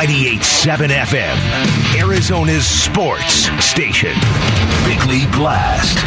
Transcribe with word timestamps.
98.7 0.00 0.88
FM, 0.88 2.00
Arizona's 2.00 2.66
sports 2.66 3.50
station. 3.62 4.14
Bickley 4.86 5.26
Blast. 5.26 5.98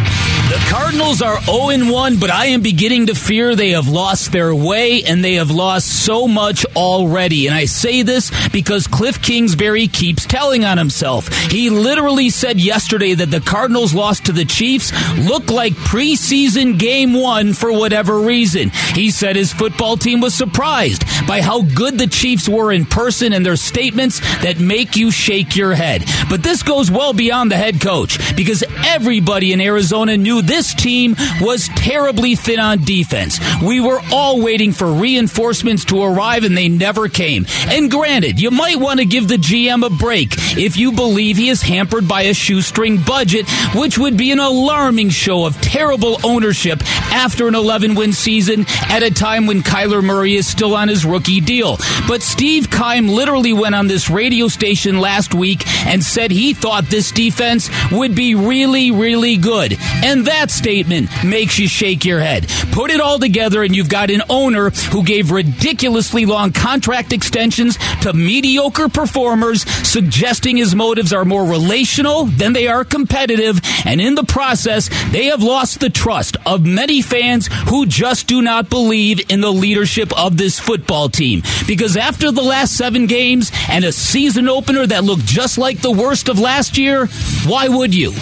The 0.53 0.69
Cardinals 0.69 1.23
are 1.23 1.41
0 1.45 1.91
1, 1.91 2.19
but 2.19 2.29
I 2.29 2.45
am 2.45 2.61
beginning 2.61 3.07
to 3.07 3.15
fear 3.15 3.55
they 3.55 3.71
have 3.71 3.87
lost 3.87 4.31
their 4.31 4.53
way 4.53 5.03
and 5.03 5.25
they 5.25 5.33
have 5.33 5.49
lost 5.49 6.05
so 6.05 6.27
much 6.27 6.63
already. 6.75 7.47
And 7.47 7.55
I 7.55 7.65
say 7.65 8.03
this 8.03 8.29
because 8.49 8.85
Cliff 8.85 9.19
Kingsbury 9.19 9.87
keeps 9.87 10.27
telling 10.27 10.63
on 10.63 10.77
himself. 10.77 11.27
He 11.49 11.71
literally 11.71 12.29
said 12.29 12.59
yesterday 12.59 13.15
that 13.15 13.31
the 13.31 13.39
Cardinals 13.39 13.95
lost 13.95 14.27
to 14.27 14.31
the 14.31 14.45
Chiefs 14.45 14.91
looked 15.17 15.49
like 15.49 15.73
preseason 15.73 16.77
game 16.77 17.15
one 17.15 17.53
for 17.53 17.73
whatever 17.73 18.19
reason. 18.19 18.69
He 18.93 19.09
said 19.09 19.35
his 19.35 19.51
football 19.51 19.97
team 19.97 20.21
was 20.21 20.35
surprised 20.35 21.03
by 21.25 21.41
how 21.41 21.63
good 21.63 21.97
the 21.97 22.05
Chiefs 22.05 22.47
were 22.47 22.71
in 22.71 22.85
person 22.85 23.33
and 23.33 23.43
their 23.43 23.55
statements 23.55 24.19
that 24.43 24.59
make 24.59 24.95
you 24.95 25.09
shake 25.09 25.55
your 25.55 25.73
head. 25.73 26.03
But 26.29 26.43
this 26.43 26.61
goes 26.61 26.91
well 26.91 27.13
beyond 27.13 27.49
the 27.49 27.57
head 27.57 27.81
coach 27.81 28.35
because 28.35 28.63
everybody 28.85 29.51
in 29.51 29.59
Arizona 29.59 30.15
knew 30.15 30.42
this 30.47 30.73
team 30.73 31.15
was 31.41 31.69
terribly 31.69 32.35
thin 32.35 32.59
on 32.59 32.83
defense. 32.83 33.39
We 33.61 33.79
were 33.79 33.99
all 34.11 34.41
waiting 34.41 34.71
for 34.71 34.91
reinforcements 34.91 35.85
to 35.85 36.01
arrive 36.01 36.43
and 36.43 36.57
they 36.57 36.69
never 36.69 37.07
came. 37.07 37.45
And 37.67 37.89
granted, 37.89 38.39
you 38.39 38.51
might 38.51 38.79
want 38.79 38.99
to 38.99 39.05
give 39.05 39.27
the 39.27 39.37
GM 39.37 39.85
a 39.85 39.89
break 39.89 40.33
if 40.57 40.77
you 40.77 40.91
believe 40.91 41.37
he 41.37 41.49
is 41.49 41.61
hampered 41.61 42.07
by 42.07 42.23
a 42.23 42.33
shoestring 42.33 43.01
budget, 43.01 43.49
which 43.75 43.97
would 43.97 44.17
be 44.17 44.31
an 44.31 44.39
alarming 44.39 45.09
show 45.09 45.45
of 45.45 45.59
terrible 45.61 46.17
ownership 46.23 46.81
after 47.11 47.47
an 47.47 47.55
11 47.55 47.95
win 47.95 48.13
season 48.13 48.65
at 48.89 49.03
a 49.03 49.11
time 49.11 49.47
when 49.47 49.61
Kyler 49.61 50.03
Murray 50.03 50.35
is 50.35 50.47
still 50.47 50.75
on 50.75 50.87
his 50.87 51.05
rookie 51.05 51.41
deal. 51.41 51.77
But 52.07 52.21
Steve 52.21 52.69
Keim 52.69 53.07
literally 53.07 53.53
went 53.53 53.75
on 53.75 53.87
this 53.87 54.09
radio 54.09 54.47
station 54.47 54.99
last 54.99 55.33
week 55.33 55.65
and 55.85 56.03
said 56.03 56.31
he 56.31 56.53
thought 56.53 56.85
this 56.85 57.11
defense 57.11 57.69
would 57.91 58.15
be 58.15 58.35
really, 58.35 58.91
really 58.91 59.37
good. 59.37 59.77
And 60.03 60.22
that 60.23 60.51
statement 60.51 61.09
makes 61.23 61.57
you 61.59 61.67
shake 61.67 62.05
your 62.05 62.19
head. 62.19 62.47
Put 62.71 62.91
it 62.91 62.99
all 62.99 63.19
together, 63.19 63.63
and 63.63 63.75
you've 63.75 63.89
got 63.89 64.09
an 64.09 64.23
owner 64.29 64.69
who 64.69 65.03
gave 65.03 65.31
ridiculously 65.31 66.25
long 66.25 66.51
contract 66.51 67.13
extensions 67.13 67.77
to 68.01 68.13
mediocre 68.13 68.89
performers, 68.89 69.63
suggesting 69.87 70.57
his 70.57 70.75
motives 70.75 71.13
are 71.13 71.25
more 71.25 71.45
relational 71.45 72.25
than 72.25 72.53
they 72.53 72.67
are 72.67 72.83
competitive. 72.83 73.59
And 73.85 74.01
in 74.01 74.15
the 74.15 74.23
process, 74.23 74.89
they 75.11 75.25
have 75.25 75.43
lost 75.43 75.79
the 75.79 75.89
trust 75.89 76.37
of 76.45 76.65
many 76.65 77.01
fans 77.01 77.47
who 77.67 77.85
just 77.85 78.27
do 78.27 78.41
not 78.41 78.69
believe 78.69 79.31
in 79.31 79.41
the 79.41 79.51
leadership 79.51 80.17
of 80.17 80.37
this 80.37 80.59
football 80.59 81.09
team. 81.09 81.43
Because 81.67 81.97
after 81.97 82.31
the 82.31 82.41
last 82.41 82.77
seven 82.77 83.07
games 83.07 83.51
and 83.69 83.85
a 83.85 83.91
season 83.91 84.47
opener 84.49 84.85
that 84.87 85.03
looked 85.03 85.25
just 85.25 85.57
like 85.57 85.81
the 85.81 85.91
worst 85.91 86.29
of 86.29 86.39
last 86.39 86.77
year, 86.77 87.07
why 87.45 87.67
would 87.67 87.93
you? 87.93 88.13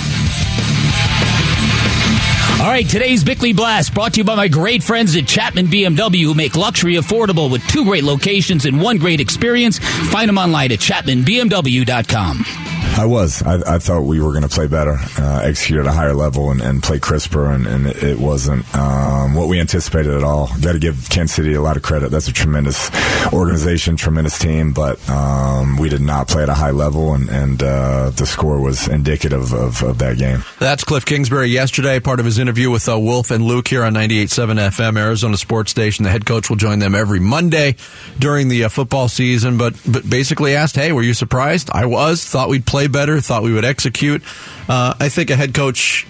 All 2.62 2.68
right, 2.68 2.88
today's 2.88 3.24
Bickley 3.24 3.54
Blast 3.54 3.92
brought 3.92 4.14
to 4.14 4.20
you 4.20 4.24
by 4.24 4.36
my 4.36 4.48
great 4.48 4.84
friends 4.84 5.16
at 5.16 5.26
Chapman 5.26 5.66
BMW 5.66 6.26
who 6.26 6.36
make 6.36 6.56
luxury 6.56 6.94
affordable 6.94 7.50
with 7.52 7.66
two 7.68 7.84
great 7.86 8.04
locations 8.04 8.66
and 8.66 8.80
one 8.80 9.00
great 9.00 9.20
experience. 9.20 9.80
Find 9.80 10.30
them 10.30 10.38
online 10.38 10.72
at 10.72 10.78
chapmanbmw.com. 10.78 12.71
I 12.82 13.06
was. 13.06 13.42
I, 13.42 13.76
I 13.76 13.80
thought 13.80 14.02
we 14.02 14.20
were 14.20 14.32
going 14.32 14.44
to 14.44 14.50
play 14.50 14.68
better, 14.68 14.98
uh, 15.18 15.42
execute 15.44 15.80
at 15.80 15.88
a 15.88 15.92
higher 15.92 16.14
level, 16.14 16.52
and, 16.52 16.62
and 16.62 16.84
play 16.84 17.00
crisper, 17.00 17.50
and, 17.50 17.66
and 17.66 17.88
it, 17.88 18.20
wasn't 18.20 18.64
um, 18.76 19.34
what 19.34 19.48
we 19.48 19.60
anticipated 19.60 20.14
at 20.14 20.24
all. 20.24 20.48
Got 20.62 20.74
to 20.74 20.80
give 20.80 21.10
Kansas 21.10 21.36
City 21.36 21.54
a 21.54 21.62
lot 21.62 21.78
of 21.78 21.84
credit. 21.84 22.12
That's 22.12 22.28
a 22.28 22.34
tremendous 22.34 22.92
organization, 23.34 23.96
tremendous 23.96 24.38
team, 24.38 24.74
but 24.74 25.10
um, 25.10 25.78
we 25.78 25.90
did 25.90 26.02
not 26.02 26.28
play 26.28 26.44
at 26.44 26.50
a 26.50 26.54
high 26.54 26.72
level, 26.72 27.14
and, 27.14 27.30
and 27.30 27.64
uh, 27.64 28.12
the 28.12 28.26
score 28.26 28.60
was 28.60 28.88
indicative 28.88 29.54
of, 29.54 29.82
of, 29.82 29.98
that 29.98 30.18
game. 30.18 30.44
That's 30.60 30.84
Cliff 30.84 31.06
Kingsbury 31.06 31.48
yesterday, 31.48 32.00
part 32.00 32.20
of 32.20 32.26
his 32.26 32.40
interview 32.40 32.70
with 32.70 32.88
uh, 32.88 33.00
Wolf 33.00 33.32
and 33.32 33.44
Luke 33.44 33.68
here 33.68 33.84
on 33.84 33.94
98.7 33.94 34.58
FM, 34.70 34.98
Arizona 34.98 35.38
Sports 35.38 35.72
Station. 35.72 36.04
The 36.04 36.12
head 36.12 36.26
coach 36.26 36.50
will 36.50 36.58
join 36.58 36.80
them 36.80 36.94
every 36.94 37.20
Monday 37.20 37.76
during 38.20 38.48
the 38.48 38.66
uh, 38.66 38.70
football 38.70 39.08
season, 39.08 39.58
but, 39.58 39.76
but 39.88 40.08
basically 40.08 40.56
asked, 40.56 40.76
hey, 40.76 40.92
were 40.92 41.02
you 41.02 41.14
surprised? 41.14 41.70
I 41.72 41.86
was. 41.86 42.24
Thought 42.24 42.50
we'd 42.50 42.66
play 42.72 42.88
better, 42.88 43.20
thought 43.20 43.44
we 43.44 43.52
would 43.52 43.66
execute. 43.66 44.24
Uh, 44.70 44.94
I 44.98 45.10
think 45.10 45.30
a 45.30 45.36
head 45.36 45.54
coach 45.54 46.08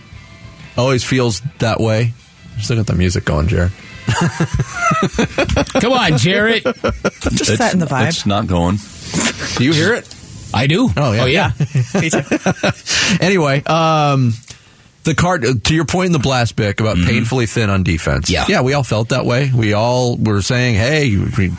always 0.78 1.04
feels 1.04 1.42
that 1.58 1.80
way. 1.80 2.14
Just 2.58 2.70
look 2.70 2.78
at 2.78 2.86
the 2.86 2.94
music 2.94 3.26
going, 3.26 3.48
Jared. 3.48 3.72
Come 5.82 5.94
on, 5.94 6.20
Jarrett. 6.20 6.64
Just 6.64 7.58
setting 7.58 7.80
the 7.80 7.88
vibe. 7.88 8.10
It's 8.10 8.26
not 8.28 8.46
going. 8.46 8.78
Do 9.58 9.64
you 9.64 9.74
hear 9.74 9.96
it? 9.96 10.16
I 10.54 10.68
do. 10.68 10.90
Oh 10.96 11.14
yeah. 11.14 11.24
Oh 11.24 11.26
yeah. 11.26 11.52
Me 12.00 12.12
anyway, 13.22 13.64
um, 13.64 14.34
the 15.04 15.16
card 15.16 15.64
to 15.64 15.74
your 15.74 15.86
point 15.86 16.08
in 16.08 16.12
the 16.12 16.20
blast 16.20 16.56
pick 16.56 16.80
about 16.80 16.98
mm-hmm. 16.98 17.08
painfully 17.08 17.48
thin 17.48 17.72
on 17.72 17.82
defense. 17.84 18.30
Yeah. 18.30 18.46
Yeah, 18.48 18.62
we 18.62 18.74
all 18.74 18.84
felt 18.84 19.10
that 19.10 19.26
way. 19.26 19.52
We 19.56 19.74
all 19.74 20.18
were 20.18 20.42
saying, 20.42 20.76
"Hey, 20.76 21.16
we, 21.18 21.52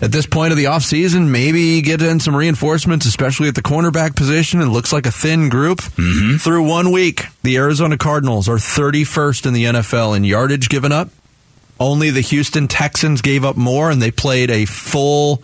at 0.00 0.12
this 0.12 0.26
point 0.26 0.52
of 0.52 0.58
the 0.58 0.64
offseason, 0.64 1.28
maybe 1.28 1.80
get 1.82 2.02
in 2.02 2.20
some 2.20 2.34
reinforcements, 2.34 3.06
especially 3.06 3.48
at 3.48 3.54
the 3.54 3.62
cornerback 3.62 4.16
position. 4.16 4.60
It 4.60 4.66
looks 4.66 4.92
like 4.92 5.06
a 5.06 5.10
thin 5.10 5.48
group. 5.48 5.78
Mm-hmm. 5.78 6.36
Through 6.36 6.68
one 6.68 6.92
week, 6.92 7.24
the 7.42 7.56
Arizona 7.56 7.96
Cardinals 7.96 8.48
are 8.48 8.56
31st 8.56 9.46
in 9.46 9.54
the 9.54 9.64
NFL 9.64 10.16
in 10.16 10.24
yardage 10.24 10.68
given 10.68 10.92
up. 10.92 11.10
Only 11.80 12.10
the 12.10 12.20
Houston 12.20 12.66
Texans 12.66 13.22
gave 13.22 13.44
up 13.44 13.56
more, 13.56 13.90
and 13.90 14.02
they 14.02 14.10
played 14.10 14.50
a 14.50 14.64
full 14.64 15.42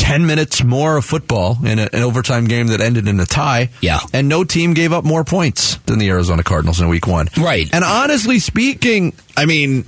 10 0.00 0.26
minutes 0.26 0.64
more 0.64 0.96
of 0.96 1.04
football 1.04 1.58
in 1.64 1.78
a, 1.78 1.88
an 1.92 2.02
overtime 2.02 2.46
game 2.46 2.68
that 2.68 2.80
ended 2.80 3.06
in 3.06 3.20
a 3.20 3.26
tie. 3.26 3.68
Yeah. 3.80 4.00
And 4.12 4.28
no 4.28 4.44
team 4.44 4.74
gave 4.74 4.92
up 4.92 5.04
more 5.04 5.24
points 5.24 5.76
than 5.86 5.98
the 5.98 6.08
Arizona 6.08 6.42
Cardinals 6.42 6.80
in 6.80 6.88
week 6.88 7.06
one. 7.06 7.28
Right. 7.36 7.68
And 7.72 7.84
honestly 7.84 8.38
speaking, 8.38 9.12
I 9.36 9.44
mean, 9.44 9.84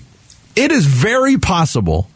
it 0.55 0.71
is 0.71 0.87
very 0.87 1.39
possible 1.39 2.09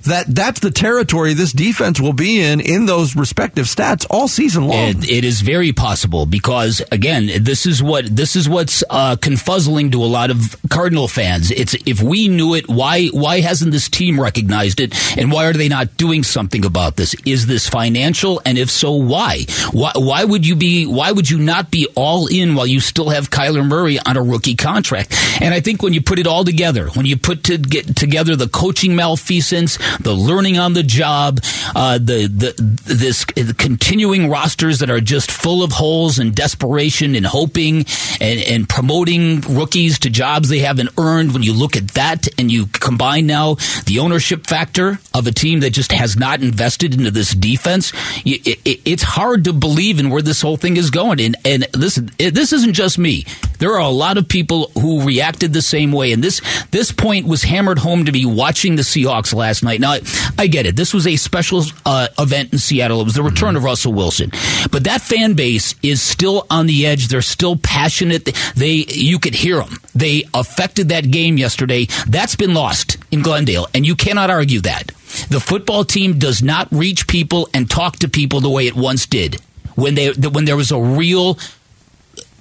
that 0.00 0.26
that's 0.28 0.60
the 0.60 0.70
territory 0.70 1.34
this 1.34 1.52
defense 1.52 2.00
will 2.00 2.12
be 2.12 2.40
in 2.40 2.60
in 2.60 2.86
those 2.86 3.16
respective 3.16 3.66
stats 3.66 4.06
all 4.10 4.28
season 4.28 4.66
long. 4.66 4.88
it, 4.88 5.10
it 5.10 5.24
is 5.24 5.40
very 5.40 5.72
possible 5.72 6.26
because 6.26 6.82
again, 6.90 7.30
this 7.40 7.66
is 7.66 7.82
what 7.82 8.04
this 8.04 8.36
is 8.36 8.48
what's 8.48 8.82
uh, 8.90 9.16
confuzzling 9.16 9.92
to 9.92 10.02
a 10.02 10.06
lot 10.06 10.30
of 10.30 10.56
Cardinal 10.70 11.08
fans. 11.08 11.50
It's 11.50 11.74
if 11.86 12.02
we 12.02 12.28
knew 12.28 12.54
it, 12.54 12.68
why 12.68 13.06
why 13.08 13.40
hasn't 13.40 13.72
this 13.72 13.88
team 13.88 14.20
recognized 14.20 14.80
it, 14.80 14.94
and 15.18 15.30
why 15.30 15.46
are 15.46 15.52
they 15.52 15.68
not 15.68 15.96
doing 15.96 16.22
something 16.22 16.64
about 16.64 16.96
this? 16.96 17.14
Is 17.24 17.46
this 17.46 17.68
financial, 17.68 18.40
and 18.44 18.58
if 18.58 18.70
so, 18.70 18.92
why? 18.92 19.44
Why 19.72 19.92
why 19.96 20.24
would 20.24 20.46
you 20.46 20.56
be 20.56 20.86
why 20.86 21.12
would 21.12 21.30
you 21.30 21.38
not 21.38 21.70
be 21.70 21.86
all 21.94 22.26
in 22.26 22.54
while 22.54 22.66
you 22.66 22.80
still 22.80 23.10
have 23.10 23.30
Kyler 23.30 23.66
Murray 23.66 23.98
on 23.98 24.16
a 24.16 24.22
rookie 24.22 24.56
contract? 24.56 25.14
And 25.40 25.54
I 25.54 25.60
think 25.60 25.82
when 25.82 25.92
you 25.92 26.02
put 26.02 26.18
it 26.18 26.26
all 26.26 26.44
together, 26.44 26.88
when 26.90 27.06
you 27.06 27.16
put 27.16 27.44
to 27.44 27.58
get 27.58 27.96
together 27.96 28.36
the 28.36 28.48
coaching 28.48 28.96
malfeasance 28.96 29.78
the 30.00 30.12
learning 30.12 30.58
on 30.58 30.72
the 30.72 30.82
job, 30.82 31.40
uh, 31.74 31.98
the 31.98 32.26
the 32.26 32.54
this 32.84 33.24
the 33.24 33.54
continuing 33.56 34.28
rosters 34.28 34.78
that 34.78 34.90
are 34.90 35.00
just 35.00 35.30
full 35.30 35.62
of 35.62 35.72
holes 35.72 36.18
and 36.18 36.34
desperation 36.34 37.14
and 37.14 37.26
hoping 37.26 37.84
and, 38.20 38.40
and 38.40 38.68
promoting 38.68 39.40
rookies 39.42 39.98
to 40.00 40.10
jobs 40.10 40.48
they 40.48 40.60
haven't 40.60 40.90
earned. 40.98 41.32
When 41.32 41.42
you 41.42 41.52
look 41.52 41.76
at 41.76 41.88
that 41.88 42.28
and 42.38 42.50
you 42.50 42.66
combine 42.66 43.26
now 43.26 43.56
the 43.86 43.98
ownership 44.00 44.46
factor 44.46 44.98
of 45.14 45.26
a 45.26 45.32
team 45.32 45.60
that 45.60 45.70
just 45.70 45.92
has 45.92 46.16
not 46.16 46.42
invested 46.42 46.94
into 46.94 47.10
this 47.10 47.34
defense, 47.34 47.92
it, 48.24 48.58
it, 48.64 48.80
it's 48.84 49.02
hard 49.02 49.44
to 49.44 49.52
believe 49.52 49.98
in 50.00 50.10
where 50.10 50.22
this 50.22 50.42
whole 50.42 50.56
thing 50.56 50.76
is 50.76 50.90
going. 50.90 51.20
And 51.20 51.36
and 51.44 51.66
listen, 51.76 52.10
this 52.18 52.52
isn't 52.52 52.74
just 52.74 52.98
me. 52.98 53.24
There 53.58 53.72
are 53.72 53.80
a 53.80 53.88
lot 53.88 54.16
of 54.16 54.28
people 54.28 54.70
who 54.78 55.02
reacted 55.02 55.52
the 55.52 55.62
same 55.62 55.92
way, 55.92 56.12
and 56.12 56.22
this 56.22 56.40
this 56.70 56.92
point 56.92 57.26
was 57.26 57.42
hammered 57.42 57.78
home 57.78 58.04
to 58.04 58.12
me 58.12 58.24
watching 58.24 58.76
the 58.76 58.82
Seahawks 58.82 59.34
last 59.34 59.62
night. 59.62 59.79
Now, 59.80 59.96
I 60.38 60.46
get 60.46 60.66
it. 60.66 60.76
This 60.76 60.94
was 60.94 61.06
a 61.06 61.16
special 61.16 61.62
uh, 61.84 62.08
event 62.18 62.52
in 62.52 62.58
Seattle. 62.58 63.00
It 63.00 63.04
was 63.04 63.14
the 63.14 63.22
return 63.22 63.56
of 63.56 63.64
Russell 63.64 63.92
Wilson, 63.92 64.30
but 64.70 64.84
that 64.84 65.00
fan 65.00 65.34
base 65.34 65.74
is 65.82 66.00
still 66.02 66.46
on 66.50 66.66
the 66.66 66.86
edge. 66.86 67.08
They're 67.08 67.22
still 67.22 67.56
passionate. 67.56 68.26
They 68.56 68.84
you 68.88 69.18
could 69.18 69.34
hear 69.34 69.56
them. 69.56 69.78
They 69.94 70.24
affected 70.34 70.90
that 70.90 71.10
game 71.10 71.36
yesterday. 71.38 71.86
That's 72.06 72.36
been 72.36 72.54
lost 72.54 72.98
in 73.10 73.22
Glendale, 73.22 73.66
and 73.74 73.86
you 73.86 73.96
cannot 73.96 74.30
argue 74.30 74.60
that. 74.60 74.88
The 75.28 75.40
football 75.40 75.84
team 75.84 76.18
does 76.18 76.42
not 76.42 76.68
reach 76.70 77.08
people 77.08 77.48
and 77.52 77.68
talk 77.68 77.96
to 77.96 78.08
people 78.08 78.40
the 78.40 78.50
way 78.50 78.66
it 78.68 78.76
once 78.76 79.06
did 79.06 79.40
when 79.74 79.94
they 79.94 80.12
when 80.12 80.44
there 80.44 80.56
was 80.56 80.70
a 80.70 80.78
real 80.78 81.38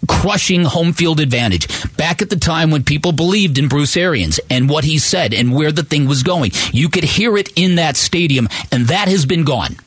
crushing 0.08 0.64
home 0.64 0.94
field 0.94 1.20
advantage 1.20 1.68
back 1.98 2.22
at 2.22 2.30
the 2.30 2.36
time 2.36 2.72
when 2.72 2.84
people 2.84 3.12
believed 3.12 3.58
in 3.58 3.68
Bruce 3.68 3.98
Arians 3.98 4.40
and 4.50 4.70
what 4.70 4.84
he 4.84 4.98
said 4.98 5.34
and 5.34 5.54
where 5.54 5.72
the 5.72 5.84
thing 5.84 6.08
was 6.08 6.24
going. 6.24 6.52
You 6.72 6.90
could 6.90 7.04
hear 7.04 7.38
it 7.38 7.52
in 7.56 7.76
that 7.76 7.98
stadium, 7.98 8.48
and 8.72 8.88
that 8.88 9.08
has 9.08 9.26
been 9.26 9.44
gone. 9.44 9.78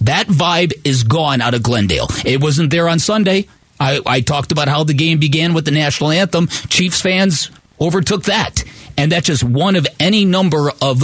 That 0.00 0.26
vibe 0.26 0.72
is 0.84 1.04
gone 1.04 1.40
out 1.40 1.54
of 1.54 1.62
Glendale. 1.62 2.08
It 2.24 2.42
wasn't 2.42 2.70
there 2.70 2.88
on 2.88 2.98
Sunday. 2.98 3.46
I, 3.78 4.00
I 4.06 4.20
talked 4.20 4.52
about 4.52 4.68
how 4.68 4.84
the 4.84 4.94
game 4.94 5.18
began 5.18 5.54
with 5.54 5.64
the 5.64 5.70
national 5.70 6.10
anthem. 6.10 6.46
Chiefs 6.46 7.00
fans 7.00 7.50
overtook 7.80 8.24
that. 8.24 8.64
And 8.96 9.10
that's 9.10 9.26
just 9.26 9.42
one 9.42 9.76
of 9.76 9.86
any 9.98 10.24
number 10.24 10.70
of 10.82 11.02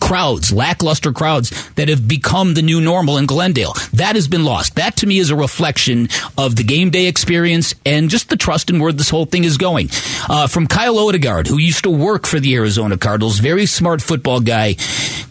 crowds, 0.00 0.52
lackluster 0.52 1.12
crowds 1.12 1.50
that 1.74 1.88
have 1.88 2.06
become 2.06 2.54
the 2.54 2.62
new 2.62 2.80
normal 2.80 3.18
in 3.18 3.26
Glendale. 3.26 3.74
That 3.92 4.14
has 4.14 4.28
been 4.28 4.44
lost. 4.44 4.74
That 4.76 4.96
to 4.96 5.06
me 5.06 5.18
is 5.18 5.30
a 5.30 5.36
reflection 5.36 6.08
of 6.36 6.56
the 6.56 6.64
game 6.64 6.90
day 6.90 7.06
experience 7.06 7.74
and 7.84 8.10
just 8.10 8.28
the 8.28 8.36
trust 8.36 8.70
in 8.70 8.80
where 8.80 8.92
this 8.92 9.10
whole 9.10 9.26
thing 9.26 9.44
is 9.44 9.58
going. 9.58 9.88
Uh, 10.28 10.46
from 10.46 10.66
Kyle 10.66 10.96
Odegard, 10.96 11.46
who 11.46 11.58
used 11.58 11.84
to 11.84 11.90
work 11.90 12.26
for 12.26 12.40
the 12.40 12.54
Arizona 12.54 12.96
Cardinals, 12.96 13.38
very 13.38 13.66
smart 13.66 14.02
football 14.02 14.40
guy. 14.40 14.76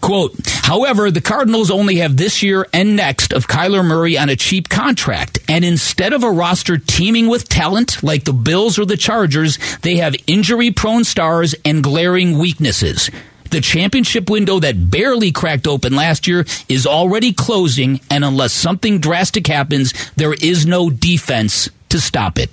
Quote, 0.02 0.36
however, 0.64 1.12
the 1.12 1.22
Cardinals 1.22 1.72
only 1.72 1.96
have 1.98 2.18
this 2.18 2.44
year 2.44 2.68
and 2.74 2.96
next 2.96 3.32
of 3.32 3.48
Kyler 3.48 3.86
Murray 3.86 4.18
on 4.18 4.30
a 4.30 4.36
cheap 4.36 4.70
contract. 4.70 5.40
And 5.48 5.64
instead 5.64 6.14
of 6.14 6.24
a 6.24 6.32
roster 6.32 6.78
teeming 6.78 7.28
with 7.28 7.48
talent 7.48 8.04
like 8.04 8.26
the 8.26 8.34
Bills 8.34 8.78
or 8.78 8.86
the 8.86 8.98
Chargers, 8.98 9.58
they 9.82 9.98
have 9.98 10.16
injury 10.28 10.72
prone 10.72 11.04
stars 11.04 11.56
and 11.64 11.84
glaring 11.84 12.38
weaknesses. 12.38 13.10
The 13.54 13.62
championship 13.62 14.32
window 14.32 14.60
that 14.62 14.90
barely 14.90 15.32
cracked 15.32 15.68
open 15.68 15.96
last 15.96 16.26
year 16.26 16.44
is 16.68 16.88
already 16.88 17.34
closing, 17.34 18.02
and 18.10 18.26
unless 18.26 18.52
something 18.52 18.98
drastic 18.98 19.46
happens, 19.46 19.94
there 20.16 20.34
is 20.34 20.66
no 20.66 20.90
defense 20.90 21.70
to 21.90 22.02
stop 22.02 22.40
it. 22.40 22.50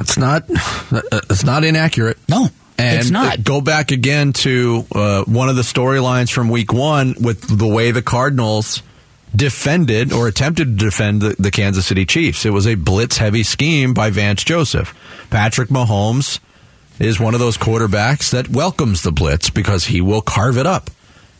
It's 0.00 0.18
not. 0.18 0.42
It's 0.50 1.44
not 1.44 1.62
inaccurate. 1.62 2.18
No. 2.28 2.48
And 2.78 2.98
it's 2.98 3.10
not. 3.10 3.44
Go 3.44 3.60
back 3.60 3.92
again 3.92 4.32
to 4.32 4.84
uh, 4.92 5.22
one 5.22 5.48
of 5.50 5.54
the 5.54 5.62
storylines 5.62 6.32
from 6.32 6.48
week 6.48 6.72
one 6.72 7.14
with 7.20 7.42
the 7.42 7.68
way 7.68 7.92
the 7.92 8.02
Cardinals 8.02 8.82
defended 9.36 10.12
or 10.12 10.26
attempted 10.26 10.80
to 10.80 10.84
defend 10.84 11.22
the, 11.22 11.36
the 11.38 11.52
Kansas 11.52 11.86
City 11.86 12.06
Chiefs. 12.06 12.44
It 12.44 12.50
was 12.50 12.66
a 12.66 12.74
blitz 12.74 13.18
heavy 13.18 13.44
scheme 13.44 13.94
by 13.94 14.10
Vance 14.10 14.42
Joseph. 14.42 14.92
Patrick 15.30 15.68
Mahomes 15.68 16.40
is 16.98 17.20
one 17.20 17.34
of 17.34 17.40
those 17.40 17.58
quarterbacks 17.58 18.30
that 18.30 18.48
welcomes 18.48 19.02
the 19.02 19.12
blitz 19.12 19.50
because 19.50 19.84
he 19.84 20.00
will 20.00 20.20
carve 20.22 20.56
it 20.56 20.66
up. 20.66 20.90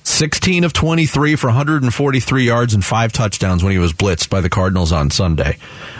16 0.04 0.62
of 0.62 0.72
23 0.72 1.34
for 1.34 1.48
143 1.48 2.44
yards 2.44 2.74
and 2.74 2.84
five 2.84 3.12
touchdowns 3.12 3.64
when 3.64 3.72
he 3.72 3.78
was 3.78 3.92
blitzed 3.92 4.30
by 4.30 4.40
the 4.40 4.48
Cardinals 4.48 4.92
on 4.92 5.10
Sunday. 5.10 5.58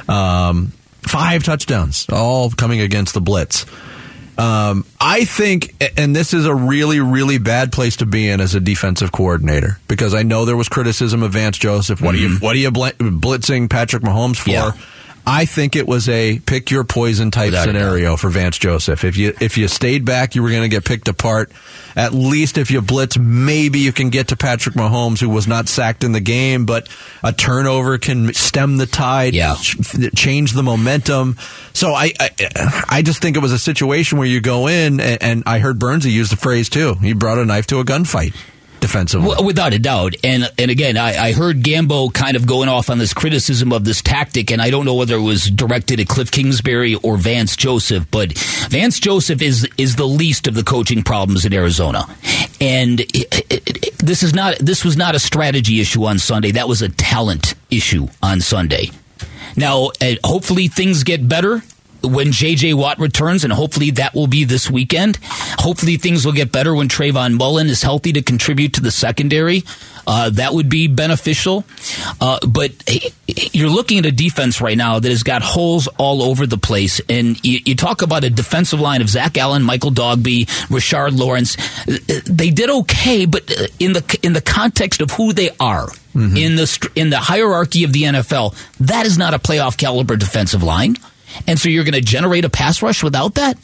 Um, 0.09 0.73
five 1.03 1.43
touchdowns, 1.43 2.07
all 2.13 2.51
coming 2.51 2.81
against 2.81 3.15
the 3.15 3.21
blitz. 3.21 3.67
Um, 4.39 4.85
I 5.01 5.25
think, 5.25 5.75
and 5.97 6.15
this 6.15 6.35
is 6.35 6.45
a 6.47 6.55
really, 6.55 7.01
really 7.01 7.39
bad 7.39 7.73
place 7.73 7.97
to 7.97 8.07
be 8.07 8.29
in 8.29 8.41
as 8.41 8.55
a 8.55 8.61
defensive 8.61 9.11
coordinator 9.11 9.81
because 9.89 10.15
I 10.15 10.23
know 10.23 10.45
there 10.45 10.57
was 10.57 10.69
criticism 10.69 11.23
of 11.23 11.33
Vance 11.33 11.57
Joseph. 11.57 12.03
What 12.03 12.15
mm-hmm. 12.15 12.25
are 12.25 12.29
you, 12.29 12.39
what 12.39 12.55
are 12.55 12.59
you 12.59 12.71
blitzing 12.71 13.71
Patrick 13.71 14.03
Mahomes 14.03 14.37
for? 14.37 14.51
Yeah. 14.51 14.73
I 15.29 15.45
think 15.45 15.75
it 15.75 15.89
was 15.89 16.09
a 16.09 16.39
pick 16.39 16.71
your 16.71 16.85
poison 16.85 17.33
type 17.33 17.47
Without 17.47 17.65
scenario 17.65 18.17
for 18.17 18.31
Vance 18.31 18.59
Joseph. 18.59 19.03
If 19.03 19.17
you 19.17 19.35
if 19.41 19.59
you 19.59 19.67
stayed 19.67 20.05
back, 20.05 20.37
you 20.37 20.43
were 20.43 20.51
going 20.51 20.63
to 20.63 20.69
get 20.69 20.85
picked 20.85 21.09
apart. 21.09 21.51
At 21.97 22.15
least 22.15 22.59
if 22.59 22.71
you 22.71 22.81
blitz, 22.81 23.19
maybe 23.19 23.81
you 23.81 23.93
can 23.93 24.11
get 24.11 24.29
to 24.29 24.37
Patrick 24.37 24.77
Mahomes, 24.77 25.19
who 25.19 25.29
was 25.29 25.49
not 25.49 25.69
sacked 25.69 26.05
in 26.05 26.13
the 26.13 26.21
game, 26.21 26.65
but 26.65 26.89
a 27.25 27.33
turnover 27.33 27.99
can 27.99 28.33
stem 28.35 28.77
the 28.77 28.87
tide, 28.87 29.35
yeah. 29.35 29.57
change 30.15 30.53
the 30.53 30.63
momentum. 30.63 31.37
So 31.73 31.93
I, 31.93 32.13
I, 32.21 32.85
I 32.89 33.03
just 33.03 33.21
think 33.21 33.37
it 33.37 33.41
was 33.41 33.53
a 33.53 33.59
situation 33.59 34.19
where 34.19 34.29
you 34.29 34.41
go 34.41 34.69
in, 34.69 35.01
and, 35.01 35.23
and 35.23 35.43
I 35.47 35.59
heard 35.59 35.79
Bernsey 35.79 36.13
use 36.13 36.31
the 36.31 36.37
phrase 36.37 36.69
too. 36.69 36.95
He 36.95 37.15
brought 37.15 37.39
a 37.39 37.45
knife 37.45 37.67
to 37.69 37.81
a 37.81 37.85
gunfight 37.85 38.35
defensively. 38.81 39.29
Well, 39.29 39.45
without 39.45 39.73
a 39.73 39.79
doubt. 39.79 40.15
And 40.25 40.51
and 40.59 40.71
again, 40.71 40.97
I, 40.97 41.29
I, 41.29 41.33
heard 41.33 41.63
Gambo 41.63 42.13
kind 42.13 42.37
of 42.37 42.47
going 42.47 42.69
off 42.69 42.91
on 42.91 42.99
this 42.99 43.15
criticism 43.15 43.73
of 43.73 43.85
this 43.85 44.03
tactic, 44.03 44.51
and 44.51 44.61
I 44.61 44.71
don't 44.71 44.85
know 44.85 44.95
whether 44.95 45.17
it 45.17 45.23
was 45.23 45.51
directed 45.51 46.01
at 46.01 46.09
Cliff 46.09 46.31
Kingsbury 46.31 46.95
or 46.97 47.17
Vance 47.17 47.57
Joseph, 47.57 48.07
but 48.11 48.33
Vance 48.69 49.01
Joseph 49.01 49.43
is 49.43 49.69
is 49.77 49.97
the 49.97 50.07
least 50.07 50.47
of 50.47 50.55
the 50.55 50.63
coaching 50.63 51.03
problems 51.03 51.45
in 51.45 51.53
Arizona. 51.53 52.05
And 52.61 53.01
it, 53.01 53.51
it, 53.51 53.87
it, 53.87 53.99
this 53.99 54.23
is 54.23 54.35
not 54.35 54.59
this 54.59 54.85
was 54.85 54.97
not 54.97 55.15
a 55.15 55.19
strategy 55.19 55.81
issue 55.81 56.05
on 56.05 56.19
Sunday. 56.19 56.53
That 56.53 56.69
was 56.69 56.83
a 56.83 56.89
talent 56.89 57.55
issue 57.71 58.09
on 58.23 58.41
Sunday. 58.41 58.91
Now, 59.57 59.91
hopefully 60.23 60.69
things 60.69 61.03
get 61.03 61.27
better 61.27 61.63
when 62.07 62.33
J.J. 62.33 62.75
Watt 62.75 62.99
returns, 62.99 63.45
and 63.45 63.53
hopefully 63.53 63.91
that 63.93 64.15
will 64.15 64.27
be 64.27 64.45
this 64.45 64.71
weekend. 64.71 65.19
Hopefully 65.59 65.97
things 65.97 66.25
will 66.25 66.33
get 66.33 66.53
better 66.53 66.75
when 66.75 66.89
Trayvon 66.89 67.35
Mullen 67.35 67.69
is 67.69 67.83
healthy 67.83 68.13
to 68.13 68.23
contribute 68.23 68.75
to 68.75 68.81
the 68.81 68.91
secondary. 68.91 69.65
Uh, 70.07 70.31
that 70.31 70.55
would 70.55 70.69
be 70.69 70.87
beneficial. 70.87 71.65
Uh, 72.21 72.39
but 72.47 72.71
you're 73.27 73.69
looking 73.69 73.99
at 73.99 74.07
a 74.07 74.13
defense 74.13 74.61
right 74.61 74.77
now 74.77 75.01
that 75.01 75.09
has 75.09 75.25
got 75.25 75.43
holes 75.43 75.89
all 75.99 76.23
over 76.23 76.47
the 76.47 76.59
place. 76.59 77.01
And 77.09 77.43
you, 77.45 77.59
you 77.65 77.75
talk 77.75 78.03
about 78.03 78.23
a 78.23 78.31
defensive 78.31 78.81
line 78.81 79.01
of 79.01 79.09
Zach 79.09 79.37
Allen, 79.37 79.63
Michael 79.63 79.91
Dogbe, 79.91 80.47
Rashard 80.69 81.19
Lawrence. 81.19 81.57
They 82.25 82.51
did 82.51 82.71
okay, 82.71 83.27
but 83.27 83.51
in 83.81 83.95
the 83.95 84.19
in 84.23 84.33
the 84.33 84.41
context 84.41 85.01
of 85.01 85.11
who 85.11 85.33
they 85.33 85.51
are. 85.59 85.89
Mm-hmm. 86.15 86.37
In 86.37 86.57
the 86.57 86.91
in 86.95 87.11
the 87.11 87.19
hierarchy 87.19 87.85
of 87.85 87.93
the 87.93 88.05
NFL, 88.05 88.55
that 88.79 89.05
is 89.05 89.19
not 89.19 89.35
a 89.35 89.39
playoff 89.39 89.77
caliber 89.77 90.17
defensive 90.17 90.63
line. 90.63 90.97
And 91.47 91.59
so 91.59 91.69
you're 91.69 91.85
going 91.85 91.95
to 91.95 92.01
generate 92.01 92.45
a 92.45 92.51
pass 92.51 92.83
rush 92.83 93.03
without 93.03 93.35
that? 93.35 93.59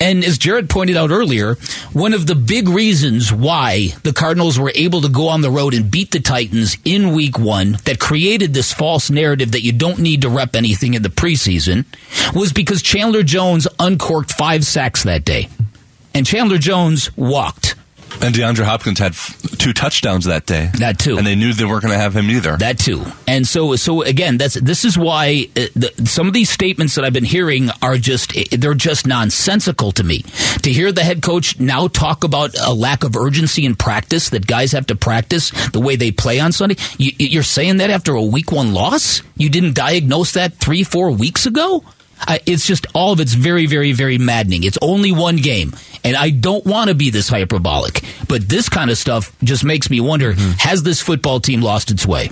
And 0.00 0.24
as 0.24 0.38
Jared 0.38 0.68
pointed 0.68 0.96
out 0.96 1.10
earlier, 1.10 1.54
one 1.92 2.12
of 2.12 2.26
the 2.26 2.34
big 2.34 2.68
reasons 2.68 3.32
why 3.32 3.88
the 4.02 4.12
Cardinals 4.12 4.58
were 4.58 4.72
able 4.74 5.00
to 5.00 5.08
go 5.08 5.28
on 5.28 5.40
the 5.40 5.50
road 5.50 5.74
and 5.74 5.90
beat 5.90 6.10
the 6.10 6.20
Titans 6.20 6.76
in 6.84 7.12
week 7.14 7.38
one 7.38 7.78
that 7.84 7.98
created 7.98 8.52
this 8.52 8.72
false 8.72 9.10
narrative 9.10 9.52
that 9.52 9.62
you 9.62 9.72
don't 9.72 9.98
need 9.98 10.22
to 10.22 10.28
rep 10.28 10.54
anything 10.54 10.94
in 10.94 11.02
the 11.02 11.08
preseason 11.08 11.86
was 12.34 12.52
because 12.52 12.82
Chandler 12.82 13.22
Jones 13.22 13.66
uncorked 13.78 14.32
five 14.32 14.64
sacks 14.64 15.04
that 15.04 15.24
day. 15.24 15.48
And 16.14 16.26
Chandler 16.26 16.58
Jones 16.58 17.14
walked. 17.16 17.74
And 18.22 18.34
DeAndre 18.34 18.64
Hopkins 18.64 18.98
had 18.98 19.12
f- 19.12 19.40
two 19.58 19.72
touchdowns 19.72 20.24
that 20.24 20.46
day. 20.46 20.70
That 20.78 20.98
too, 20.98 21.18
and 21.18 21.26
they 21.26 21.34
knew 21.34 21.52
they 21.52 21.64
weren't 21.64 21.82
going 21.82 21.92
to 21.94 21.98
have 21.98 22.16
him 22.16 22.30
either. 22.30 22.56
That 22.56 22.78
too, 22.78 23.04
and 23.28 23.46
so 23.46 23.76
so 23.76 24.02
again, 24.02 24.38
that's 24.38 24.54
this 24.54 24.84
is 24.84 24.98
why 24.98 25.48
uh, 25.56 25.66
the, 25.74 25.92
some 26.06 26.26
of 26.26 26.32
these 26.32 26.50
statements 26.50 26.94
that 26.94 27.04
I've 27.04 27.12
been 27.12 27.24
hearing 27.24 27.68
are 27.82 27.96
just 27.98 28.32
they're 28.50 28.74
just 28.74 29.06
nonsensical 29.06 29.92
to 29.92 30.02
me. 30.04 30.22
To 30.62 30.72
hear 30.72 30.92
the 30.92 31.04
head 31.04 31.22
coach 31.22 31.60
now 31.60 31.88
talk 31.88 32.24
about 32.24 32.56
a 32.58 32.72
lack 32.72 33.04
of 33.04 33.16
urgency 33.16 33.64
in 33.64 33.74
practice 33.76 34.30
that 34.30 34.46
guys 34.46 34.72
have 34.72 34.86
to 34.86 34.96
practice 34.96 35.50
the 35.70 35.80
way 35.80 35.96
they 35.96 36.10
play 36.10 36.40
on 36.40 36.52
Sunday, 36.52 36.76
you, 36.98 37.12
you're 37.18 37.42
saying 37.42 37.76
that 37.78 37.90
after 37.90 38.14
a 38.14 38.22
week 38.22 38.50
one 38.50 38.72
loss, 38.72 39.22
you 39.36 39.50
didn't 39.50 39.74
diagnose 39.74 40.32
that 40.32 40.54
three 40.54 40.82
four 40.82 41.10
weeks 41.10 41.46
ago. 41.46 41.84
I, 42.18 42.40
it's 42.46 42.66
just 42.66 42.86
all 42.94 43.12
of 43.12 43.20
it's 43.20 43.34
very, 43.34 43.66
very, 43.66 43.92
very 43.92 44.18
maddening. 44.18 44.64
It's 44.64 44.78
only 44.80 45.12
one 45.12 45.36
game, 45.36 45.74
and 46.04 46.16
I 46.16 46.30
don't 46.30 46.64
want 46.64 46.88
to 46.88 46.94
be 46.94 47.10
this 47.10 47.28
hyperbolic, 47.28 48.02
but 48.28 48.48
this 48.48 48.68
kind 48.68 48.90
of 48.90 48.98
stuff 48.98 49.36
just 49.42 49.64
makes 49.64 49.90
me 49.90 50.00
wonder: 50.00 50.32
mm-hmm. 50.32 50.52
Has 50.58 50.82
this 50.82 51.00
football 51.00 51.40
team 51.40 51.60
lost 51.60 51.90
its 51.90 52.06
way? 52.06 52.30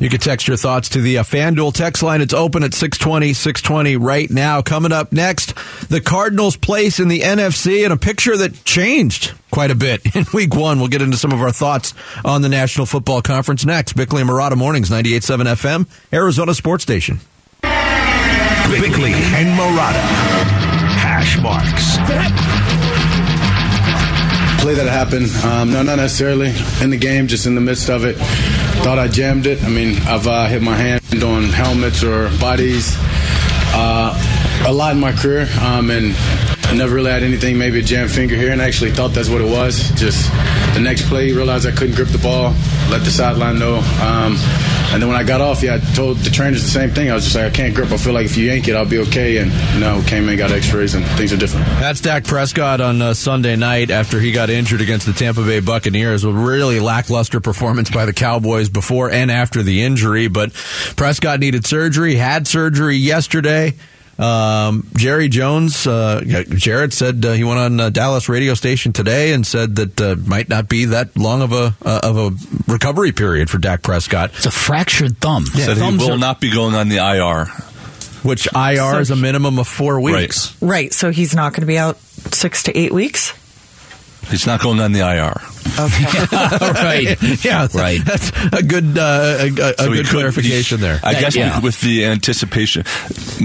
You 0.00 0.08
can 0.08 0.18
text 0.18 0.48
your 0.48 0.56
thoughts 0.56 0.88
to 0.90 1.02
the 1.02 1.18
uh, 1.18 1.22
FanDuel 1.22 1.74
text 1.74 2.02
line. 2.02 2.22
It's 2.22 2.32
open 2.32 2.64
at 2.64 2.72
620, 2.72 3.34
620 3.34 3.96
right 3.98 4.30
now. 4.30 4.62
Coming 4.62 4.92
up 4.92 5.12
next, 5.12 5.54
the 5.90 6.00
Cardinals' 6.00 6.56
place 6.56 6.98
in 6.98 7.08
the 7.08 7.20
NFC 7.20 7.84
and 7.84 7.92
a 7.92 7.98
picture 7.98 8.34
that 8.38 8.64
changed 8.64 9.34
quite 9.50 9.70
a 9.70 9.74
bit 9.74 10.16
in 10.16 10.24
week 10.32 10.54
one. 10.54 10.78
We'll 10.78 10.88
get 10.88 11.02
into 11.02 11.18
some 11.18 11.32
of 11.32 11.42
our 11.42 11.52
thoughts 11.52 11.92
on 12.24 12.40
the 12.40 12.48
National 12.48 12.86
Football 12.86 13.20
Conference 13.20 13.66
next. 13.66 13.92
Bickley 13.92 14.22
and 14.22 14.30
Marotta 14.30 14.56
Mornings, 14.56 14.88
98.7 14.88 15.44
FM, 15.44 15.86
Arizona 16.14 16.54
Sports 16.54 16.82
Station. 16.82 17.20
Bickley 18.68 19.12
and 19.12 19.48
Marotta. 19.58 20.02
Hash 21.00 21.40
marks. 21.40 21.96
Play 24.62 24.74
that 24.74 24.88
happened. 24.88 25.30
Um, 25.44 25.72
no, 25.72 25.82
not 25.82 25.96
necessarily 25.96 26.52
in 26.82 26.90
the 26.90 26.98
game, 26.98 27.26
just 27.26 27.46
in 27.46 27.54
the 27.54 27.60
midst 27.60 27.88
of 27.88 28.04
it. 28.04 28.16
Thought 28.84 28.98
I 28.98 29.08
jammed 29.08 29.46
it. 29.46 29.62
I 29.64 29.68
mean, 29.68 29.96
I've 30.02 30.26
uh, 30.26 30.46
hit 30.46 30.62
my 30.62 30.76
hand 30.76 31.22
on 31.22 31.44
helmets 31.44 32.02
or 32.02 32.28
bodies 32.38 32.96
uh, 33.72 34.64
a 34.66 34.72
lot 34.72 34.92
in 34.92 35.00
my 35.00 35.12
career, 35.12 35.48
um, 35.60 35.90
and 35.90 36.14
I 36.64 36.74
never 36.74 36.94
really 36.94 37.10
had 37.10 37.22
anything, 37.22 37.58
maybe 37.58 37.80
a 37.80 37.82
jam 37.82 38.08
finger 38.08 38.36
here, 38.36 38.52
and 38.52 38.60
I 38.60 38.66
actually 38.66 38.92
thought 38.92 39.08
that's 39.08 39.28
what 39.28 39.40
it 39.40 39.50
was. 39.50 39.90
Just 39.92 40.30
the 40.74 40.80
next 40.80 41.08
play, 41.08 41.32
realized 41.32 41.66
I 41.66 41.72
couldn't 41.72 41.96
grip 41.96 42.08
the 42.08 42.18
ball, 42.18 42.54
let 42.90 43.04
the 43.04 43.10
sideline 43.10 43.58
know. 43.58 43.78
Um, 44.02 44.36
and 44.92 45.00
then 45.00 45.08
when 45.08 45.16
I 45.16 45.22
got 45.22 45.40
off, 45.40 45.62
yeah, 45.62 45.74
I 45.74 45.94
told 45.94 46.18
the 46.18 46.30
trainers 46.30 46.62
the 46.62 46.68
same 46.68 46.90
thing. 46.90 47.10
I 47.10 47.14
was 47.14 47.24
just 47.24 47.36
like, 47.36 47.46
I 47.46 47.50
can't 47.50 47.74
grip. 47.74 47.90
I 47.90 47.96
feel 47.96 48.12
like 48.12 48.26
if 48.26 48.36
you 48.36 48.46
yank 48.46 48.68
it, 48.68 48.74
I'll 48.74 48.84
be 48.84 48.98
okay. 48.98 49.38
And 49.38 49.50
know, 49.80 50.02
came 50.06 50.28
in, 50.28 50.36
got 50.36 50.50
X-rays, 50.50 50.94
and 50.94 51.04
things 51.16 51.32
are 51.32 51.36
different. 51.36 51.66
That's 51.78 52.00
Dak 52.00 52.24
Prescott 52.24 52.80
on 52.80 53.00
uh, 53.00 53.14
Sunday 53.14 53.56
night 53.56 53.90
after 53.90 54.18
he 54.18 54.32
got 54.32 54.50
injured 54.50 54.80
against 54.80 55.06
the 55.06 55.12
Tampa 55.12 55.42
Bay 55.42 55.60
Buccaneers. 55.60 56.24
A 56.24 56.32
really 56.32 56.80
lackluster 56.80 57.40
performance 57.40 57.90
by 57.90 58.04
the 58.04 58.12
Cowboys 58.12 58.68
before 58.68 59.10
and 59.10 59.30
after 59.30 59.62
the 59.62 59.82
injury. 59.82 60.28
But 60.28 60.52
Prescott 60.96 61.40
needed 61.40 61.66
surgery, 61.66 62.16
had 62.16 62.46
surgery 62.46 62.96
yesterday. 62.96 63.74
Um, 64.20 64.86
Jerry 64.96 65.28
Jones, 65.28 65.86
uh, 65.86 66.20
Jared 66.48 66.92
said 66.92 67.24
uh, 67.24 67.32
he 67.32 67.42
went 67.42 67.58
on 67.58 67.80
a 67.80 67.90
Dallas 67.90 68.28
radio 68.28 68.52
station 68.54 68.92
today 68.92 69.32
and 69.32 69.46
said 69.46 69.76
that 69.76 70.00
uh, 70.00 70.16
might 70.26 70.48
not 70.48 70.68
be 70.68 70.84
that 70.86 71.16
long 71.16 71.40
of 71.40 71.52
a 71.52 71.74
uh, 71.82 72.00
of 72.02 72.18
a 72.18 72.70
recovery 72.70 73.12
period 73.12 73.48
for 73.48 73.56
Dak 73.58 73.82
Prescott. 73.82 74.30
It's 74.34 74.46
a 74.46 74.50
fractured 74.50 75.18
thumb. 75.18 75.44
Yeah, 75.54 75.66
said 75.66 75.78
he 75.78 75.96
will 75.96 76.12
are- 76.12 76.18
not 76.18 76.40
be 76.40 76.52
going 76.52 76.74
on 76.74 76.88
the 76.88 76.98
IR. 76.98 77.46
Which 78.22 78.46
IR 78.54 78.76
so, 78.76 78.98
is 78.98 79.10
a 79.10 79.16
minimum 79.16 79.58
of 79.58 79.66
four 79.66 79.98
weeks. 79.98 80.54
Right. 80.60 80.70
right. 80.70 80.92
So 80.92 81.10
he's 81.10 81.34
not 81.34 81.52
going 81.54 81.62
to 81.62 81.66
be 81.66 81.78
out 81.78 81.96
six 81.96 82.64
to 82.64 82.78
eight 82.78 82.92
weeks. 82.92 83.32
He's 84.28 84.46
not 84.46 84.60
going 84.60 84.80
on 84.80 84.92
the 84.92 85.00
IR. 85.00 85.34
right. 85.80 87.44
yeah, 87.44 87.66
Right. 87.74 88.00
That's 88.04 88.30
a 88.52 88.62
good 88.62 88.96
uh, 88.98 89.36
a, 89.40 89.48
a, 89.48 89.70
a 89.70 89.74
So 89.78 89.88
good 89.92 90.06
could- 90.06 90.06
clarification 90.06 90.78
he- 90.78 90.82
there. 90.84 91.00
I 91.02 91.14
That- 91.14 91.20
guess 91.20 91.36
yeah. 91.36 91.60
with 91.60 91.80
the 91.80 92.04
anticipation 92.06 92.82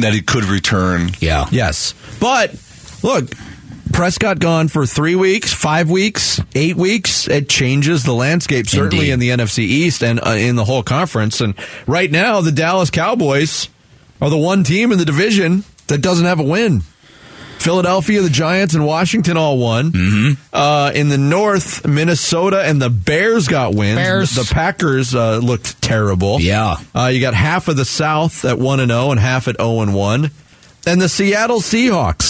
that 0.01 0.11
he 0.13 0.21
could 0.21 0.43
return. 0.45 1.11
Yeah. 1.19 1.47
Yes, 1.51 1.93
but 2.19 2.53
look. 3.03 3.29
Prescott 3.93 4.39
gone 4.39 4.67
for 4.67 4.85
three 4.85 5.15
weeks, 5.15 5.53
five 5.53 5.89
weeks, 5.89 6.41
eight 6.53 6.75
weeks. 6.75 7.29
It 7.29 7.47
changes 7.47 8.03
the 8.03 8.11
landscape, 8.13 8.67
certainly 8.67 9.09
Indeed. 9.11 9.29
in 9.31 9.37
the 9.37 9.43
NFC 9.45 9.59
East 9.59 10.03
and 10.03 10.19
uh, 10.21 10.31
in 10.31 10.57
the 10.57 10.65
whole 10.65 10.83
conference. 10.83 11.39
And 11.39 11.53
right 11.87 12.11
now, 12.11 12.41
the 12.41 12.51
Dallas 12.51 12.89
Cowboys 12.89 13.69
are 14.19 14.29
the 14.29 14.37
one 14.37 14.65
team 14.65 14.91
in 14.91 14.97
the 14.97 15.05
division 15.05 15.63
that 15.87 15.99
doesn't 16.01 16.25
have 16.25 16.41
a 16.41 16.43
win. 16.43 16.81
Philadelphia, 17.65 18.21
the 18.21 18.29
Giants, 18.29 18.75
and 18.75 18.85
Washington 18.85 19.37
all 19.37 19.57
won. 19.57 19.91
Mm-hmm. 19.91 20.33
Uh, 20.53 20.91
in 20.93 21.09
the 21.09 21.17
North, 21.17 21.85
Minnesota 21.87 22.61
and 22.63 22.79
the 22.79 22.91
Bears 22.91 23.47
got 23.47 23.73
wins. 23.73 23.97
Bears. 23.97 24.35
The 24.35 24.47
Packers 24.53 25.15
uh, 25.15 25.39
looked 25.39 25.81
terrible. 25.81 26.39
Yeah. 26.39 26.75
Uh, 26.93 27.07
you 27.07 27.19
got 27.19 27.33
half 27.33 27.67
of 27.67 27.75
the 27.75 27.83
South 27.83 28.45
at 28.45 28.59
one 28.59 28.79
and 28.79 28.91
zero, 28.91 29.09
and 29.09 29.19
half 29.19 29.47
at 29.47 29.57
zero 29.57 29.81
and 29.81 29.95
one, 29.95 30.29
and 30.85 31.01
the 31.01 31.09
Seattle 31.09 31.59
Seahawks. 31.59 32.24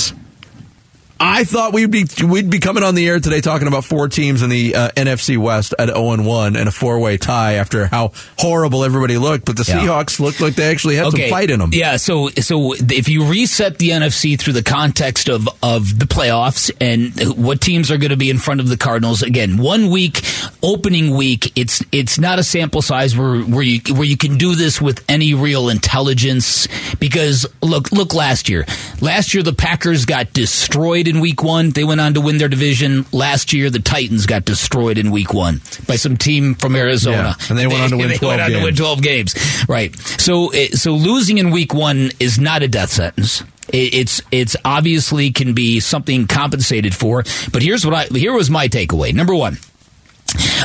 I 1.17 1.45
thought 1.45 1.73
we'd 1.73 1.91
be 1.91 2.05
we'd 2.27 2.49
be 2.49 2.59
coming 2.59 2.83
on 2.83 2.93
the 2.93 3.07
air 3.07 3.21
today 3.21 3.39
talking 3.39 3.69
about 3.69 3.85
four 3.85 4.09
teams 4.09 4.41
in 4.41 4.49
the 4.49 4.75
uh, 4.75 4.89
NFC 4.97 5.37
West 5.37 5.73
at 5.79 5.87
zero 5.87 6.11
and 6.11 6.25
one 6.25 6.57
and 6.57 6.67
a 6.67 6.71
four 6.71 6.99
way 6.99 7.15
tie 7.17 7.53
after 7.53 7.85
how 7.87 8.11
horrible 8.37 8.83
everybody 8.83 9.17
looked, 9.17 9.45
but 9.45 9.55
the 9.55 9.63
Yeah. 9.65 9.79
Seahawks 9.79 10.19
looked 10.19 10.41
like 10.41 10.55
they 10.55 10.69
actually 10.69 10.95
had 10.97 11.11
some 11.11 11.29
fight 11.29 11.49
in 11.49 11.59
them. 11.59 11.69
Yeah, 11.73 11.95
so 11.95 12.27
so 12.29 12.73
if 12.73 13.07
you 13.07 13.25
reset 13.25 13.77
the 13.77 13.91
NFC 13.91 14.37
through 14.37 14.53
the 14.53 14.63
context 14.63 15.29
of 15.29 15.47
of 15.63 15.97
the 15.99 16.05
playoffs 16.05 16.69
and 16.81 17.13
what 17.41 17.61
teams 17.61 17.91
are 17.91 17.97
going 17.97 18.11
to 18.11 18.17
be 18.17 18.29
in 18.29 18.37
front 18.37 18.59
of 18.59 18.67
the 18.67 18.75
Cardinals 18.77 19.23
again, 19.23 19.57
one 19.57 19.89
week 19.89 20.21
opening 20.61 21.15
week, 21.15 21.53
it's 21.57 21.81
it's 21.93 22.19
not 22.19 22.39
a 22.39 22.43
sample 22.43 22.81
size 22.81 23.15
where 23.15 23.39
where 23.41 23.63
you 23.63 23.79
where 23.95 24.03
you 24.03 24.17
can 24.17 24.37
do 24.37 24.53
this 24.53 24.81
with 24.81 25.03
any 25.07 25.33
real 25.33 25.69
intelligence 25.69 26.67
because 26.99 27.45
look 27.61 27.93
look 27.93 28.13
last 28.13 28.49
year. 28.49 28.65
Last 28.99 29.33
year 29.33 29.43
the 29.43 29.53
Packers 29.53 30.03
got 30.03 30.33
destroyed 30.33 31.04
in 31.07 31.19
week 31.19 31.43
1. 31.43 31.71
They 31.71 31.83
went 31.83 32.01
on 32.01 32.13
to 32.15 32.21
win 32.21 32.37
their 32.37 32.47
division. 32.47 33.05
Last 33.11 33.53
year 33.53 33.69
the 33.69 33.79
Titans 33.79 34.25
got 34.25 34.45
destroyed 34.45 34.97
in 34.97 35.11
week 35.11 35.33
1 35.33 35.61
by 35.87 35.95
some 35.95 36.17
team 36.17 36.55
from 36.55 36.75
Arizona. 36.75 37.35
Yeah, 37.39 37.45
and 37.49 37.57
they 37.57 37.67
went 37.67 37.81
on 37.81 37.89
to 37.91 37.97
win 37.97 38.09
they 38.09 38.17
12 38.17 38.31
went 38.31 38.41
on 38.41 38.51
to 38.51 38.57
win 38.57 38.65
games. 38.65 38.77
12 38.79 39.01
games. 39.01 39.65
Right. 39.67 39.95
So 40.19 40.49
eh, 40.49 40.69
so 40.71 40.93
losing 40.93 41.37
in 41.37 41.51
week 41.51 41.73
1 41.73 42.11
is 42.19 42.39
not 42.39 42.63
a 42.63 42.67
death 42.67 42.91
sentence. 42.91 43.43
It's 43.69 44.21
it's 44.31 44.55
obviously 44.63 45.31
can 45.31 45.53
be 45.53 45.79
something 45.79 46.27
compensated 46.27 46.93
for, 46.95 47.23
but 47.51 47.63
here's 47.63 47.85
what 47.85 47.95
I 47.95 48.05
here 48.05 48.33
was 48.33 48.49
my 48.49 48.67
takeaway. 48.67 49.13
Number 49.13 49.35
1. 49.35 49.57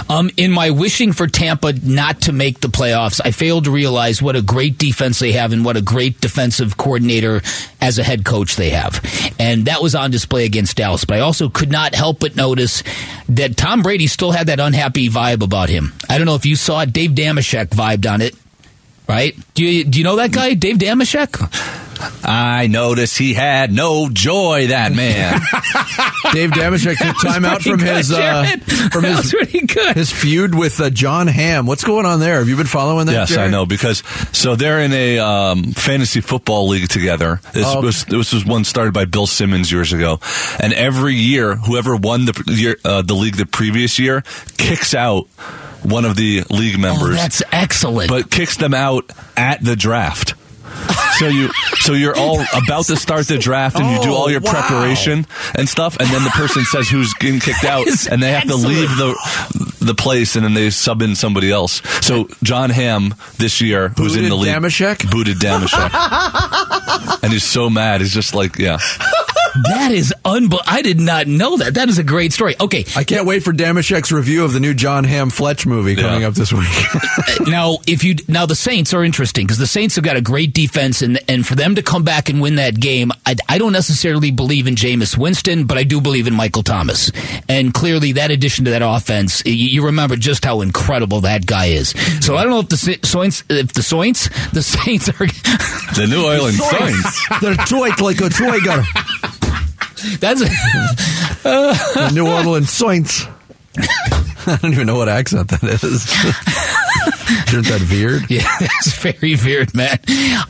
Um, 0.08 0.30
in 0.36 0.50
my 0.50 0.70
wishing 0.70 1.12
for 1.12 1.26
Tampa 1.26 1.72
not 1.72 2.22
to 2.22 2.32
make 2.32 2.60
the 2.60 2.68
playoffs, 2.68 3.20
I 3.24 3.30
failed 3.30 3.64
to 3.64 3.70
realize 3.70 4.20
what 4.20 4.34
a 4.34 4.42
great 4.42 4.78
defense 4.78 5.18
they 5.18 5.32
have 5.32 5.52
and 5.52 5.64
what 5.64 5.76
a 5.76 5.82
great 5.82 6.20
defensive 6.20 6.76
coordinator 6.76 7.42
as 7.80 7.98
a 7.98 8.02
head 8.02 8.24
coach 8.24 8.56
they 8.56 8.70
have. 8.70 9.00
And 9.38 9.66
that 9.66 9.82
was 9.82 9.94
on 9.94 10.10
display 10.10 10.44
against 10.46 10.76
Dallas. 10.76 11.04
But 11.04 11.18
I 11.18 11.20
also 11.20 11.48
could 11.48 11.70
not 11.70 11.94
help 11.94 12.20
but 12.20 12.34
notice 12.34 12.82
that 13.28 13.56
Tom 13.56 13.82
Brady 13.82 14.06
still 14.06 14.32
had 14.32 14.48
that 14.48 14.58
unhappy 14.58 15.08
vibe 15.08 15.42
about 15.42 15.68
him. 15.68 15.92
I 16.08 16.18
don't 16.18 16.26
know 16.26 16.34
if 16.34 16.46
you 16.46 16.56
saw 16.56 16.80
it. 16.80 16.92
Dave 16.92 17.12
Dameshek 17.12 17.66
vibed 17.68 18.10
on 18.10 18.20
it. 18.20 18.34
Right? 19.08 19.36
Do 19.54 19.64
you, 19.64 19.84
do 19.84 19.98
you 19.98 20.04
know 20.04 20.16
that 20.16 20.32
guy, 20.32 20.54
Dave 20.54 20.76
Dameshek? 20.78 21.89
I 22.24 22.66
noticed 22.68 23.18
he 23.18 23.34
had 23.34 23.72
no 23.72 24.08
joy, 24.10 24.68
that 24.68 24.92
man. 24.92 25.34
Dave 26.32 26.50
Dameshek 26.50 26.96
took 26.96 27.20
time 27.20 27.44
out 27.44 27.62
from 27.62 27.78
Pretty 27.78 27.94
his 27.96 28.12
uh, 28.12 28.44
from 28.92 29.02
that 29.02 29.16
his 29.22 29.30
pretty 29.32 29.66
good. 29.66 29.96
his 29.96 30.10
feud 30.12 30.54
with 30.54 30.80
uh, 30.80 30.90
Jon 30.90 31.26
Hamm. 31.26 31.66
What's 31.66 31.84
going 31.84 32.06
on 32.06 32.20
there? 32.20 32.38
Have 32.38 32.48
you 32.48 32.56
been 32.56 32.66
following 32.66 33.06
that? 33.06 33.12
yes, 33.12 33.36
I 33.36 33.48
know 33.48 33.66
because 33.66 34.02
so 34.32 34.54
they're 34.56 34.80
in 34.80 34.92
a 34.92 35.18
um, 35.18 35.72
fantasy 35.72 36.20
football 36.20 36.68
league 36.68 36.88
together. 36.88 37.40
This 37.52 37.66
Oh. 37.66 37.80
was 37.80 38.04
this 38.04 38.32
was 38.32 38.44
one 38.44 38.64
started 38.64 38.94
by 38.94 39.04
Bill 39.04 39.26
Simmons 39.26 39.70
years 39.72 39.92
ago, 39.92 40.20
and 40.60 40.72
every 40.72 41.14
year 41.14 41.56
whoever 41.56 41.96
won 41.96 42.24
the 42.26 42.44
year, 42.48 42.76
uh, 42.84 43.02
the 43.02 43.14
league 43.14 43.36
the 43.36 43.46
previous 43.46 43.98
year 43.98 44.22
kicks 44.56 44.94
out 44.94 45.26
one 45.82 46.04
of 46.04 46.14
the 46.16 46.42
league 46.50 46.76
Oh, 46.76 46.80
members. 46.80 47.16
that's 47.16 47.42
excellent. 47.52 48.08
but 48.10 48.30
kicks 48.30 48.56
them 48.56 48.74
out 48.74 49.10
at 49.36 49.62
the 49.64 49.76
draft. 49.76 50.34
So 51.18 51.26
you, 51.28 51.50
so 51.80 51.92
you're 51.92 52.16
all 52.16 52.40
about 52.56 52.86
to 52.86 52.96
start 52.96 53.26
the 53.28 53.36
draft, 53.36 53.78
and 53.78 53.90
you 53.90 54.00
do 54.02 54.14
all 54.14 54.30
your 54.30 54.40
Oh, 54.40 54.44
wow. 54.52 54.52
preparation 54.66 55.26
and 55.54 55.68
stuff, 55.68 55.98
and 56.00 56.08
then 56.08 56.24
the 56.24 56.30
person 56.30 56.64
says 56.64 56.88
who's 56.88 57.12
getting 57.14 57.40
kicked 57.40 57.64
out, 57.64 57.86
and 58.10 58.22
they 58.22 58.32
have 58.32 58.44
to 58.48 58.56
leave 58.56 58.88
the 58.96 59.14
the 59.82 59.94
place, 59.94 60.36
and 60.36 60.44
then 60.44 60.54
they 60.54 60.70
sub 60.70 61.02
in 61.02 61.14
somebody 61.14 61.50
else. 61.50 61.82
So 62.04 62.28
Jon 62.42 62.70
Hamm 62.70 63.14
this 63.38 63.60
year, 63.60 63.90
who's 63.90 64.16
in 64.16 64.28
the 64.30 64.34
league, 64.34 64.54
Dameshek? 64.54 65.10
booted 65.10 65.38
Dameshek, 65.38 65.90
and 67.22 67.32
he's 67.32 67.44
so 67.44 67.68
mad. 67.68 68.00
He's 68.00 68.14
just 68.14 68.34
like, 68.34 68.58
yeah, 68.58 68.78
that 69.68 69.90
is 69.92 70.12
unbelievable. 70.24 70.60
I 70.66 70.82
did 70.82 70.98
not 71.00 71.26
know 71.26 71.56
that. 71.58 71.74
That 71.74 71.88
is 71.88 71.98
a 71.98 72.04
great 72.04 72.32
story. 72.32 72.54
Okay. 72.60 72.84
I 72.96 73.04
can't 73.04 73.26
wait 73.26 73.42
for 73.42 73.52
Dameshek's 73.52 74.12
review 74.12 74.44
of 74.44 74.52
the 74.52 74.60
new 74.60 74.74
Jon 74.74 75.04
Hamm 75.04 75.30
Fletch 75.30 75.66
movie 75.66 75.96
coming 75.96 76.22
Yeah. 76.22 76.28
up 76.28 76.34
this 76.34 76.52
week. 76.52 76.68
now 77.48 77.78
if 77.86 78.04
you 78.04 78.16
now 78.28 78.46
the 78.46 78.54
Saints 78.54 78.92
are 78.94 79.04
interesting 79.04 79.46
because 79.46 79.58
the 79.58 79.66
Saints 79.66 79.96
have 79.96 80.04
got 80.04 80.16
a 80.16 80.20
great 80.20 80.52
defense 80.52 81.02
and 81.02 81.18
and 81.28 81.46
for 81.46 81.54
them 81.54 81.74
to 81.74 81.82
come 81.82 82.02
back 82.04 82.28
and 82.28 82.40
win 82.40 82.56
that 82.56 82.78
game, 82.78 83.12
I, 83.26 83.36
I 83.48 83.58
don't 83.58 83.72
necessarily 83.72 84.30
believe 84.30 84.66
in 84.66 84.74
Jameis 84.74 85.16
Winston, 85.16 85.66
but 85.66 85.78
I 85.78 85.84
do 85.84 86.00
believe 86.00 86.26
in 86.26 86.34
Michael 86.34 86.62
Thomas. 86.62 87.10
And 87.48 87.72
clearly, 87.74 88.12
that 88.12 88.30
addition 88.30 88.64
to 88.66 88.70
that 88.72 88.82
offense, 88.82 89.42
you, 89.44 89.52
you 89.54 89.84
remember 89.86 90.16
just 90.16 90.44
how 90.44 90.60
incredible 90.60 91.20
that 91.22 91.46
guy 91.46 91.66
is. 91.66 91.90
So 92.24 92.36
I 92.36 92.42
don't 92.42 92.52
know 92.52 92.60
if 92.60 92.68
the 92.68 92.76
Saints, 92.76 93.44
if 93.48 93.72
the 93.72 93.82
Saints, 93.82 94.28
the 94.50 94.62
Saints 94.62 95.08
are. 95.08 95.26
the 95.96 96.06
New 96.08 96.24
Orleans 96.30 96.62
Saints. 96.64 97.28
They're 97.40 97.54
twig 97.66 98.00
like 98.00 98.20
a 98.20 98.28
twigger. 98.28 98.84
That's 100.18 100.40
The 101.42 102.10
New 102.14 102.26
Orleans 102.26 102.70
Saints. 102.70 103.26
I 104.46 104.58
don't 104.62 104.72
even 104.72 104.86
know 104.86 104.96
what 104.96 105.08
accent 105.08 105.48
that 105.48 105.62
is. 105.62 105.82
Isn't 107.52 107.66
that 107.66 107.86
weird? 107.90 108.28
Yeah, 108.30 108.48
that's 108.58 108.96
very 108.96 109.36
weird, 109.36 109.74
man. 109.74 109.98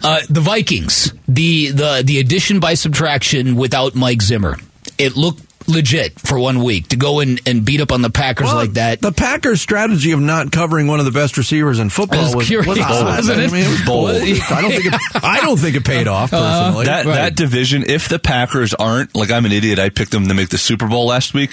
Uh, 0.03 0.21
the 0.31 0.41
Vikings, 0.41 1.13
the 1.29 1.71
the 1.71 2.03
the 2.05 2.19
addition 2.21 2.61
by 2.61 2.75
subtraction 2.75 3.57
without 3.57 3.95
Mike 3.95 4.23
Zimmer, 4.23 4.57
it 4.97 5.17
looked 5.17 5.43
legit 5.71 6.19
for 6.21 6.39
one 6.39 6.63
week 6.63 6.89
to 6.89 6.97
go 6.97 7.21
in 7.21 7.39
and 7.47 7.65
beat 7.65 7.81
up 7.81 7.93
on 7.93 8.03
the 8.03 8.11
Packers 8.11 8.47
Well, 8.47 8.57
like 8.57 8.73
that. 8.75 9.01
The 9.01 9.13
Packers' 9.13 9.61
strategy 9.61 10.13
of 10.13 10.21
not 10.21 10.53
covering 10.53 10.87
one 10.87 10.99
of 10.99 11.07
the 11.07 11.13
best 11.13 11.37
receivers 11.39 11.79
in 11.79 11.89
football 11.91 12.25
was 12.25 12.37
was, 12.37 12.47
curious, 12.47 12.67
was 12.69 12.79
odd. 12.79 13.07
wasn't 13.07 13.39
I 13.41 13.47
mean, 13.47 13.65
it 13.65 13.69
was 13.69 13.83
bold. 13.85 14.11
I 14.11 14.61
don't 14.61 14.71
think 14.71 14.87
it, 14.87 15.25
I 15.25 15.41
don't 15.41 15.59
think 15.59 15.77
it 15.77 15.85
paid 15.85 16.09
off 16.09 16.33
uh-huh. 16.33 16.65
personally. 16.65 16.87
That 16.87 17.07
Right. 17.07 17.15
that 17.15 17.37
division, 17.37 17.85
if 17.87 18.09
the 18.09 18.19
Packers 18.19 18.75
aren't 18.75 19.15
like 19.15 19.31
I'm 19.31 19.47
an 19.47 19.53
idiot, 19.53 19.79
I 19.79 19.89
picked 19.89 20.11
them 20.11 20.29
to 20.29 20.35
make 20.35 20.49
the 20.51 20.59
Super 20.59 20.87
Bowl 20.87 21.07
last 21.07 21.33
week. 21.35 21.53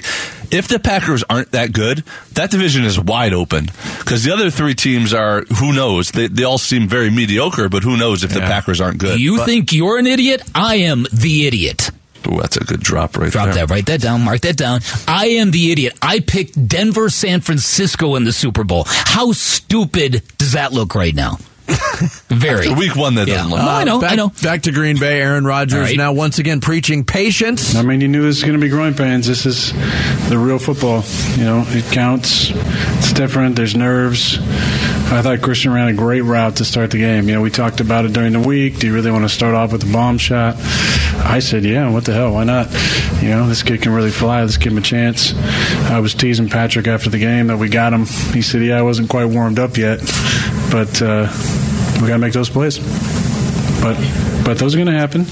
If 0.49 0.67
the 0.67 0.79
Packers 0.79 1.23
aren't 1.29 1.51
that 1.51 1.71
good, 1.73 2.03
that 2.33 2.51
division 2.51 2.83
is 2.85 2.99
wide 2.99 3.33
open 3.33 3.69
because 3.99 4.23
the 4.23 4.31
other 4.33 4.49
three 4.49 4.73
teams 4.75 5.13
are 5.13 5.41
who 5.59 5.73
knows. 5.73 6.11
They 6.11 6.27
they 6.27 6.43
all 6.43 6.57
seem 6.57 6.87
very 6.87 7.09
mediocre, 7.09 7.69
but 7.69 7.83
who 7.83 7.97
knows 7.97 8.23
if 8.23 8.33
the 8.33 8.39
Packers 8.39 8.81
aren't 8.81 8.97
good? 8.97 9.19
you 9.19 9.43
think 9.45 9.71
you're 9.73 9.97
an 9.97 10.07
idiot? 10.07 10.41
I 10.55 10.75
am 10.75 11.05
the 11.13 11.47
idiot. 11.47 11.89
Ooh, 12.27 12.39
that's 12.41 12.57
a 12.57 12.63
good 12.63 12.81
drop 12.81 13.17
right 13.17 13.31
Drop 13.31 13.45
there. 13.45 13.53
Drop 13.53 13.67
that, 13.69 13.73
write 13.73 13.85
that 13.87 14.01
down, 14.01 14.21
mark 14.21 14.41
that 14.41 14.57
down. 14.57 14.81
I 15.07 15.27
am 15.27 15.51
the 15.51 15.71
idiot. 15.71 15.97
I 16.01 16.19
picked 16.19 16.67
Denver, 16.67 17.09
San 17.09 17.41
Francisco 17.41 18.15
in 18.15 18.23
the 18.25 18.33
Super 18.33 18.63
Bowl. 18.63 18.83
How 18.87 19.31
stupid 19.31 20.21
does 20.37 20.53
that 20.53 20.73
look 20.73 20.93
right 20.95 21.15
now? 21.15 21.37
Very. 22.29 22.73
Week 22.73 22.95
one, 22.95 23.15
that 23.15 23.27
Yeah. 23.27 23.35
doesn't 23.37 23.51
look. 23.51 23.59
No, 23.59 23.67
I 23.67 23.83
know, 23.83 23.99
back, 23.99 24.11
I 24.13 24.15
know. 24.15 24.29
Back 24.41 24.61
to 24.63 24.71
Green 24.71 24.97
Bay. 24.97 25.19
Aaron 25.21 25.43
Rodgers 25.45 25.73
All 25.79 25.81
right. 25.81 25.97
now 25.97 26.13
once 26.13 26.39
again 26.39 26.61
preaching 26.61 27.03
patience. 27.03 27.75
I 27.75 27.81
mean, 27.81 27.99
you 27.99 28.07
knew 28.07 28.23
it 28.23 28.27
was 28.27 28.41
going 28.41 28.53
to 28.53 28.59
be 28.59 28.69
growing 28.69 28.93
pains. 28.93 29.27
This 29.27 29.45
is 29.45 29.73
the 30.29 30.37
real 30.37 30.59
football. 30.59 31.03
You 31.37 31.43
know, 31.43 31.65
it 31.67 31.83
counts. 31.91 32.51
It's 32.53 33.11
different. 33.11 33.57
There's 33.57 33.75
nerves. 33.75 34.37
I 35.09 35.21
thought 35.21 35.41
Christian 35.41 35.71
ran 35.71 35.87
a 35.87 35.93
great 35.93 36.21
route 36.21 36.57
to 36.57 36.65
start 36.65 36.91
the 36.91 36.97
game. 36.97 37.27
You 37.27 37.35
know, 37.35 37.41
we 37.41 37.49
talked 37.49 37.79
about 37.79 38.05
it 38.05 38.13
during 38.13 38.33
the 38.33 38.39
week. 38.39 38.79
Do 38.79 38.87
you 38.87 38.93
really 38.93 39.09
want 39.09 39.23
to 39.23 39.29
start 39.29 39.55
off 39.55 39.71
with 39.71 39.83
a 39.87 39.91
bomb 39.91 40.17
shot? 40.17 40.55
I 40.57 41.39
said, 41.39 41.63
yeah, 41.63 41.89
what 41.89 42.05
the 42.05 42.13
hell? 42.13 42.33
Why 42.33 42.43
not? 42.43 42.67
You 43.21 43.29
know, 43.29 43.47
this 43.47 43.63
kid 43.63 43.81
can 43.81 43.93
really 43.93 44.11
fly. 44.11 44.41
Let's 44.41 44.57
give 44.57 44.73
him 44.73 44.77
a 44.77 44.81
chance. 44.81 45.33
I 45.89 45.99
was 45.99 46.13
teasing 46.13 46.49
Patrick 46.49 46.87
after 46.87 47.09
the 47.09 47.19
game 47.19 47.47
that 47.47 47.57
we 47.57 47.69
got 47.69 47.93
him. 47.93 48.05
He 48.33 48.41
said, 48.41 48.61
yeah, 48.61 48.77
I 48.77 48.81
wasn't 48.81 49.09
quite 49.09 49.25
warmed 49.25 49.59
up 49.59 49.77
yet, 49.77 49.99
but 50.71 51.01
uh, 51.01 51.31
we 52.01 52.07
got 52.07 52.15
to 52.15 52.19
make 52.19 52.33
those 52.33 52.49
plays 52.49 52.77
but 53.81 53.97
but 54.43 54.57
those 54.57 54.75
are 54.75 54.77
going 54.77 54.87
to 54.87 54.97
happen. 54.97 55.25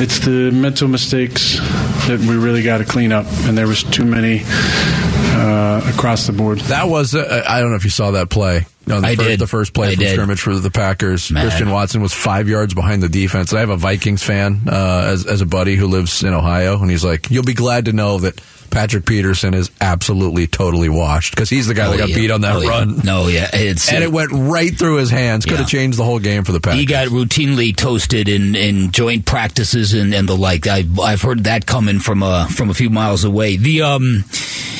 It's 0.00 0.20
the 0.20 0.50
mental 0.52 0.88
mistakes 0.88 1.58
that 2.06 2.18
we 2.20 2.36
really 2.36 2.62
got 2.62 2.78
to 2.78 2.84
clean 2.84 3.12
up, 3.12 3.26
and 3.44 3.58
there 3.58 3.66
was 3.66 3.82
too 3.82 4.04
many 4.04 4.42
uh, 4.44 5.82
across 5.92 6.26
the 6.26 6.32
board. 6.32 6.60
That 6.60 6.88
was 6.88 7.14
uh, 7.14 7.44
I 7.46 7.60
don't 7.60 7.70
know 7.70 7.76
if 7.76 7.84
you 7.84 7.90
saw 7.90 8.12
that 8.12 8.30
play. 8.30 8.66
No, 8.88 9.00
the 9.00 9.06
I 9.06 9.16
first, 9.16 9.28
did. 9.28 9.38
The 9.40 9.46
first 9.46 9.74
play 9.74 9.88
I 9.88 9.94
from 9.94 10.04
did. 10.04 10.12
scrimmage 10.12 10.40
for 10.40 10.54
the 10.54 10.70
Packers. 10.70 11.30
Man. 11.30 11.44
Christian 11.44 11.70
Watson 11.70 12.00
was 12.00 12.12
five 12.12 12.48
yards 12.48 12.74
behind 12.74 13.02
the 13.02 13.08
defense. 13.08 13.52
I 13.52 13.60
have 13.60 13.70
a 13.70 13.76
Vikings 13.76 14.22
fan 14.22 14.62
uh, 14.66 15.04
as 15.06 15.26
as 15.26 15.40
a 15.40 15.46
buddy 15.46 15.76
who 15.76 15.86
lives 15.86 16.22
in 16.22 16.32
Ohio, 16.32 16.80
and 16.80 16.90
he's 16.90 17.04
like, 17.04 17.30
"You'll 17.30 17.44
be 17.44 17.54
glad 17.54 17.84
to 17.86 17.92
know 17.92 18.18
that." 18.18 18.40
Patrick 18.78 19.06
Peterson 19.06 19.54
is 19.54 19.72
absolutely 19.80 20.46
totally 20.46 20.88
washed 20.88 21.34
because 21.34 21.50
he's 21.50 21.66
the 21.66 21.74
guy 21.74 21.86
Oh, 21.88 21.90
that 21.90 21.98
got 21.98 22.08
yeah. 22.10 22.14
beat 22.14 22.30
on 22.30 22.42
that 22.42 22.54
Oh, 22.54 22.60
yeah. 22.60 22.68
run. 22.68 22.98
No, 23.02 23.26
yeah, 23.26 23.50
it's 23.52 23.92
And 23.92 24.04
it 24.04 24.12
went 24.12 24.30
right 24.32 24.70
through 24.72 24.98
his 24.98 25.10
hands. 25.10 25.44
Could 25.46 25.58
have 25.58 25.66
changed 25.68 25.98
the 25.98 26.04
whole 26.04 26.20
game 26.20 26.44
for 26.44 26.52
the 26.52 26.60
Packers. 26.60 26.78
He 26.78 26.86
got 26.86 27.08
routinely 27.08 27.74
toasted 27.74 28.28
in, 28.28 28.54
in 28.54 28.92
joint 28.92 29.26
practices 29.26 29.94
and, 29.94 30.14
and 30.14 30.28
the 30.28 30.36
like. 30.36 30.68
I, 30.68 30.84
I've 31.02 31.22
heard 31.22 31.42
that 31.44 31.66
coming 31.66 31.98
from 31.98 32.22
a 32.22 32.46
from 32.54 32.70
a 32.70 32.74
few 32.74 32.88
miles 32.88 33.24
away. 33.24 33.56
The 33.56 33.82
um, 33.82 34.24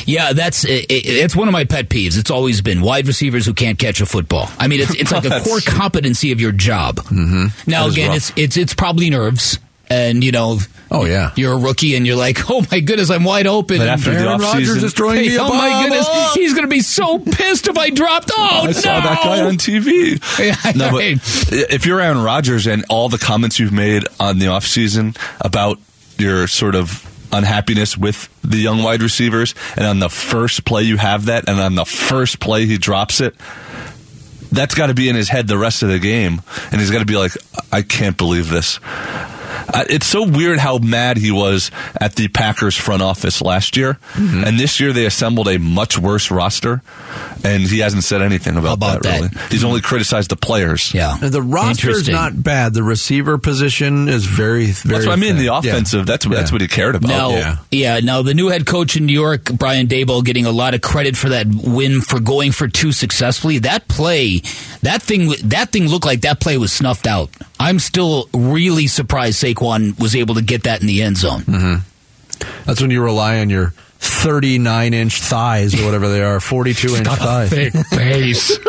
yeah, 0.07 0.33
that's 0.33 0.65
it, 0.65 0.87
it- 0.89 1.07
it's 1.07 1.35
one 1.35 1.49
of 1.49 1.53
my 1.53 1.65
pet 1.65 1.89
peeves. 1.89 2.17
It's 2.17 2.31
always 2.31 2.61
been 2.61 2.81
wide 2.81 3.09
receivers 3.09 3.47
who 3.47 3.53
can't 3.53 3.81
catch 3.81 4.01
a 4.01 4.07
football. 4.07 4.49
I 4.61 4.69
mean, 4.69 4.79
it's 4.81 4.95
it's 4.95 5.11
like 5.11 5.25
a 5.25 5.41
core 5.45 5.59
competency 5.67 6.31
of 6.31 6.41
your 6.41 6.53
job. 6.53 6.99
Mm-hmm. 6.99 7.69
Now 7.69 7.89
again, 7.89 8.09
rough. 8.11 8.17
it's 8.19 8.33
it's 8.37 8.57
it's 8.57 8.75
probably 8.75 9.11
nerves, 9.11 9.59
and 9.91 10.23
you 10.23 10.33
know. 10.33 10.59
Oh, 10.91 11.05
yeah. 11.05 11.33
you're 11.37 11.53
a 11.53 11.59
rookie, 11.59 11.97
and 11.97 12.07
you're 12.07 12.17
like, 12.17 12.51
"Oh 12.51 12.65
my 12.71 12.81
goodness, 12.81 13.11
I'm 13.11 13.23
wide 13.23 13.47
open." 13.47 13.77
But 13.77 13.89
after 13.89 14.11
Aaron 14.11 14.41
Rodgers 14.41 14.83
is 14.83 14.95
throwing 14.95 15.21
me. 15.21 15.39
Oh 15.39 15.49
my 15.53 15.83
goodness, 15.83 16.35
he's 16.35 16.53
going 16.55 16.65
to 16.65 16.69
be 16.69 16.81
so 16.81 17.19
pissed 17.19 17.69
if 17.69 17.77
I 17.77 17.91
dropped. 17.91 18.31
Oh 18.35 18.61
I 18.63 18.67
no! 18.67 18.73
saw 18.73 19.01
that 19.01 19.21
guy 19.23 19.45
on 19.45 19.55
TV. 19.59 20.19
Yeah, 20.39 20.73
no, 20.75 20.91
but 20.93 21.03
if 21.71 21.85
you're 21.85 22.01
Aaron 22.01 22.23
Rodgers 22.23 22.67
and 22.67 22.87
all 22.89 23.11
the 23.11 23.19
comments 23.19 23.59
you've 23.59 23.73
made 23.73 24.05
on 24.19 24.39
the 24.39 24.47
offseason 24.47 25.17
about 25.41 25.79
your 26.17 26.47
sort 26.47 26.75
of 26.75 27.05
unhappiness 27.33 27.99
with 27.99 28.29
the 28.43 28.57
young 28.57 28.83
wide 28.83 29.03
receivers, 29.03 29.55
and 29.77 29.85
on 29.85 29.99
the 29.99 30.09
first 30.09 30.65
play 30.65 30.85
you 30.85 30.97
have 30.97 31.27
that, 31.27 31.49
and 31.49 31.61
on 31.61 31.75
the 31.75 31.85
first 31.85 32.41
play 32.41 32.65
he 32.65 32.79
drops 32.79 33.21
it, 33.21 33.35
that's 34.51 34.75
got 34.75 34.87
to 34.87 34.95
be 34.95 35.09
in 35.09 35.17
his 35.17 35.29
head 35.29 35.47
the 35.49 35.59
rest 35.59 35.83
of 35.83 35.91
the 35.91 35.99
game, 35.99 36.41
and 36.71 36.81
he's 36.81 36.91
got 36.91 37.01
to 37.01 37.05
be 37.05 37.17
like, 37.17 37.33
I 37.71 37.83
can't 37.83 38.17
believe 38.17 38.49
this. 38.49 38.81
Uh, 39.73 39.85
it's 39.91 40.07
so 40.07 40.27
weird 40.27 40.59
how 40.59 40.79
mad 40.79 41.17
he 41.19 41.31
was 41.31 41.71
at 42.01 42.15
the 42.17 42.29
Packers 42.29 42.75
front 42.77 43.03
office 43.03 43.41
last 43.43 43.77
year, 43.77 43.99
Mm-hmm. 44.15 44.45
and 44.45 44.59
this 44.59 44.81
year 44.81 44.93
they 44.93 45.07
assembled 45.07 45.49
a 45.49 45.59
much 45.59 45.99
worse 45.99 46.31
roster, 46.31 46.83
and 47.45 47.63
he 47.63 47.81
hasn't 47.81 48.05
said 48.05 48.23
anything 48.23 48.57
about, 48.57 48.75
About 48.79 49.03
that. 49.03 49.21
that. 49.21 49.35
Really, 49.35 49.49
he's 49.51 49.65
only 49.65 49.81
criticized 49.81 50.31
the 50.31 50.37
players. 50.37 50.93
Yeah, 50.95 51.17
And 51.21 51.33
the 51.33 51.43
roster 51.43 51.91
is 51.91 52.09
not 52.09 52.43
bad. 52.43 52.75
The 52.75 52.83
receiver 52.83 53.39
position 53.39 54.09
is 54.09 54.25
very, 54.25 54.67
very. 54.67 54.95
That's 54.95 55.07
what 55.07 55.13
I 55.13 55.17
mean. 55.17 55.37
thin. 55.37 55.45
The 55.47 55.55
offensive. 55.55 56.07
That's 56.07 56.25
Yeah. 56.27 56.33
that's 56.35 56.51
what 56.53 56.61
he 56.61 56.69
cared 56.69 56.95
about. 56.97 57.09
Now, 57.09 57.31
yeah. 57.31 57.57
yeah. 57.71 58.01
Now 58.01 58.23
the 58.23 58.35
new 58.35 58.49
head 58.49 58.67
coach 58.67 58.97
in 58.97 59.07
New 59.07 59.13
York, 59.13 59.45
Brian 59.53 59.87
Daboll, 59.87 60.25
getting 60.25 60.47
a 60.47 60.51
lot 60.51 60.75
of 60.75 60.81
credit 60.81 61.17
for 61.17 61.29
that 61.31 61.47
win 61.47 62.01
for 62.01 62.21
going 62.21 62.53
for 62.53 62.69
two 62.69 62.93
successfully. 62.93 63.59
That 63.59 63.87
play, 63.89 64.39
that 64.83 65.03
thing, 65.03 65.33
that 65.45 65.71
thing 65.71 65.89
looked 65.89 66.07
like 66.07 66.23
that 66.23 66.41
play 66.41 66.57
was 66.59 66.73
snuffed 66.73 67.07
out. 67.07 67.31
I'm 67.61 67.79
still 67.81 68.29
really 68.33 68.87
surprised 68.87 69.43
Saquon 69.43 69.58
was 69.61 70.15
able 70.17 70.35
to 70.37 70.43
get 70.43 70.65
that 70.65 70.81
in 70.81 70.87
the 70.87 71.03
end 71.03 71.17
zone. 71.17 71.43
Mm-hmm. 71.43 72.65
That's 72.65 72.81
when 72.81 72.91
you 72.91 73.03
rely 73.03 73.41
on 73.41 73.51
your 73.51 73.73
39 73.99 74.95
inch 74.95 75.21
thighs 75.21 75.81
or 75.81 75.85
whatever 75.85 76.09
they 76.09 76.23
are, 76.23 76.41
42 76.41 76.97
inch 76.97 77.07
thighs. 77.07 77.51
Thick 77.51 77.75
base. 77.91 78.59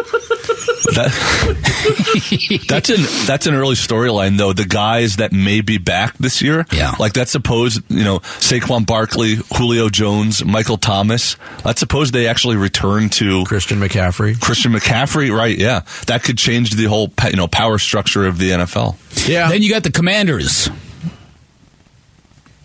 That- 0.86 2.66
that's 2.68 2.90
an 2.90 2.98
that's 3.26 3.48
an 3.48 3.54
early 3.56 3.76
storyline 3.76 4.38
though. 4.38 4.54
The 4.54 4.66
guys 4.66 5.18
that 5.18 5.32
may 5.32 5.62
be 5.62 5.78
back 5.78 6.18
this 6.18 6.42
year, 6.42 6.66
Yeah. 6.72 6.96
like 7.00 7.14
that's 7.14 7.32
supposed 7.32 7.82
you 7.90 8.04
know 8.04 8.20
Saquon 8.20 8.86
Barkley, 8.86 9.36
Julio 9.58 9.90
Jones, 9.90 10.44
Michael 10.44 10.78
Thomas. 10.78 11.36
Let's 11.66 11.80
suppose 11.80 12.12
they 12.12 12.28
actually 12.28 12.56
return 12.58 13.10
to 13.12 13.44
Christian 13.46 13.80
McCaffrey. 13.80 14.40
Christian 14.40 14.72
McCaffrey, 14.74 15.36
right? 15.36 15.58
Yeah, 15.58 15.82
that 16.08 16.24
could 16.24 16.38
change 16.38 16.72
the 16.72 16.86
whole 16.86 17.12
you 17.26 17.36
know 17.36 17.48
power 17.48 17.78
structure 17.78 18.26
of 18.26 18.38
the 18.38 18.52
NFL. 18.52 18.96
Yeah. 19.28 19.50
then 19.50 19.62
you 19.62 19.70
got 19.70 19.84
the 19.84 19.92
Commanders. 19.92 20.70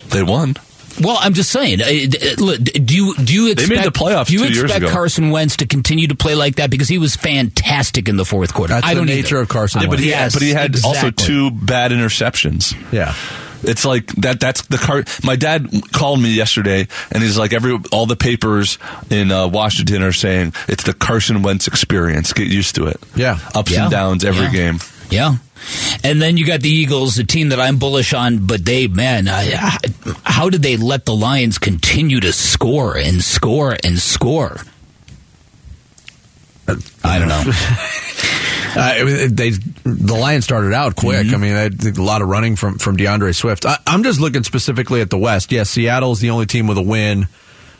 They 0.09 0.23
won. 0.23 0.55
Well, 1.01 1.17
I'm 1.19 1.33
just 1.33 1.51
saying. 1.51 1.81
uh, 1.81 1.85
d- 1.85 2.09
uh, 2.21 2.35
look, 2.43 2.59
Do 2.63 2.95
you 2.95 3.15
do 3.15 3.33
you 3.33 3.51
expect 3.51 3.57
They 3.57 3.63
expect 3.63 3.69
made 3.69 3.83
the 3.83 3.91
playoffs 3.91 4.27
Do 4.27 4.33
you 4.33 4.39
two 4.39 4.45
years 4.53 4.61
expect 4.63 4.83
ago. 4.83 4.91
Carson 4.93 5.29
Wentz 5.31 5.57
to 5.57 5.65
continue 5.67 6.07
to 6.07 6.15
play 6.15 6.35
like 6.35 6.55
that 6.55 6.69
because 6.69 6.87
he 6.87 6.97
was 6.97 7.15
fantastic 7.15 8.07
in 8.07 8.17
the 8.17 8.25
fourth 8.25 8.53
quarter? 8.53 8.73
That's 8.73 8.85
I 8.87 8.93
the 8.93 9.01
don't 9.01 9.07
nature 9.07 9.35
either. 9.35 9.43
of 9.43 9.49
Carson 9.49 9.81
Yeah, 9.81 9.87
but 9.89 9.99
he 9.99 10.09
Yes, 10.09 10.33
but 10.33 10.41
he 10.41 10.51
had 10.51 10.75
also 10.85 11.11
two 11.11 11.51
bad 11.51 11.91
interceptions. 11.91 12.75
Yeah. 12.91 13.13
It's 13.63 13.83
like 13.83 14.07
that. 14.17 14.39
That's 14.39 14.61
the 14.67 14.77
car. 14.77 15.03
My 15.23 15.35
dad 15.35 15.67
called 15.91 16.21
me 16.21 16.29
yesterday, 16.35 16.87
and 17.11 17.23
he's 17.23 17.35
like, 17.35 17.51
every 17.51 17.79
all 17.91 18.05
the 18.05 18.15
papers 18.15 18.77
in 19.09 19.31
uh, 19.31 19.47
Washington 19.47 20.03
are 20.03 20.11
saying 20.11 20.53
it's 20.67 20.83
the 20.83 20.93
Carson 20.93 21.41
Wentz 21.41 21.67
experience. 21.67 22.31
Get 22.31 22.47
used 22.47 22.75
to 22.75 22.85
it. 22.87 22.99
Yeah. 23.15 23.39
ups 23.55 23.71
Yeah. 23.71 23.83
and 23.83 23.91
downs 23.91 24.23
every 24.23 24.45
Yeah. 24.45 24.51
game. 24.51 24.79
Yeah. 25.09 25.35
And 26.03 26.21
then 26.21 26.37
you 26.37 26.45
got 26.45 26.61
the 26.61 26.69
Eagles, 26.69 27.15
the 27.15 27.23
team 27.23 27.49
that 27.49 27.59
I'm 27.59 27.77
bullish 27.79 28.13
on, 28.13 28.45
but 28.45 28.63
they, 28.65 28.87
man, 28.87 29.27
I, 29.27 29.53
I- 29.53 29.77
how 30.23 30.49
did 30.49 30.61
they 30.61 30.77
let 30.77 31.05
the 31.05 31.15
Lions 31.15 31.57
continue 31.57 32.19
to 32.19 32.31
score 32.33 32.97
and 32.97 33.23
score 33.23 33.75
and 33.83 33.97
score? 33.97 34.57
I 37.03 37.19
don't 37.19 37.27
know. 37.29 37.43
Uh, 38.77 39.05
they 39.31 39.51
the 39.51 40.17
Lions 40.19 40.43
started 40.43 40.73
out 40.73 40.97
quick. 40.97 41.27
I 41.27 41.37
mean, 41.37 41.53
they 41.53 41.85
had 41.87 41.97
a 41.97 42.03
lot 42.03 42.21
of 42.21 42.27
running 42.27 42.57
from 42.57 42.77
from 42.77 42.97
D'Andre 42.97 43.31
Swift. 43.31 43.65
I, 43.65 43.77
I'm 43.87 44.03
just 44.03 44.19
looking 44.19 44.43
specifically 44.43 44.99
at 44.99 45.09
the 45.09 45.17
West. 45.17 45.53
Yes, 45.53 45.69
Seattle's 45.69 46.19
the 46.19 46.31
only 46.31 46.45
team 46.45 46.67
with 46.67 46.77
a 46.77 46.81
win. 46.81 47.29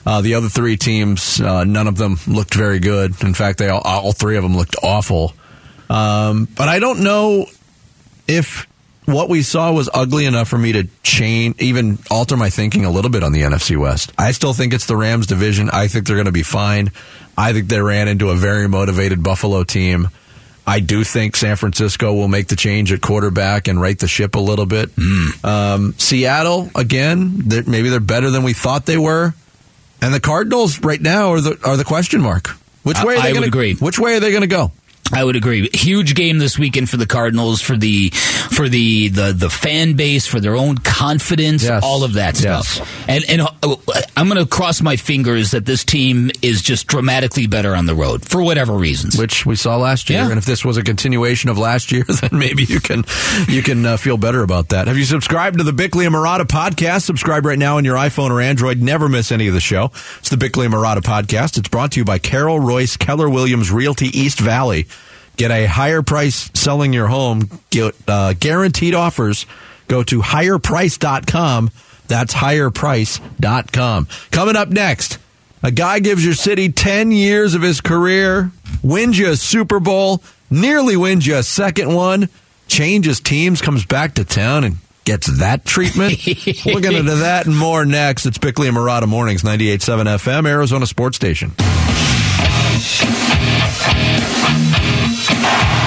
Uh, 0.06 0.22
the 0.22 0.36
other 0.36 0.48
three 0.48 0.78
teams, 0.78 1.42
uh, 1.42 1.66
none 1.66 1.88
of 1.88 1.98
them 1.98 2.18
looked 2.28 2.54
very 2.54 2.80
good. 2.80 3.22
In 3.22 3.34
fact, 3.34 3.58
they 3.60 3.68
all, 3.68 3.82
all 3.82 4.14
three 4.14 4.38
of 4.38 4.44
them 4.44 4.56
looked 4.56 4.78
awful. 4.84 5.34
Um, 5.90 6.48
but 6.56 6.68
I 6.70 6.80
don't 6.80 7.04
know 7.04 7.46
if 8.28 8.68
what 9.06 9.30
we 9.30 9.44
saw 9.44 9.72
was 9.72 9.90
ugly 9.94 10.26
enough 10.26 10.48
for 10.48 10.58
me 10.58 10.72
to 10.74 10.88
change, 11.04 11.62
even 11.62 12.00
alter 12.10 12.36
my 12.36 12.50
thinking 12.50 12.86
a 12.86 12.90
little 12.90 13.12
bit 13.12 13.24
on 13.24 13.32
the 13.32 13.42
NFC 13.44 13.78
West. 13.78 14.12
I 14.18 14.32
still 14.32 14.54
think 14.54 14.74
it's 14.74 14.88
the 14.88 14.98
Rams 14.98 15.28
division. 15.28 15.70
I 15.70 15.88
think 15.88 16.08
they're 16.08 16.16
going 16.16 16.26
to 16.26 16.32
be 16.32 16.44
fine. 16.44 16.92
I 17.38 17.54
think 17.54 17.68
they 17.68 17.80
ran 17.82 18.08
into 18.08 18.30
a 18.30 18.36
very 18.36 18.68
motivated 18.68 19.22
Buffalo 19.22 19.64
team. 19.64 20.10
I 20.68 20.80
do 20.80 21.04
think 21.04 21.36
San 21.36 21.58
Francisco 21.58 22.12
will 22.16 22.28
make 22.28 22.48
the 22.48 22.56
change 22.56 22.92
at 22.92 23.00
quarterback 23.02 23.68
and 23.68 23.80
right 23.80 23.98
the 24.00 24.08
ship 24.08 24.34
a 24.34 24.40
little 24.40 24.66
bit. 24.66 24.90
Um, 25.44 25.94
Seattle, 26.00 26.72
again, 26.76 27.34
they're, 27.46 27.64
maybe 27.64 27.90
they're 27.90 28.00
better 28.00 28.32
than 28.32 28.42
we 28.42 28.54
thought 28.54 28.88
they 28.88 28.98
were. 28.98 29.36
And 30.02 30.12
the 30.14 30.20
Cardinals 30.20 30.82
right 30.82 31.00
now 31.00 31.32
are 31.34 31.42
the 31.42 31.60
are 31.64 31.78
the 31.78 31.84
question 31.84 32.22
mark. 32.22 32.48
Which 32.82 33.02
way 33.04 33.16
are 33.16 33.20
I- 33.20 33.22
they 33.22 33.34
would 33.34 33.40
going 33.40 33.48
agree. 33.48 33.76
Which 33.76 34.00
way 34.00 34.16
are 34.16 34.20
they 34.20 34.32
going 34.32 34.42
to 34.42 34.48
go? 34.48 34.72
I 35.14 35.24
would 35.24 35.36
agree. 35.36 35.70
Huge 35.72 36.16
game 36.16 36.40
this 36.40 36.58
weekend 36.58 36.90
for 36.90 36.98
the 36.98 37.06
Cardinals, 37.06 37.62
for 37.62 37.78
the 37.78 38.10
for 38.10 38.68
the 38.68 39.10
the, 39.10 39.34
the 39.34 39.50
fan 39.52 39.94
base, 39.94 40.26
for 40.26 40.40
their 40.40 40.56
own 40.56 40.78
confidence, 40.80 41.64
Yes. 41.64 41.84
all 41.84 42.04
of 42.04 42.14
that 42.14 42.42
Yes. 42.42 42.68
stuff. 42.68 43.06
And 43.08 43.24
and 43.30 43.42
uh, 43.42 43.76
I'm 44.18 44.28
going 44.28 44.44
to 44.44 44.48
cross 44.48 44.82
my 44.82 44.96
fingers 44.96 45.52
that 45.52 45.66
this 45.66 45.84
team 45.86 46.32
is 46.42 46.62
just 46.62 46.88
dramatically 46.88 47.46
better 47.48 47.76
on 47.76 47.86
the 47.86 47.94
road 47.96 48.28
for 48.28 48.42
whatever 48.42 48.74
reasons. 48.74 49.16
which 49.18 49.46
we 49.46 49.56
saw 49.56 49.78
last 49.78 50.10
year. 50.10 50.24
Yeah. 50.24 50.30
And 50.30 50.38
if 50.40 50.46
this 50.46 50.66
was 50.66 50.76
a 50.78 50.84
continuation 50.84 51.50
of 51.52 51.58
last 51.60 51.92
year, 51.92 52.04
then 52.22 52.32
maybe 52.34 52.64
you 52.64 52.80
can 52.80 53.06
you 53.48 53.62
can 53.62 53.86
uh, 53.86 53.98
feel 53.98 54.18
better 54.18 54.42
about 54.42 54.70
that. 54.70 54.88
Have 54.88 54.98
you 54.98 55.06
subscribed 55.06 55.60
to 55.60 55.64
the 55.64 55.74
Bickley 55.74 56.06
and 56.08 56.16
Marotta 56.16 56.46
podcast? 56.46 57.04
Subscribe 57.04 57.46
right 57.46 57.60
now 57.60 57.78
on 57.78 57.86
your 57.86 57.96
iPhone 57.96 58.32
or 58.32 58.42
Android. 58.42 58.82
Never 58.82 59.08
miss 59.08 59.32
any 59.32 59.48
of 59.48 59.54
the 59.54 59.62
show. 59.62 59.92
It's 60.18 60.30
the 60.30 60.38
Bickley 60.38 60.66
and 60.66 60.74
Marotta 60.74 61.02
podcast. 61.02 61.58
It's 61.60 61.70
brought 61.70 61.92
to 61.94 62.00
you 62.00 62.06
by 62.06 62.18
Carol 62.18 62.60
Royce 62.60 62.98
Keller 62.98 63.30
Williams 63.30 63.72
Realty 63.72 64.08
East 64.08 64.40
Valley. 64.40 64.88
Get 65.38 65.52
a 65.52 65.66
higher 65.66 66.02
price 66.02 66.50
selling 66.54 66.94
your 66.94 67.08
home. 67.08 67.50
Get 67.70 67.96
uh, 68.08 68.34
guaranteed 68.34 68.94
offers. 68.94 69.46
Go 69.88 70.04
to 70.04 70.22
higherprice.com. 70.22 71.72
That's 72.08 72.34
higherprice.com. 72.34 74.08
Coming 74.32 74.56
up 74.56 74.70
next. 74.70 75.18
A 75.64 75.72
guy 75.72 76.00
gives 76.00 76.24
your 76.24 76.36
city 76.36 76.72
10 76.72 77.12
years 77.12 77.56
of 77.56 77.64
his 77.64 77.82
career, 77.82 78.52
wins 78.84 79.18
you 79.18 79.32
a 79.32 79.36
Super 79.36 79.80
Bowl, 79.80 80.22
nearly 80.52 80.96
wins 80.96 81.26
you 81.26 81.38
a 81.38 81.44
second 81.44 81.92
one, 81.94 82.30
changes 82.68 83.20
teams, 83.20 83.64
comes 83.64 83.84
back 83.84 84.14
to 84.16 84.26
town 84.26 84.64
and 84.64 84.78
gets 85.06 85.26
that 85.40 85.66
treatment. 85.66 86.20
we'll 86.66 86.82
get 86.82 86.94
into 86.94 87.16
that 87.16 87.48
and 87.48 87.58
more 87.58 87.84
next. 87.84 88.28
It's 88.28 88.38
Bickley 88.38 88.68
and 88.68 88.78
Marotta 88.78 89.08
Mornings, 89.08 89.42
98.7 89.42 90.06
FM, 90.06 90.48
Arizona 90.48 90.86
Sports 90.86 91.16
Station. 91.16 91.52
Yeah, 95.46 95.85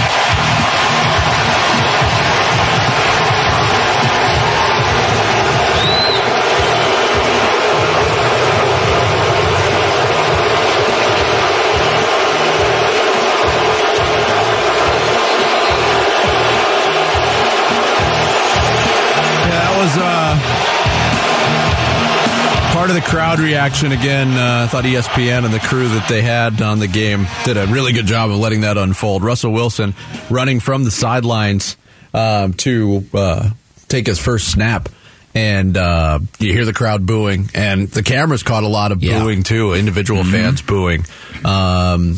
part 22.89 22.97
of 22.97 23.05
the 23.05 23.11
crowd 23.11 23.39
reaction 23.39 23.93
again. 23.93 24.29
Uh, 24.29 24.65
I 24.65 24.67
thought 24.67 24.85
ESPN 24.85 25.45
and 25.45 25.53
the 25.53 25.59
crew 25.59 25.87
that 25.89 26.09
they 26.09 26.23
had 26.23 26.63
on 26.63 26.79
the 26.79 26.87
game 26.87 27.27
did 27.45 27.59
a 27.59 27.67
really 27.67 27.93
good 27.93 28.07
job 28.07 28.31
of 28.31 28.39
letting 28.39 28.63
that 28.63 28.79
unfold. 28.79 29.23
Russell 29.23 29.53
Wilson 29.53 29.95
running 30.31 30.59
from 30.59 30.85
the 30.85 30.91
sidelines 30.91 31.77
um, 32.15 32.55
to 32.55 33.05
uh, 33.13 33.51
take 33.89 34.07
his 34.07 34.19
first 34.19 34.51
snap. 34.51 34.89
and 35.35 35.77
uh, 35.77 36.19
you 36.39 36.53
hear 36.55 36.65
the 36.65 36.73
crowd 36.73 37.05
booing, 37.05 37.51
and 37.55 37.89
the 37.89 38.03
cameras 38.03 38.43
caught 38.43 38.63
a 38.63 38.69
lot 38.69 38.91
of 38.91 39.03
Yeah. 39.03 39.21
booing 39.23 39.43
too, 39.43 39.75
individual 39.75 40.25
fans 40.25 40.63
booing. 40.63 41.05
Um, 41.45 42.17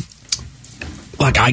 like 1.20 1.36
I, 1.38 1.52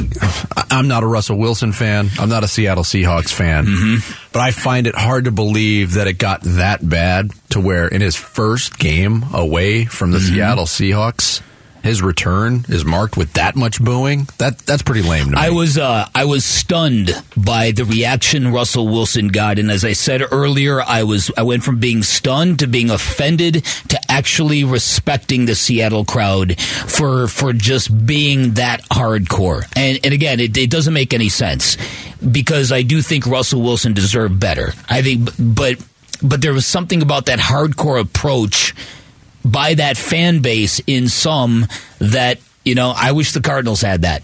I'm 0.71 0.87
not 0.87 1.03
a 1.03 1.07
Russell 1.07 1.37
Wilson 1.37 1.73
fan. 1.73 2.09
I'm 2.17 2.29
not 2.29 2.43
a 2.43 2.47
Seattle 2.47 2.83
Seahawks 2.83 3.33
fan, 3.33 3.65
mm-hmm. 3.65 4.13
but 4.31 4.39
I 4.39 4.51
find 4.51 4.87
it 4.87 4.95
hard 4.95 5.25
to 5.25 5.31
believe 5.31 5.93
that 5.93 6.07
it 6.07 6.13
got 6.13 6.41
that 6.43 6.87
bad 6.87 7.31
to 7.49 7.59
where 7.59 7.87
in 7.87 8.01
his 8.01 8.15
first 8.15 8.79
game 8.79 9.23
away 9.33 9.85
from 9.85 10.11
the 10.11 10.19
mm-hmm. 10.19 10.35
Seattle 10.35 10.65
Seahawks, 10.65 11.41
his 11.87 12.01
return 12.01 12.65
is 12.69 12.85
marked 12.85 13.17
with 13.17 13.33
that 13.33 13.55
much 13.55 13.81
booing. 13.81 14.27
That 14.37 14.59
that's 14.59 14.83
pretty 14.83 15.01
lame. 15.01 15.33
I 15.35 15.49
was 15.49 15.77
uh, 15.77 16.07
I 16.13 16.25
was 16.25 16.45
stunned 16.45 17.11
by 17.35 17.71
the 17.71 17.85
reaction 17.85 18.51
Russell 18.51 18.87
Wilson 18.87 19.29
got, 19.29 19.57
and 19.57 19.71
as 19.71 19.83
I 19.83 19.93
said 19.93 20.21
earlier, 20.31 20.81
I 20.81 21.03
was 21.03 21.31
I 21.37 21.43
went 21.43 21.63
from 21.63 21.79
being 21.79 22.03
stunned 22.03 22.59
to 22.59 22.67
being 22.67 22.89
offended 22.89 23.63
to 23.89 23.99
actually 24.11 24.63
respecting 24.63 25.45
the 25.45 25.55
Seattle 25.55 26.05
crowd 26.05 26.59
for 26.59 27.27
for 27.27 27.53
just 27.53 28.05
being 28.05 28.53
that 28.55 28.81
hardcore. 28.89 29.63
And 29.75 29.99
and 30.03 30.13
again, 30.13 30.39
it, 30.39 30.55
it 30.57 30.69
doesn't 30.69 30.93
make 30.93 31.13
any 31.13 31.29
sense 31.29 31.77
because 32.31 32.71
I 32.71 32.81
do 32.81 33.01
think 33.01 33.25
Russell 33.25 33.61
Wilson 33.61 33.93
deserved 33.93 34.39
better. 34.39 34.73
I 34.89 35.01
think, 35.01 35.29
but 35.39 35.77
but 36.21 36.41
there 36.41 36.53
was 36.53 36.65
something 36.65 37.01
about 37.01 37.27
that 37.27 37.39
hardcore 37.39 37.99
approach 37.99 38.73
by 39.51 39.73
that 39.75 39.97
fan 39.97 40.41
base 40.41 40.81
in 40.87 41.07
some 41.07 41.65
that 41.99 42.39
you 42.63 42.75
know 42.75 42.93
I 42.95 43.11
wish 43.13 43.31
the 43.31 43.41
Cardinals 43.41 43.81
had 43.81 44.03
that. 44.03 44.23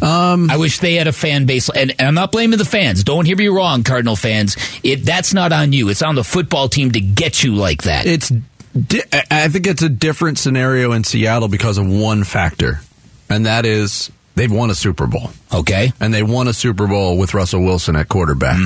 Um, 0.00 0.48
I 0.48 0.56
wish 0.58 0.78
they 0.78 0.94
had 0.94 1.08
a 1.08 1.12
fan 1.12 1.46
base, 1.46 1.68
and, 1.68 1.90
and 1.98 2.02
I'm 2.02 2.14
not 2.14 2.30
blaming 2.30 2.58
the 2.58 2.64
fans. 2.64 3.02
Don't 3.02 3.24
hear 3.24 3.36
me 3.36 3.48
wrong, 3.48 3.82
Cardinal 3.82 4.14
fans. 4.14 4.56
It 4.84 5.04
that's 5.04 5.34
not 5.34 5.52
on 5.52 5.72
you. 5.72 5.88
It's 5.88 6.02
on 6.02 6.14
the 6.14 6.22
football 6.22 6.68
team 6.68 6.92
to 6.92 7.00
get 7.00 7.42
you 7.42 7.56
like 7.56 7.82
that. 7.82 8.06
it's 8.06 8.28
di- 8.28 9.02
I 9.12 9.24
I 9.30 9.48
think 9.48 9.66
it's 9.66 9.82
a 9.82 9.88
different 9.88 10.38
scenario 10.38 10.92
in 10.92 11.02
Seattle 11.02 11.48
because 11.48 11.78
of 11.78 11.88
one 11.88 12.22
factor, 12.22 12.80
and 13.28 13.46
that 13.46 13.66
is 13.66 14.10
they've 14.38 14.50
won 14.50 14.70
a 14.70 14.74
Super 14.74 15.06
Bowl. 15.06 15.30
okay, 15.52 15.92
and 16.00 16.12
they 16.14 16.22
won 16.22 16.48
a 16.48 16.52
Super 16.52 16.86
Bowl 16.86 17.18
with 17.18 17.34
Russell 17.34 17.62
Wilson 17.62 17.96
at 17.96 18.08
quarterback. 18.08 18.58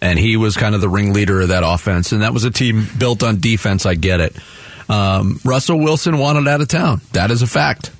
And 0.00 0.18
he 0.18 0.36
was 0.36 0.56
kind 0.56 0.74
of 0.74 0.80
the 0.80 0.88
ringleader 0.88 1.40
of 1.42 1.48
that 1.48 1.62
offense. 1.64 2.12
And 2.12 2.22
that 2.22 2.32
was 2.32 2.44
a 2.44 2.50
team 2.50 2.86
built 2.98 3.22
on 3.22 3.40
defense. 3.40 3.86
I 3.86 3.94
get 3.94 4.20
it. 4.20 4.36
Um, 4.88 5.40
Russell 5.44 5.78
Wilson 5.78 6.18
wanted 6.18 6.48
out 6.48 6.60
of 6.60 6.68
town. 6.68 7.00
That 7.12 7.30
is 7.30 7.42
a 7.42 7.46
fact. 7.46 7.90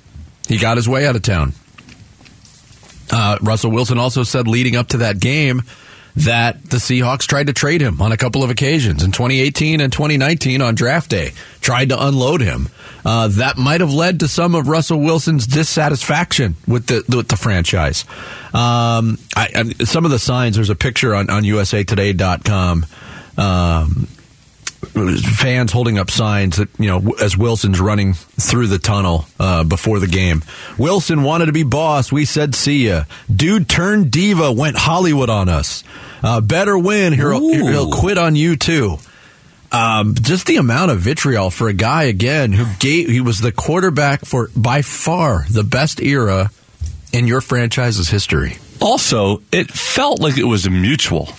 He 0.47 0.57
got 0.57 0.77
his 0.77 0.89
way 0.89 1.05
out 1.05 1.15
of 1.15 1.21
town. 1.21 1.53
Uh, 3.11 3.37
Russell 3.41 3.71
Wilson 3.71 3.97
also 3.97 4.23
said 4.23 4.47
leading 4.47 4.75
up 4.75 4.89
to 4.89 4.97
that 4.97 5.19
game 5.19 5.63
that 6.15 6.63
the 6.65 6.77
Seahawks 6.77 7.27
tried 7.27 7.47
to 7.47 7.53
trade 7.53 7.81
him 7.81 8.01
on 8.01 8.11
a 8.11 8.17
couple 8.17 8.43
of 8.43 8.49
occasions 8.49 9.03
in 9.03 9.11
2018 9.11 9.81
and 9.81 9.91
2019 9.91 10.61
on 10.61 10.75
draft 10.75 11.09
day, 11.09 11.31
tried 11.61 11.89
to 11.89 12.07
unload 12.07 12.41
him. 12.41 12.69
Uh, 13.05 13.27
that 13.29 13.57
might 13.57 13.81
have 13.81 13.93
led 13.93 14.19
to 14.19 14.27
some 14.27 14.55
of 14.55 14.67
Russell 14.67 14.99
Wilson's 14.99 15.47
dissatisfaction 15.47 16.55
with 16.67 16.87
the 16.87 17.03
with 17.15 17.29
the 17.29 17.37
franchise. 17.37 18.05
Um, 18.53 19.17
I, 19.35 19.49
and 19.55 19.87
some 19.87 20.05
of 20.05 20.11
the 20.11 20.19
signs. 20.19 20.55
There's 20.55 20.69
a 20.69 20.75
picture 20.75 21.15
on 21.15 21.29
on 21.29 21.43
USAToday.com. 21.43 22.85
Um, 23.37 24.07
fans 24.89 25.71
holding 25.71 25.97
up 25.97 26.11
signs 26.11 26.57
that 26.57 26.69
you 26.77 26.87
know 26.87 27.15
as 27.21 27.37
Wilson's 27.37 27.79
running 27.79 28.13
through 28.13 28.67
the 28.67 28.79
tunnel 28.79 29.25
uh, 29.39 29.63
before 29.63 29.99
the 29.99 30.07
game. 30.07 30.43
Wilson 30.77 31.23
wanted 31.23 31.47
to 31.47 31.51
be 31.53 31.63
boss. 31.63 32.11
We 32.11 32.25
said 32.25 32.55
see 32.55 32.87
ya. 32.87 33.03
Dude 33.33 33.69
turned 33.69 34.11
diva. 34.11 34.51
Went 34.51 34.77
Hollywood 34.77 35.29
on 35.29 35.49
us. 35.49 35.83
Uh, 36.21 36.41
better 36.41 36.77
win. 36.77 37.13
He'll, 37.13 37.39
he'll 37.39 37.91
quit 37.91 38.17
on 38.17 38.35
you 38.35 38.55
too. 38.55 38.97
Um, 39.71 40.15
just 40.15 40.47
the 40.47 40.57
amount 40.57 40.91
of 40.91 40.99
vitriol 40.99 41.51
for 41.51 41.67
a 41.67 41.73
guy 41.73 42.03
again 42.03 42.53
who 42.53 42.65
gave 42.79 43.07
he 43.09 43.21
was 43.21 43.39
the 43.39 43.51
quarterback 43.51 44.25
for 44.25 44.49
by 44.55 44.81
far 44.81 45.45
the 45.49 45.63
best 45.63 46.01
era 46.01 46.49
in 47.13 47.27
your 47.27 47.41
franchise's 47.41 48.09
history. 48.09 48.57
Also, 48.81 49.41
it 49.51 49.69
felt 49.71 50.19
like 50.21 50.37
it 50.37 50.45
was 50.45 50.69
mutual. 50.69 51.29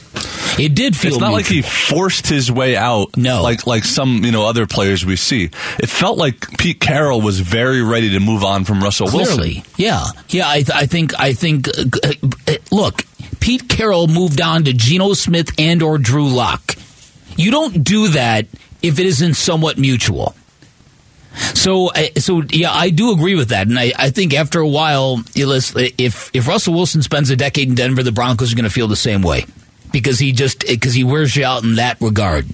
it 0.59 0.75
did 0.75 0.97
feel. 0.97 1.13
It's 1.13 1.21
not 1.21 1.33
like 1.33 1.47
he 1.47 1.63
forced 1.63 2.27
his 2.27 2.51
way 2.53 2.77
out. 2.77 3.17
No. 3.17 3.43
like 3.43 3.67
like 3.67 3.85
some 3.85 4.25
you 4.25 4.33
know 4.33 4.47
other 4.47 4.67
players 4.67 5.05
we 5.07 5.17
see. 5.17 5.45
It 5.79 5.89
felt 5.89 6.19
like 6.19 6.59
Pete 6.59 6.81
Carroll 6.81 7.21
was 7.21 7.41
very 7.41 7.83
ready 7.83 8.11
to 8.11 8.21
move 8.21 8.45
on 8.45 8.65
from 8.65 8.83
Russell 8.83 9.09
clearly, 9.09 9.55
Wilson. 9.55 9.73
yeah, 9.77 10.05
yeah. 10.29 10.49
I, 10.49 10.57
th- 10.63 10.71
I 10.71 10.87
think 10.87 11.19
I 11.19 11.33
think. 11.33 11.69
Uh, 11.69 11.85
uh, 12.03 12.13
uh, 12.49 12.55
look, 12.71 13.03
Pete 13.41 13.69
Carroll 13.69 14.07
moved 14.07 14.41
on 14.41 14.65
to 14.65 14.73
Geno 14.73 15.15
Smith 15.15 15.51
and 15.59 15.83
or 15.83 15.97
Drew 15.99 16.29
Lock. 16.29 16.75
You 17.37 17.51
don't 17.51 17.83
do 17.83 18.09
that 18.09 18.47
if 18.83 18.99
it 18.99 19.07
isn't 19.07 19.35
somewhat 19.35 19.79
mutual. 19.79 20.35
So, 21.55 21.91
so 22.19 22.43
yeah, 22.51 22.73
I 22.73 22.91
do 22.91 23.13
agree 23.13 23.35
with 23.35 23.51
that, 23.51 23.69
and 23.69 23.79
I, 23.79 23.93
I 23.97 24.11
think 24.11 24.35
after 24.35 24.61
a 24.61 24.69
while, 24.69 25.23
listen, 25.37 25.89
if 25.99 26.31
if 26.35 26.49
Russell 26.49 26.75
Wilson 26.75 27.03
spends 27.03 27.31
a 27.31 27.37
decade 27.37 27.69
in 27.69 27.75
Denver, 27.75 28.03
the 28.03 28.13
Broncos 28.13 28.53
are 28.53 28.57
going 28.57 28.65
to 28.65 28.71
feel 28.71 28.89
the 28.89 28.97
same 28.97 29.23
way 29.23 29.47
because 29.93 30.19
he 30.19 30.33
just 30.33 30.61
because 30.67 30.95
he 30.95 31.05
wears 31.05 31.35
you 31.37 31.45
out 31.45 31.63
in 31.63 31.77
that 31.77 32.01
regard. 32.01 32.47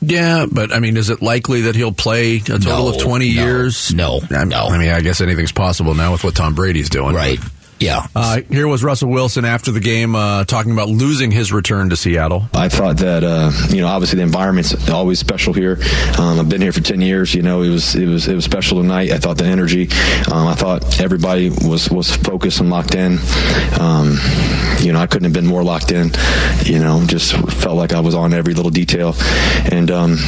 Yeah, 0.00 0.46
but 0.50 0.72
I 0.72 0.80
mean, 0.80 0.96
is 0.96 1.10
it 1.10 1.22
likely 1.22 1.62
that 1.62 1.76
he'll 1.76 1.92
play 1.92 2.36
a 2.36 2.40
total 2.40 2.68
No, 2.84 2.88
of 2.88 2.98
twenty 2.98 3.34
no, 3.34 3.42
years? 3.42 3.94
no, 3.94 4.20
I, 4.30 4.44
no. 4.44 4.66
I 4.66 4.78
mean, 4.78 4.90
I 4.90 5.00
guess 5.00 5.20
anything's 5.20 5.52
possible 5.52 5.94
now 5.94 6.12
with 6.12 6.24
what 6.24 6.34
Tom 6.34 6.54
Brady's 6.54 6.88
doing. 6.88 7.14
Right? 7.14 7.38
Yeah. 7.82 8.06
Uh, 8.14 8.42
here 8.48 8.68
was 8.68 8.84
Russell 8.84 9.10
Wilson 9.10 9.44
after 9.44 9.72
the 9.72 9.80
game 9.80 10.14
uh, 10.14 10.44
talking 10.44 10.70
about 10.70 10.88
losing 10.88 11.32
his 11.32 11.52
return 11.52 11.90
to 11.90 11.96
Seattle. 11.96 12.44
I 12.54 12.68
thought 12.68 12.98
that 12.98 13.24
uh, 13.24 13.50
you 13.70 13.80
know 13.80 13.88
obviously 13.88 14.18
the 14.18 14.22
environment's 14.22 14.88
always 14.88 15.18
special 15.18 15.52
here. 15.52 15.80
Um, 16.16 16.38
I've 16.38 16.48
been 16.48 16.60
here 16.60 16.70
for 16.70 16.80
ten 16.80 17.00
years. 17.00 17.34
You 17.34 17.42
know 17.42 17.62
it 17.62 17.70
was 17.70 17.96
it 17.96 18.06
was 18.06 18.28
it 18.28 18.36
was 18.36 18.44
special 18.44 18.80
tonight. 18.80 19.10
I 19.10 19.18
thought 19.18 19.36
the 19.36 19.46
energy. 19.46 19.88
Um, 20.30 20.46
I 20.46 20.54
thought 20.54 21.00
everybody 21.00 21.50
was 21.50 21.90
was 21.90 22.14
focused 22.14 22.60
and 22.60 22.70
locked 22.70 22.94
in. 22.94 23.18
Um, 23.80 24.16
you 24.78 24.92
know 24.92 25.00
I 25.00 25.08
couldn't 25.08 25.24
have 25.24 25.32
been 25.32 25.46
more 25.46 25.64
locked 25.64 25.90
in. 25.90 26.12
You 26.64 26.78
know 26.78 27.04
just 27.06 27.32
felt 27.32 27.76
like 27.76 27.92
I 27.92 27.98
was 27.98 28.14
on 28.14 28.32
every 28.32 28.54
little 28.54 28.70
detail, 28.70 29.16
and 29.72 29.90
um, 29.90 30.18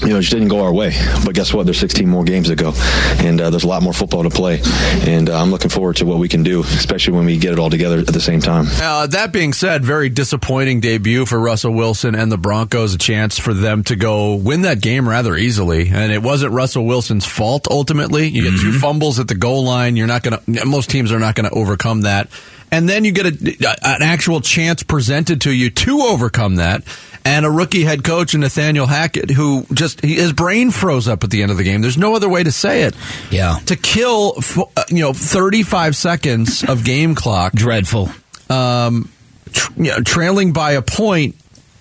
you 0.00 0.08
know 0.08 0.16
it 0.16 0.22
just 0.22 0.32
didn't 0.32 0.48
go 0.48 0.64
our 0.64 0.72
way. 0.72 0.94
But 1.22 1.34
guess 1.34 1.52
what? 1.52 1.66
There's 1.66 1.78
16 1.80 2.08
more 2.08 2.24
games 2.24 2.48
to 2.48 2.56
go, 2.56 2.72
and 3.18 3.42
uh, 3.42 3.50
there's 3.50 3.64
a 3.64 3.68
lot 3.68 3.82
more 3.82 3.92
football 3.92 4.22
to 4.22 4.30
play. 4.30 4.62
And 5.06 5.28
uh, 5.28 5.38
I'm 5.38 5.50
looking 5.50 5.68
forward 5.68 5.96
to 5.96 6.06
what 6.06 6.18
we 6.18 6.30
can 6.30 6.42
do, 6.42 6.62
especially 6.62 6.93
when 7.08 7.26
we 7.26 7.36
get 7.38 7.52
it 7.52 7.58
all 7.58 7.70
together 7.70 7.98
at 7.98 8.06
the 8.06 8.20
same 8.20 8.40
time. 8.40 8.66
Uh, 8.80 9.06
that 9.08 9.32
being 9.32 9.52
said, 9.52 9.84
very 9.84 10.08
disappointing 10.08 10.80
debut 10.80 11.26
for 11.26 11.38
Russell 11.38 11.72
Wilson 11.72 12.14
and 12.14 12.30
the 12.30 12.38
Broncos. 12.38 12.94
A 12.94 12.98
chance 12.98 13.38
for 13.38 13.54
them 13.54 13.82
to 13.84 13.96
go 13.96 14.34
win 14.34 14.62
that 14.62 14.80
game 14.80 15.08
rather 15.08 15.36
easily, 15.36 15.88
and 15.88 16.12
it 16.12 16.22
wasn't 16.22 16.52
Russell 16.52 16.84
Wilson's 16.84 17.26
fault. 17.26 17.66
Ultimately, 17.70 18.28
you 18.28 18.50
get 18.50 18.60
two 18.60 18.72
fumbles 18.78 19.18
at 19.18 19.28
the 19.28 19.34
goal 19.34 19.64
line. 19.64 19.96
You're 19.96 20.06
not 20.06 20.22
going 20.22 20.38
to. 20.38 20.64
Most 20.66 20.90
teams 20.90 21.12
are 21.12 21.18
not 21.18 21.34
going 21.34 21.48
to 21.48 21.54
overcome 21.54 22.02
that, 22.02 22.28
and 22.70 22.88
then 22.88 23.04
you 23.04 23.12
get 23.12 23.26
a, 23.26 23.76
an 23.82 24.02
actual 24.02 24.40
chance 24.40 24.82
presented 24.82 25.42
to 25.42 25.52
you 25.52 25.70
to 25.70 26.00
overcome 26.00 26.56
that. 26.56 26.84
And 27.26 27.46
a 27.46 27.50
rookie 27.50 27.84
head 27.84 28.04
coach, 28.04 28.34
Nathaniel 28.34 28.86
Hackett, 28.86 29.30
who 29.30 29.64
just 29.72 30.02
he, 30.02 30.16
his 30.16 30.34
brain 30.34 30.70
froze 30.70 31.08
up 31.08 31.24
at 31.24 31.30
the 31.30 31.42
end 31.42 31.50
of 31.50 31.56
the 31.56 31.64
game. 31.64 31.80
There's 31.80 31.96
no 31.96 32.14
other 32.14 32.28
way 32.28 32.42
to 32.42 32.52
say 32.52 32.82
it. 32.82 32.94
Yeah. 33.30 33.56
To 33.66 33.76
kill, 33.76 34.34
uh, 34.76 34.84
you 34.90 35.00
know, 35.00 35.14
35 35.14 35.96
seconds 35.96 36.64
of 36.64 36.84
game 36.84 37.14
clock 37.14 37.52
Dreadful. 37.54 38.10
um, 38.50 39.10
tr- 39.52 39.72
you 39.76 39.90
know, 39.90 40.00
trailing 40.00 40.52
by 40.52 40.72
a 40.72 40.82
point 40.82 41.34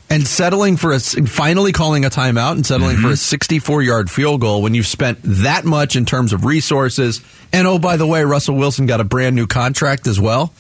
and 0.10 0.26
settling 0.26 0.78
for 0.78 0.94
a 0.94 1.00
finally 1.02 1.74
calling 1.74 2.06
a 2.06 2.10
timeout 2.10 2.54
and 2.54 2.66
settling 2.66 2.96
for 2.98 3.10
a 3.10 3.18
64 3.18 3.82
yard 3.82 4.10
field 4.10 4.40
goal 4.40 4.62
when 4.62 4.74
you've 4.74 4.88
spent 4.88 5.20
that 5.24 5.66
much 5.66 5.98
in 5.98 6.06
terms 6.06 6.32
of 6.32 6.46
resources. 6.46 7.20
And 7.52 7.68
oh, 7.68 7.80
by 7.80 7.98
the 7.98 8.08
way, 8.08 8.24
Russell 8.24 8.56
Wilson 8.56 8.86
got 8.86 9.02
a 9.02 9.04
brand 9.04 9.36
new 9.36 9.48
contract 9.48 10.08
as 10.08 10.22
well. 10.22 10.54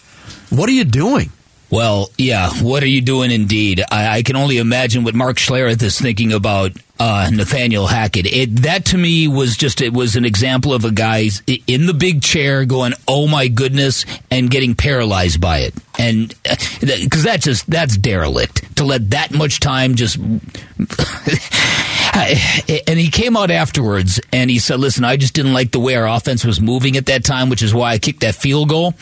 What 0.50 0.68
are 0.68 0.74
you 0.74 0.84
doing? 0.84 1.32
Well, 1.74 2.12
yeah. 2.20 2.52
What 2.62 2.84
are 2.84 2.88
you 2.88 3.02
doing? 3.02 3.32
Indeed, 3.32 3.84
I, 3.90 4.18
I 4.18 4.22
can 4.22 4.36
only 4.36 4.60
imagine 4.60 5.04
what 5.04 5.16
Mark 5.16 5.38
Schlereth 5.38 5.82
is 5.82 6.00
thinking 6.00 6.32
about 6.32 6.72
uh, 7.00 7.32
Nathaniel 7.34 7.88
Hackett. 7.88 8.28
It, 8.28 8.58
that 8.58 8.86
to 8.86 8.98
me 8.98 9.28
was 9.28 9.58
just 9.58 9.82
it 9.82 9.92
was 9.92 10.16
an 10.16 10.24
example 10.24 10.72
of 10.72 10.86
a 10.86 10.92
guy 10.92 11.30
in 11.66 11.88
the 11.88 11.96
big 11.96 12.22
chair 12.22 12.66
going, 12.66 12.94
"Oh 13.08 13.26
my 13.28 13.48
goodness," 13.48 14.06
and 14.30 14.52
getting 14.52 14.76
paralyzed 14.76 15.42
by 15.42 15.62
it, 15.62 15.74
and 15.98 16.36
because 16.80 17.24
that 17.24 17.42
just 17.42 17.68
that's 17.68 17.98
derelict 17.98 18.76
to 18.76 18.84
let 18.84 19.10
that 19.10 19.32
much 19.32 19.60
time 19.60 19.96
just. 19.96 20.20
and 22.88 23.00
he 23.00 23.10
came 23.10 23.36
out 23.36 23.50
afterwards 23.52 24.20
and 24.32 24.50
he 24.50 24.60
said, 24.60 24.80
"Listen, 24.80 25.04
I 25.04 25.18
just 25.18 25.34
didn't 25.34 25.54
like 25.54 25.72
the 25.72 25.80
way 25.80 25.96
our 25.96 26.08
offense 26.08 26.46
was 26.46 26.62
moving 26.62 26.96
at 26.98 27.08
that 27.08 27.24
time, 27.24 27.50
which 27.50 27.64
is 27.64 27.74
why 27.74 27.92
I 27.94 27.98
kicked 27.98 28.20
that 28.22 28.36
field 28.36 28.70
goal." 28.70 28.94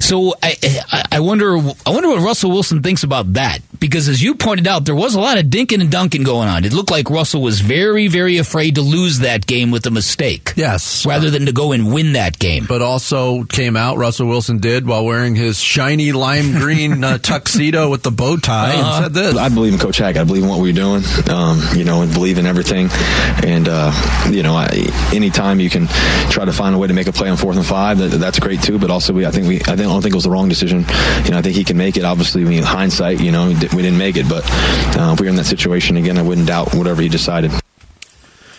So 0.00 0.34
I, 0.42 0.56
I, 0.92 1.04
I 1.12 1.20
wonder, 1.20 1.56
I 1.56 1.90
wonder 1.90 2.08
what 2.08 2.20
Russell 2.20 2.50
Wilson 2.50 2.82
thinks 2.82 3.02
about 3.02 3.32
that 3.34 3.58
because 3.80 4.08
as 4.08 4.22
you 4.22 4.34
pointed 4.34 4.66
out, 4.66 4.84
there 4.84 4.94
was 4.94 5.14
a 5.14 5.20
lot 5.20 5.38
of 5.38 5.46
dinking 5.46 5.80
and 5.80 5.90
dunking 5.90 6.22
going 6.22 6.48
on. 6.48 6.64
It 6.64 6.72
looked 6.72 6.90
like 6.90 7.08
Russell 7.10 7.40
was 7.42 7.60
very, 7.60 8.06
very 8.08 8.38
afraid 8.38 8.76
to 8.76 8.82
lose 8.82 9.20
that 9.20 9.46
game 9.46 9.70
with 9.70 9.86
a 9.86 9.90
mistake. 9.90 10.52
Yes. 10.54 11.04
Rather 11.06 11.30
than 11.30 11.46
to 11.46 11.52
go 11.52 11.72
and 11.72 11.92
win 11.92 12.12
that 12.12 12.38
game. 12.38 12.66
But 12.68 12.82
also 12.82 13.44
came 13.44 13.76
out, 13.76 13.96
Russell 13.96 14.26
Wilson 14.28 14.58
did, 14.58 14.86
while 14.86 15.04
wearing 15.04 15.34
his 15.34 15.58
shiny 15.58 16.12
lime 16.12 16.52
green 16.52 17.02
uh, 17.02 17.18
tuxedo 17.22 17.90
with 17.90 18.02
the 18.02 18.10
bow 18.10 18.36
tie 18.36 18.74
Uh-huh. 18.74 18.96
and 18.96 19.04
said 19.04 19.14
this. 19.14 19.36
I 19.36 19.48
believe 19.48 19.72
in 19.72 19.78
Coach 19.80 19.96
Hack. 19.98 20.16
I 20.16 20.24
believe 20.24 20.42
in 20.44 20.48
what 20.48 20.60
we're 20.60 20.72
doing, 20.72 21.02
um, 21.30 21.60
you 21.74 21.84
know, 21.84 22.02
and 22.02 22.12
believe 22.12 22.38
in 22.38 22.46
everything. 22.56 22.88
And, 23.46 23.68
uh, 23.68 23.92
you 24.30 24.42
know, 24.42 24.54
I, 24.54 24.68
anytime 25.12 25.60
you 25.60 25.68
can 25.68 25.86
try 26.30 26.44
to 26.44 26.52
find 26.52 26.74
a 26.74 26.78
way 26.78 26.88
to 26.88 26.94
make 26.94 27.06
a 27.06 27.12
play 27.12 27.28
on 27.28 27.36
fourth 27.36 27.56
and 27.56 27.66
five, 27.66 27.98
that, 27.98 28.08
that's 28.08 28.38
great 28.38 28.62
too. 28.62 28.78
But 28.78 28.90
also, 28.90 29.12
we, 29.12 29.26
I 29.26 29.30
think 29.30 29.46
we, 29.46 29.60
I 29.70 29.76
don't 29.76 30.00
think 30.00 30.14
it 30.14 30.16
was 30.16 30.24
the 30.24 30.30
wrong 30.30 30.48
decision. 30.48 30.80
You 31.24 31.30
know, 31.32 31.38
I 31.38 31.42
think 31.42 31.54
he 31.54 31.64
can 31.64 31.76
make 31.76 31.96
it. 31.96 32.04
Obviously, 32.04 32.42
I 32.42 32.46
mean, 32.46 32.62
hindsight, 32.62 33.20
you 33.20 33.30
know, 33.30 33.48
we 33.48 33.54
we 33.54 33.82
didn't 33.82 33.98
make 33.98 34.16
it. 34.16 34.28
But 34.28 34.44
uh, 34.98 35.12
if 35.12 35.20
we 35.20 35.26
were 35.26 35.30
in 35.30 35.36
that 35.36 35.44
situation 35.44 35.96
again, 35.96 36.18
I 36.18 36.22
wouldn't 36.22 36.46
doubt 36.46 36.74
whatever 36.74 37.02
he 37.02 37.08
decided. 37.08 37.50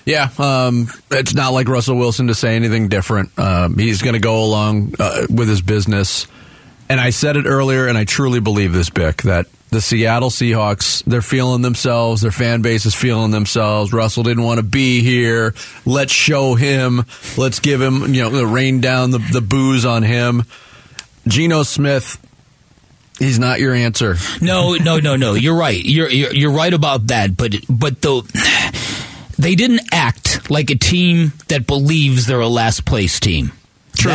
Yeah, 0.06 0.30
um, 0.38 0.88
it's 1.12 1.34
not 1.34 1.52
like 1.52 1.68
Russell 1.68 1.98
Wilson 1.98 2.28
to 2.28 2.36
say 2.36 2.56
anything 2.56 2.88
different. 2.88 3.38
Um, 3.38 3.78
he's 3.78 4.02
going 4.02 4.14
to 4.14 4.20
go 4.20 4.46
along 4.46 4.94
uh, 5.00 5.28
with 5.30 5.50
his 5.50 5.62
business. 5.62 6.28
And 6.90 7.00
I 7.02 7.10
said 7.10 7.36
it 7.36 7.46
earlier, 7.46 7.88
and 7.88 7.98
I 7.98 8.06
truly 8.06 8.40
believe 8.40 8.72
this, 8.72 8.90
Bick, 8.90 9.24
that 9.24 9.48
the 9.70 9.82
Seattle 9.82 10.30
Seahawks, 10.30 11.04
they're 11.04 11.22
feeling 11.22 11.62
themselves. 11.62 12.22
Their 12.22 12.32
fan 12.32 12.62
base 12.62 12.86
is 12.86 12.96
feeling 12.96 13.32
themselves. 13.32 13.92
Russell 13.92 14.24
didn't 14.24 14.44
want 14.44 14.60
to 14.60 14.64
be 14.64 15.02
here. 15.02 15.54
Let's 15.86 16.14
show 16.14 16.56
him. 16.56 17.06
Let's 17.36 17.60
give 17.60 17.82
him, 17.82 18.14
you 18.14 18.30
know, 18.30 18.44
rain 18.44 18.80
down 18.80 19.12
the, 19.12 19.18
the 19.18 19.42
booze 19.42 19.86
on 19.86 20.04
him. 20.04 20.44
Geno 21.28 21.64
Smith, 21.64 22.18
he's 23.20 23.38
not 23.38 23.60
your 23.60 23.74
answer. 23.74 24.16
No, 24.42 24.76
no, 24.76 25.00
no, 25.00 25.18
no. 25.18 25.34
You're 25.34 25.58
right. 25.58 25.84
You're 25.84 26.10
you're, 26.10 26.34
you're 26.34 26.52
right 26.52 26.74
about 26.74 27.08
that. 27.08 27.36
But 27.36 27.56
but 27.70 28.02
the 28.02 28.22
they 29.38 29.56
didn't 29.56 29.82
act 29.92 30.50
like 30.50 30.70
a 30.70 30.76
team 30.76 31.34
that 31.50 31.68
believes 31.68 32.28
they're 32.28 32.40
a 32.40 32.48
last 32.48 32.86
place 32.86 33.20
team. 33.20 33.52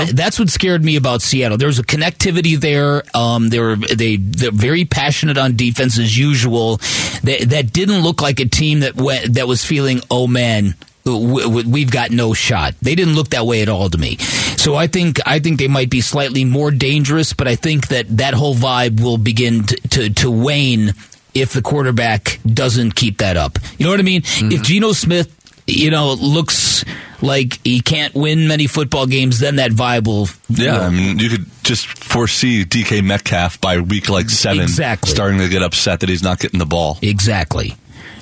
That- 0.07 0.16
that's 0.16 0.38
what 0.38 0.51
scared 0.51 0.85
me 0.85 0.97
about 0.97 1.23
Seattle. 1.23 1.59
There 1.59 1.68
was 1.68 1.79
a 1.79 1.83
connectivity 1.85 2.59
there. 2.59 3.03
Um, 3.14 3.49
they 3.49 3.59
were 3.61 3.77
they 3.77 4.16
they're 4.16 4.51
very 4.51 4.85
passionate 4.85 5.38
on 5.38 5.57
defense 5.57 5.99
as 5.99 6.16
usual. 6.18 6.77
That 7.25 7.47
that 7.51 7.73
didn't 7.73 8.03
look 8.03 8.21
like 8.23 8.40
a 8.40 8.47
team 8.47 8.81
that 8.81 8.97
went, 8.97 9.35
that 9.35 9.47
was 9.49 9.64
feeling 9.64 10.01
oh 10.11 10.27
man. 10.27 10.75
We've 11.05 11.90
got 11.90 12.12
no 12.12 12.33
shot. 12.33 12.75
They 12.81 12.95
didn't 12.95 13.14
look 13.16 13.31
that 13.31 13.45
way 13.45 13.61
at 13.62 13.68
all 13.68 13.90
to 13.90 13.99
me. 13.99 14.18
So 14.18 14.77
I 14.77 14.87
think 14.87 15.18
I 15.27 15.40
think 15.40 15.59
they 15.59 15.66
might 15.66 15.90
be 15.90 16.01
slightly 16.01 16.45
more 16.45 16.71
dangerous, 16.71 17.33
but 17.33 17.49
I 17.49 17.57
think 17.57 17.88
that 17.88 18.07
that 18.18 18.35
whole 18.35 18.55
vibe 18.55 19.01
will 19.01 19.18
begin 19.18 19.64
to, 19.64 19.77
to, 19.88 20.11
to 20.11 20.31
wane 20.31 20.95
if 21.35 21.53
the 21.55 21.62
quarterback 21.62 22.38
doesn't 22.47 22.95
keep 22.95 23.18
that 23.18 23.37
up. 23.37 23.59
You 23.79 23.87
know 23.87 23.90
what 23.90 23.99
I 23.99 24.05
mean? 24.05 24.23
If 24.53 24.62
Geno 24.62 24.92
Smith, 24.92 25.35
you 25.73 25.91
know, 25.91 26.13
looks 26.15 26.85
like 27.21 27.61
he 27.65 27.81
can't 27.81 28.15
win 28.15 28.49
many 28.49 28.67
football 28.67 29.07
games, 29.07 29.39
then 29.39 29.57
that 29.57 29.71
vibe 29.71 30.07
will. 30.07 30.29
Yeah, 30.49 30.75
will- 30.79 30.85
I 30.85 30.91
mean, 30.91 31.19
you 31.19 31.29
could 31.31 31.47
just 31.63 31.87
foresee 31.87 32.65
DK 32.65 33.03
Metcalf 33.05 33.61
by 33.61 33.79
week 33.81 34.09
like 34.09 34.29
seven 34.31 34.63
Exactly. 34.63 35.11
starting 35.11 35.39
to 35.39 35.49
get 35.49 35.63
upset 35.63 36.01
that 36.01 36.09
he's 36.09 36.23
not 36.23 36.39
getting 36.41 36.59
the 36.59 36.67
ball. 36.67 36.99
Exactly. 37.03 37.75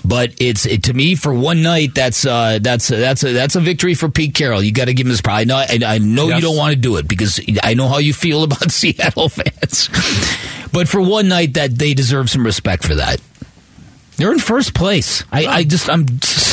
But 0.03 0.33
it's 0.39 0.65
it, 0.65 0.85
to 0.85 0.95
me 0.95 1.15
for 1.15 1.33
one 1.35 1.61
night. 1.63 1.95
That's 1.95 2.25
uh, 2.25 2.59
that's 2.63 2.89
that's 2.89 3.23
a 3.23 3.33
that's 3.35 3.55
a 3.55 3.61
victory 3.61 3.93
for 3.95 4.09
Pete 4.09 4.35
Carroll. 4.35 4.63
You 4.63 4.73
got 4.73 4.87
to 4.87 4.95
give 4.95 5.07
him 5.07 5.11
his 5.11 5.21
pride. 5.21 5.41
I 5.41 5.45
know, 5.45 5.57
I, 5.57 5.95
I 5.95 5.99
know 5.99 6.29
Yes. 6.29 6.37
you 6.41 6.49
don't 6.49 6.57
want 6.57 6.73
to 6.75 6.81
do 6.81 6.97
it 6.97 7.07
because 7.07 7.39
I 7.63 7.75
know 7.75 7.87
how 7.87 7.99
you 7.99 8.15
feel 8.15 8.43
about 8.45 8.71
Seattle 8.71 9.29
fans. 9.29 9.91
but 10.73 10.89
for 10.89 11.03
one 11.03 11.29
night, 11.29 11.53
that 11.55 11.79
they 11.79 11.93
deserve 11.93 12.31
some 12.31 12.47
respect 12.47 12.83
for 12.85 12.95
that. 12.95 13.21
They're 14.17 14.33
in 14.33 14.39
first 14.39 14.75
place. 14.75 15.23
I, 15.33 15.47
I 15.47 15.65
just 15.65 15.89
I'm 15.91 16.07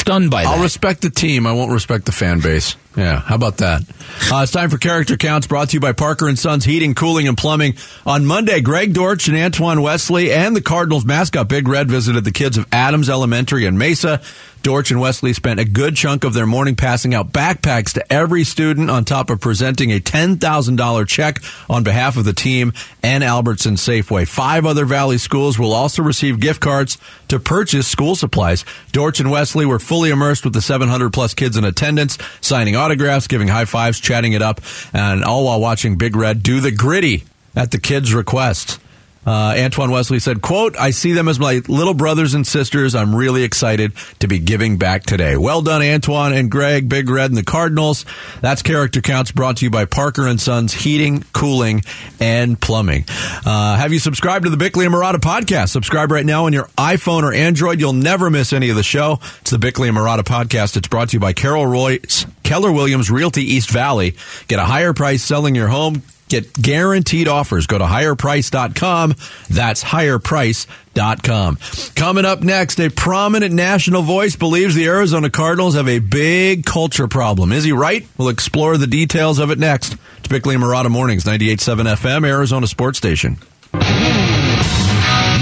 stunned 0.07 0.31
by 0.31 0.43
that. 0.43 0.55
I'll 0.55 0.63
respect 0.63 1.01
the 1.01 1.09
team. 1.09 1.45
I 1.45 1.51
won't 1.51 1.71
respect 1.71 2.05
the 2.05 2.11
fan 2.11 2.39
base. 2.39 2.75
Yeah, 2.97 3.19
how 3.19 3.35
about 3.35 3.57
that? 3.57 3.83
Uh, 4.31 4.41
it's 4.41 4.51
time 4.51 4.71
for 4.71 4.79
Character 4.79 5.17
Counts, 5.17 5.45
brought 5.45 5.69
to 5.69 5.73
you 5.75 5.79
by 5.79 5.91
Parker 5.91 6.27
and 6.27 6.37
Sons 6.37 6.65
Heating, 6.65 6.95
Cooling, 6.95 7.27
and 7.27 7.37
Plumbing. 7.37 7.75
On 8.07 8.25
Monday, 8.25 8.59
Greg 8.59 8.95
Dortch 8.95 9.27
and 9.27 9.37
Antoine 9.37 9.83
Wesley 9.83 10.33
and 10.33 10.55
the 10.55 10.61
Cardinals 10.61 11.05
mascot 11.05 11.47
Big 11.47 11.67
Red 11.67 11.91
visited 11.91 12.23
the 12.23 12.31
kids 12.31 12.57
of 12.57 12.65
Adams 12.71 13.07
Elementary 13.07 13.65
in 13.65 13.77
Mesa. 13.77 14.19
Dortch 14.63 14.91
and 14.91 14.99
Wesley 14.99 15.31
spent 15.31 15.59
a 15.59 15.65
good 15.65 15.95
chunk 15.95 16.23
of 16.23 16.33
their 16.33 16.45
morning 16.45 16.75
passing 16.75 17.13
out 17.13 17.31
backpacks 17.31 17.93
to 17.93 18.11
every 18.11 18.43
student 18.43 18.89
on 18.89 19.05
top 19.05 19.29
of 19.29 19.39
presenting 19.39 19.91
a 19.91 19.99
$10,000 19.99 21.07
check 21.07 21.39
on 21.69 21.83
behalf 21.83 22.17
of 22.17 22.25
the 22.25 22.33
team 22.33 22.73
and 23.01 23.23
Albertson 23.23 23.75
Safeway. 23.75 24.27
Five 24.27 24.65
other 24.65 24.83
Valley 24.83 25.19
schools 25.19 25.57
will 25.57 25.73
also 25.73 26.03
receive 26.03 26.39
gift 26.41 26.59
cards 26.59 26.97
to 27.29 27.39
purchase 27.39 27.87
school 27.87 28.15
supplies. 28.15 28.65
Dortch 28.91 29.19
and 29.19 29.31
Wesley 29.31 29.65
were 29.65 29.79
fully 29.79 30.09
immersed 30.09 30.43
with 30.43 30.53
the 30.53 30.61
700 30.61 31.13
plus 31.13 31.33
kids 31.33 31.55
in 31.55 31.63
attendance, 31.63 32.17
signing 32.41 32.75
autographs, 32.75 32.86
giving 33.27 33.47
high 33.47 33.65
fives, 33.65 33.99
chatting 33.99 34.33
it 34.33 34.41
up, 34.41 34.61
and 34.93 35.23
all 35.23 35.45
while 35.45 35.59
watching 35.59 35.97
Big 35.97 36.15
Red 36.15 36.43
do 36.43 36.59
the 36.59 36.71
gritty 36.71 37.25
at 37.55 37.71
the 37.71 37.79
kids' 37.79 38.13
request. 38.13 38.79
Uh, 39.27 39.55
Antoine 39.59 39.91
Wesley 39.91 40.19
said, 40.19 40.41
quote, 40.41 40.77
I 40.77 40.91
see 40.91 41.11
them 41.11 41.27
as 41.27 41.37
my 41.37 41.61
little 41.67 41.93
brothers 41.93 42.33
and 42.33 42.47
sisters. 42.47 42.95
I'm 42.95 43.13
really 43.13 43.43
excited 43.43 43.91
to 44.19 44.27
be 44.29 44.39
giving 44.39 44.77
back 44.77 45.03
today. 45.03 45.35
Well 45.35 45.61
done, 45.61 45.81
Antoine 45.81 46.31
and 46.31 46.49
Greg, 46.49 46.87
Big 46.87 47.09
Red 47.09 47.29
and 47.29 47.37
the 47.37 47.43
Cardinals. 47.43 48.05
That's 48.39 48.61
Character 48.61 49.01
Counts 49.01 49.33
brought 49.33 49.57
to 49.57 49.65
you 49.65 49.69
by 49.69 49.83
Parker 49.83 50.27
and 50.27 50.39
Sons 50.39 50.73
Heating, 50.73 51.25
Cooling, 51.33 51.83
and 52.21 52.57
Plumbing. 52.57 53.03
Uh, 53.45 53.75
have 53.75 53.91
you 53.91 53.99
subscribed 53.99 54.45
to 54.45 54.49
the 54.49 54.55
Bickley 54.55 54.85
and 54.85 54.95
Marotta 54.95 55.17
podcast? 55.17 55.69
Subscribe 55.69 56.09
right 56.09 56.25
now 56.25 56.45
on 56.45 56.53
your 56.53 56.69
iPhone 56.77 57.23
or 57.23 57.33
Android. 57.33 57.81
You'll 57.81 57.91
never 57.91 58.29
miss 58.29 58.53
any 58.53 58.69
of 58.69 58.77
the 58.77 58.83
show. 58.83 59.19
It's 59.41 59.51
the 59.51 59.59
Bickley 59.59 59.89
and 59.89 59.97
Marotta 59.97 60.23
podcast. 60.23 60.77
It's 60.77 60.87
brought 60.87 61.09
to 61.09 61.17
you 61.17 61.19
by 61.19 61.33
Carol 61.33 61.67
Royce, 61.67 62.25
Keller 62.43 62.71
Williams 62.71 63.11
Realty 63.11 63.43
East 63.43 63.71
Valley. 63.71 64.15
Get 64.47 64.59
a 64.59 64.65
higher 64.65 64.93
price 64.93 65.21
selling 65.21 65.53
your 65.53 65.67
home. 65.67 66.01
Get 66.27 66.53
guaranteed 66.53 67.27
offers. 67.27 67.67
Go 67.67 67.77
to 67.77 67.85
higherprice.com. 67.85 69.15
That's 69.49 69.83
higherprice.com. 69.83 71.57
Coming 71.95 72.25
up 72.25 72.41
next, 72.41 72.79
a 72.79 72.89
prominent 72.89 73.53
national 73.53 74.01
voice 74.01 74.35
believes 74.35 74.75
the 74.75 74.87
Arizona 74.87 75.29
Cardinals 75.29 75.75
have 75.75 75.87
a 75.87 75.99
big 75.99 76.65
culture 76.65 77.07
problem. 77.07 77.51
Is 77.51 77.63
he 77.63 77.71
right? 77.71 78.05
We'll 78.17 78.29
explore 78.29 78.77
the 78.77 78.87
details 78.87 79.39
of 79.39 79.51
it 79.51 79.59
next. 79.59 79.95
It's 80.17 80.27
Bickley 80.27 80.55
and 80.55 80.63
Marotta 80.63 80.89
Mornings, 80.89 81.23
98.7 81.23 81.95
FM, 81.95 82.27
Arizona 82.27 82.67
Sports 82.67 82.97
Station. 82.97 83.37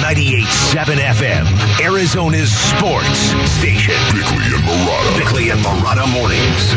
98.7 0.06 0.98
FM, 1.02 1.82
Arizona's 1.82 2.52
sports 2.52 3.18
station. 3.58 3.96
Bickley 4.14 4.46
and 4.54 4.64
Marotta. 4.64 5.18
Bickley 5.18 5.50
and 5.50 5.60
Marotta 5.62 6.06
mornings. 6.14 6.75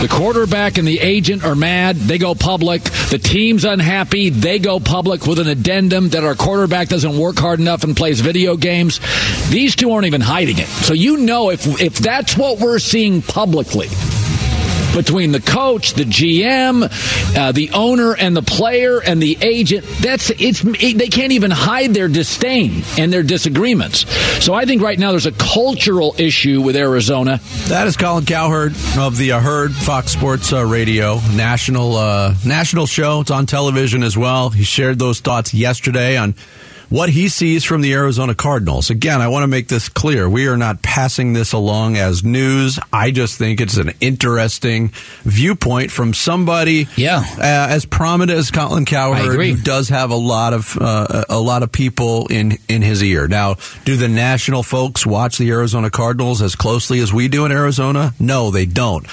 The 0.00 0.08
quarterback 0.08 0.78
and 0.78 0.88
the 0.88 0.98
agent 0.98 1.44
are 1.44 1.54
mad. 1.54 1.94
They 1.94 2.16
go 2.16 2.34
public. 2.34 2.82
The 2.82 3.18
team's 3.18 3.66
unhappy. 3.66 4.30
They 4.30 4.58
go 4.58 4.80
public 4.80 5.26
with 5.26 5.38
an 5.38 5.46
addendum 5.46 6.08
that 6.10 6.24
our 6.24 6.34
quarterback 6.34 6.88
doesn't 6.88 7.18
work 7.18 7.38
hard 7.38 7.60
enough 7.60 7.84
and 7.84 7.94
plays 7.94 8.20
video 8.20 8.56
games. 8.56 8.98
These 9.50 9.76
two 9.76 9.90
aren't 9.90 10.06
even 10.06 10.22
hiding 10.22 10.58
it. 10.58 10.68
So 10.68 10.94
you 10.94 11.18
know 11.18 11.50
if 11.50 11.66
if 11.82 11.98
that's 11.98 12.34
what 12.34 12.60
we're 12.60 12.78
seeing 12.78 13.20
publicly 13.20 13.88
between 14.94 15.32
the 15.32 15.40
coach, 15.40 15.94
the 15.94 16.04
GM, 16.04 17.36
uh, 17.36 17.52
the 17.52 17.70
owner, 17.72 18.14
and 18.16 18.36
the 18.36 18.42
player 18.42 19.00
and 19.00 19.22
the 19.22 19.38
agent. 19.40 19.84
That's 20.00 20.30
it's 20.30 20.62
it, 20.64 20.98
they 20.98 21.08
can't 21.08 21.32
even 21.32 21.50
hide 21.50 21.94
their 21.94 22.08
disdain 22.08 22.82
and 22.98 23.12
their 23.12 23.22
disagreements. 23.22 24.10
So 24.44 24.54
I 24.54 24.64
think 24.64 24.82
right 24.82 24.98
now 24.98 25.10
there's 25.10 25.26
a 25.26 25.32
cultural 25.32 26.14
issue 26.18 26.60
with 26.60 26.76
Arizona. 26.76 27.40
That 27.68 27.86
is 27.86 27.96
Colin 27.96 28.24
Cowherd 28.24 28.74
of 28.98 29.16
the 29.16 29.32
uh, 29.32 29.40
Herd 29.40 29.72
Fox 29.72 30.12
Sports 30.12 30.52
uh, 30.52 30.64
Radio 30.64 31.20
national 31.34 31.96
uh, 31.96 32.34
national 32.44 32.86
show. 32.86 33.20
It's 33.20 33.30
on 33.30 33.46
television 33.46 34.02
as 34.02 34.16
well. 34.16 34.50
He 34.50 34.64
shared 34.64 34.98
those 34.98 35.20
thoughts 35.20 35.54
yesterday 35.54 36.16
on 36.16 36.34
what 36.90 37.08
he 37.08 37.28
sees 37.28 37.64
from 37.64 37.80
the 37.80 37.94
Arizona 37.94 38.34
Cardinals. 38.34 38.90
Again, 38.90 39.20
I 39.22 39.28
want 39.28 39.44
to 39.44 39.46
make 39.46 39.68
this 39.68 39.88
clear. 39.88 40.28
We 40.28 40.48
are 40.48 40.56
not 40.56 40.82
passing 40.82 41.32
this 41.32 41.52
along 41.52 41.96
as 41.96 42.22
news. 42.22 42.78
I 42.92 43.12
just 43.12 43.38
think 43.38 43.60
it's 43.60 43.76
an 43.78 43.92
interesting 44.00 44.88
viewpoint 45.22 45.90
from 45.92 46.12
somebody 46.12 46.88
Yeah. 46.96 47.20
uh, 47.38 47.42
as 47.70 47.86
prominent 47.86 48.36
as 48.38 48.50
Colin 48.50 48.84
Cowherd, 48.84 49.34
who 49.40 49.56
does 49.56 49.88
have 49.90 50.10
a 50.10 50.16
lot 50.16 50.52
of 50.52 50.76
uh, 50.78 51.24
a 51.28 51.38
lot 51.40 51.62
of 51.62 51.70
people 51.72 52.26
in 52.26 52.58
in 52.68 52.82
his 52.82 53.02
ear. 53.02 53.28
Now, 53.28 53.54
do 53.84 53.96
the 53.96 54.08
national 54.08 54.62
folks 54.62 55.06
watch 55.06 55.38
the 55.38 55.48
Arizona 55.50 55.90
Cardinals 55.90 56.42
as 56.42 56.54
closely 56.56 56.98
as 57.00 57.12
we 57.12 57.28
do 57.28 57.44
in 57.46 57.52
Arizona? 57.52 58.12
No, 58.18 58.50
they 58.50 58.66
don't. 58.66 59.06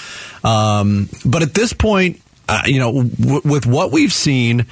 Um, 0.44 1.10
but 1.26 1.44
at 1.44 1.54
this 1.54 1.74
point, 1.74 2.22
uh, 2.50 2.62
you 2.66 2.80
know, 2.80 3.04
w- 3.04 3.42
with 3.46 3.66
what 3.68 3.92
we've 3.92 4.14
seen, 4.14 4.66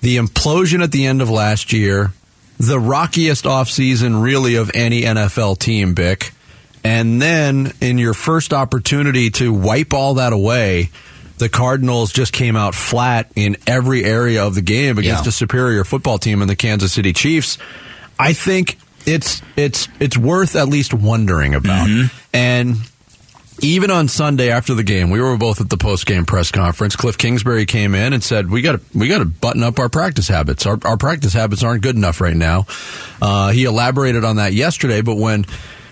the 0.00 0.16
implosion 0.16 0.82
at 0.82 0.92
the 0.92 1.04
end 1.06 1.20
of 1.20 1.28
last 1.28 1.72
year, 1.72 2.12
the 2.58 2.78
rockiest 2.78 3.44
offseason 3.44 4.22
really 4.22 4.56
of 4.56 4.70
any 4.74 5.02
NFL 5.02 5.58
team, 5.58 5.94
Bick. 5.94 6.32
And 6.84 7.20
then 7.20 7.72
in 7.80 7.98
your 7.98 8.14
first 8.14 8.52
opportunity 8.52 9.30
to 9.30 9.52
wipe 9.52 9.92
all 9.92 10.14
that 10.14 10.32
away, 10.32 10.90
the 11.38 11.48
Cardinals 11.48 12.12
just 12.12 12.32
came 12.32 12.56
out 12.56 12.74
flat 12.74 13.30
in 13.34 13.56
every 13.66 14.04
area 14.04 14.44
of 14.46 14.54
the 14.54 14.62
game 14.62 14.96
against 14.96 15.24
Yeah. 15.24 15.28
a 15.28 15.32
superior 15.32 15.84
football 15.84 16.18
team 16.18 16.40
in 16.42 16.48
the 16.48 16.56
Kansas 16.56 16.92
City 16.92 17.12
Chiefs. 17.12 17.58
I 18.18 18.32
think 18.32 18.78
it's 19.04 19.42
it's 19.56 19.88
it's 20.00 20.16
worth 20.16 20.56
at 20.56 20.68
least 20.68 20.94
wondering 20.94 21.54
about. 21.54 21.88
Mm-hmm. 21.88 22.16
And 22.32 22.76
even 23.60 23.90
on 23.90 24.08
Sunday 24.08 24.50
after 24.50 24.74
the 24.74 24.82
game, 24.82 25.10
we 25.10 25.20
were 25.20 25.36
both 25.36 25.60
at 25.60 25.70
the 25.70 25.76
post 25.76 26.06
game 26.06 26.26
press 26.26 26.50
conference. 26.50 26.96
Cliff 26.96 27.16
Kingsbury 27.16 27.66
came 27.66 27.94
in 27.94 28.12
and 28.12 28.22
said, 28.22 28.50
"We 28.50 28.62
got 28.62 28.72
to 28.72 28.80
we 28.94 29.08
got 29.08 29.18
to 29.18 29.24
button 29.24 29.62
up 29.62 29.78
our 29.78 29.88
practice 29.88 30.28
habits. 30.28 30.66
Our, 30.66 30.78
our 30.84 30.96
practice 30.96 31.32
habits 31.32 31.62
aren't 31.62 31.82
good 31.82 31.96
enough 31.96 32.20
right 32.20 32.36
now." 32.36 32.66
Uh, 33.20 33.50
he 33.50 33.64
elaborated 33.64 34.24
on 34.24 34.36
that 34.36 34.52
yesterday, 34.52 35.00
but 35.00 35.16
when 35.16 35.46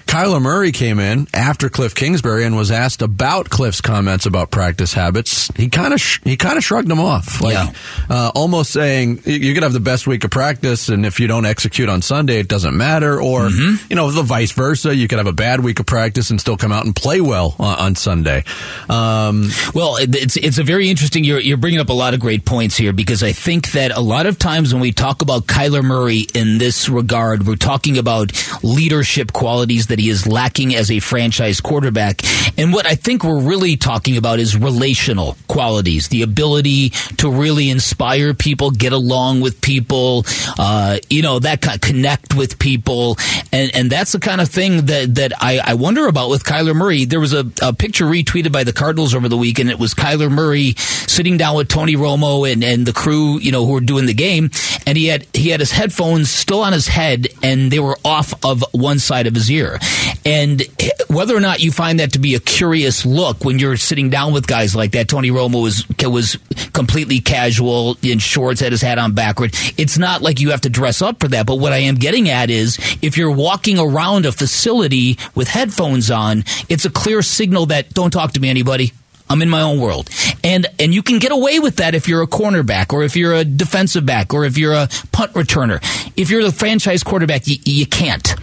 Kyler 0.07 0.40
Murray 0.40 0.71
came 0.71 1.01
in 1.01 1.27
after 1.35 1.69
Cliff 1.69 1.95
Kingsbury 1.95 2.45
and 2.45 2.57
was 2.57 2.71
asked 2.71 3.03
about 3.03 3.51
Cliff's 3.51 3.81
comments 3.81 4.27
about 4.27 4.51
practice 4.51 4.93
habits, 4.93 5.51
he 5.57 5.69
kind 5.69 5.93
of 5.93 6.01
sh- 6.01 6.21
he 6.25 6.37
kind 6.37 6.57
of 6.57 6.62
shrugged 6.64 6.88
them 6.88 7.01
off, 7.01 7.40
like 7.40 7.55
Yeah. 7.55 7.73
uh, 8.09 8.31
almost 8.35 8.71
saying, 8.71 9.23
"You 9.25 9.55
could 9.55 9.62
have 9.64 9.73
the 9.73 9.81
best 9.81 10.07
week 10.07 10.23
of 10.25 10.31
practice, 10.31 10.88
and 10.88 11.05
if 11.05 11.19
you 11.19 11.27
don't 11.27 11.47
execute 11.47 11.88
on 11.88 12.01
Sunday, 12.03 12.38
it 12.38 12.49
doesn't 12.49 12.77
matter." 12.77 13.21
Or 13.21 13.49
you 13.51 13.79
know, 13.97 14.11
the 14.11 14.23
vice 14.23 14.53
versa, 14.53 14.95
you 14.95 15.09
could 15.09 15.19
have 15.19 15.27
a 15.27 15.33
bad 15.33 15.61
week 15.61 15.81
of 15.81 15.87
practice 15.87 16.31
and 16.31 16.40
still 16.40 16.57
come 16.57 16.71
out 16.71 16.85
and 16.85 16.95
play 16.95 17.21
well 17.21 17.57
on, 17.59 17.79
on 17.79 17.95
Sunday. 17.97 18.45
Um, 18.88 19.51
Well, 19.75 19.97
it's 19.99 20.37
it's 20.37 20.59
a 20.59 20.62
very 20.62 20.88
interesting. 20.90 21.25
You're 21.25 21.40
you're 21.40 21.57
bringing 21.57 21.81
up 21.81 21.88
a 21.88 21.93
lot 21.95 22.14
of 22.14 22.21
great 22.21 22.45
points 22.45 22.77
here 22.77 22.93
because 22.93 23.23
I 23.23 23.33
think 23.33 23.73
that 23.73 23.90
a 23.90 24.01
lot 24.01 24.27
of 24.27 24.38
times 24.38 24.73
when 24.73 24.81
we 24.81 24.93
talk 24.93 25.23
about 25.23 25.47
Kyler 25.47 25.83
Murray 25.83 26.27
in 26.35 26.59
this 26.59 26.88
regard, 26.88 27.47
we're 27.47 27.57
talking 27.57 27.99
about 27.99 28.33
leadership 28.62 29.33
qualities 29.33 29.87
that 29.88 29.93
he 29.98 30.09
is 30.09 30.26
lacking 30.26 30.74
as 30.74 30.90
a 30.90 31.00
franchise 31.00 31.61
quarterback. 31.61 32.22
And 32.59 32.72
what 32.72 32.87
I 32.87 32.94
think 32.94 33.24
we're 33.24 33.40
really 33.40 33.76
talking 33.76 34.16
about 34.16 34.38
is 34.38 34.57
relational 34.57 35.37
qualities, 35.48 36.09
the 36.09 36.22
ability 36.22 36.90
to 37.18 37.30
really 37.30 37.70
inspire 37.70 38.35
people, 38.35 38.70
get 38.70 38.92
along 38.92 39.40
with 39.40 39.61
people, 39.61 40.24
uh, 40.59 40.98
you 41.11 41.22
know, 41.22 41.38
that 41.38 41.61
kind 41.61 41.80
connect 41.80 42.35
with 42.35 42.59
people, 42.59 43.16
and 43.52 43.74
and 43.74 43.90
that's 43.90 44.12
the 44.12 44.20
kind 44.20 44.40
of 44.40 44.48
thing 44.48 44.87
that 44.87 45.14
that 45.16 45.33
I, 45.40 45.61
I 45.64 45.74
wonder 45.74 46.07
about 46.07 46.30
with 46.30 46.44
Kyler 46.44 46.74
Murray. 46.74 47.04
There 47.04 47.20
was 47.20 47.33
a, 47.33 47.50
a 47.62 47.72
picture 47.72 48.07
retweeted 48.07 48.52
by 48.52 48.64
the 48.64 48.72
Cardinals 48.72 49.14
over 49.14 49.28
the 49.28 49.37
weekend. 49.37 49.70
It 49.70 49.78
was 49.78 49.94
Kyler 49.94 50.30
Murray 50.30 50.74
sitting 50.76 51.37
down 51.37 51.57
with 51.57 51.68
Tony 51.68 51.94
Romo 51.94 52.50
and, 52.50 52.64
and 52.64 52.87
the 52.87 52.92
crew, 52.92 53.38
you 53.38 53.52
know, 53.52 53.64
who 53.64 53.72
were 53.72 53.80
doing 53.80 54.07
the 54.07 54.14
game, 54.14 54.50
and 54.87 54.96
he 54.96 55.07
had 55.07 55.26
he 55.33 55.50
had 55.50 55.61
his 55.61 55.70
headphones 55.70 56.30
still 56.30 56.62
on 56.62 56.72
his 56.72 56.88
head, 56.88 57.28
and 57.42 57.70
they 57.70 57.78
were 57.78 57.96
off 58.04 58.35
of 58.44 58.64
one 58.72 58.98
side 58.98 59.26
of 59.26 59.35
his 59.35 59.50
ear. 59.50 59.78
And 60.25 60.62
whether 61.09 61.37
or 61.37 61.40
not 61.40 61.61
you 61.61 61.70
find 61.70 62.01
that 62.01 62.12
to 62.12 62.18
be 62.18 62.35
a 62.35 62.40
curious 62.40 63.05
look 63.05 63.44
when 63.44 63.59
you're 63.59 63.77
sitting 63.77 64.11
down 64.11 64.33
with 64.33 64.47
guys 64.47 64.75
like 64.75 64.92
that, 64.92 65.09
Tony 65.09 65.31
Romo 65.31 65.62
was 65.62 65.85
was 66.03 66.38
completely 66.73 67.20
casual 67.20 67.97
in 68.03 68.18
shorts, 68.18 68.61
had 68.61 68.73
his 68.73 68.83
hat 68.83 68.99
on 68.99 69.12
backward. 69.12 69.55
It's 69.77 69.99
not 69.99 70.23
like 70.23 70.40
you 70.40 70.51
have 70.51 70.62
to 70.62 70.70
dress 70.70 71.03
up 71.03 71.20
for 71.20 71.29
that. 71.29 71.47
But 71.47 71.57
what 71.57 71.73
I 71.73 71.79
am 71.79 71.97
getting 71.97 72.29
at 72.29 72.51
is 72.51 72.79
if 73.03 73.16
you're 73.16 73.31
walking 73.31 73.79
around 73.79 74.27
a 74.27 74.33
facility 74.33 75.18
with 75.35 75.49
headphones 75.49 76.11
on, 76.11 76.44
it's 76.68 76.85
a 76.85 76.90
clear 76.90 77.23
signal 77.23 77.66
that 77.66 77.94
don't 77.94 78.11
talk 78.11 78.33
to 78.33 78.40
me, 78.40 78.49
anybody. 78.49 78.92
I'm 79.29 79.40
in 79.40 79.49
my 79.49 79.62
own 79.62 79.81
world. 79.81 80.11
And 80.42 80.66
and 80.79 80.94
you 80.94 81.03
can 81.03 81.18
get 81.18 81.33
away 81.33 81.59
with 81.59 81.77
that 81.77 81.94
if 81.94 82.09
you're 82.09 82.23
a 82.23 82.27
cornerback 82.27 82.92
or 82.92 83.05
if 83.05 83.16
you're 83.16 83.35
a 83.35 83.44
defensive 83.44 84.05
back 84.05 84.35
or 84.35 84.44
if 84.44 84.59
you're 84.59 84.75
a 84.75 84.88
punt 85.12 85.33
returner. 85.33 85.81
If 86.16 86.31
you're 86.31 86.44
the 86.44 86.53
franchise 86.53 87.03
quarterback, 87.03 87.47
you, 87.47 87.57
you 87.64 87.87
can't. 87.87 88.35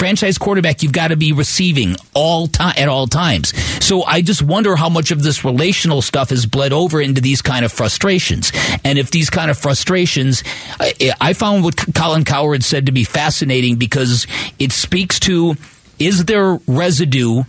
Franchise 0.00 0.38
quarterback, 0.38 0.82
you've 0.82 0.94
got 0.94 1.08
to 1.08 1.16
be 1.16 1.34
receiving 1.34 1.94
all 2.14 2.46
time 2.46 2.72
at 2.78 2.88
all 2.88 3.06
times. 3.06 3.54
So 3.84 4.02
I 4.02 4.22
just 4.22 4.40
wonder 4.40 4.74
how 4.74 4.88
much 4.88 5.10
of 5.10 5.22
this 5.22 5.44
relational 5.44 6.00
stuff 6.00 6.30
has 6.30 6.46
bled 6.46 6.72
over 6.72 7.02
into 7.02 7.20
these 7.20 7.42
kind 7.42 7.66
of 7.66 7.70
frustrations, 7.70 8.50
and 8.82 8.98
if 8.98 9.10
these 9.10 9.28
kind 9.28 9.50
of 9.50 9.58
frustrations, 9.58 10.42
I, 10.80 11.12
I 11.20 11.32
found 11.34 11.64
what 11.64 11.76
Colin 11.94 12.24
Cowherd 12.24 12.64
said 12.64 12.86
to 12.86 12.92
be 12.92 13.04
fascinating 13.04 13.76
because 13.76 14.26
it 14.58 14.72
speaks 14.72 15.20
to 15.20 15.56
is 15.98 16.24
there 16.24 16.58
residue 16.66 17.42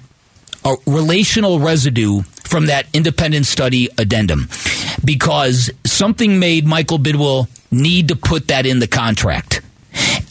a 0.65 0.75
relational 0.85 1.61
residue 1.61 2.21
from 2.43 2.65
that 2.65 2.85
independent 2.91 3.45
study 3.45 3.87
addendum 3.97 4.49
because 5.05 5.71
something 5.85 6.37
made 6.37 6.67
Michael 6.67 6.99
Bidwill 6.99 7.47
need 7.71 8.09
to 8.09 8.17
put 8.17 8.49
that 8.49 8.65
in 8.65 8.79
the 8.79 8.87
contract. 8.87 9.61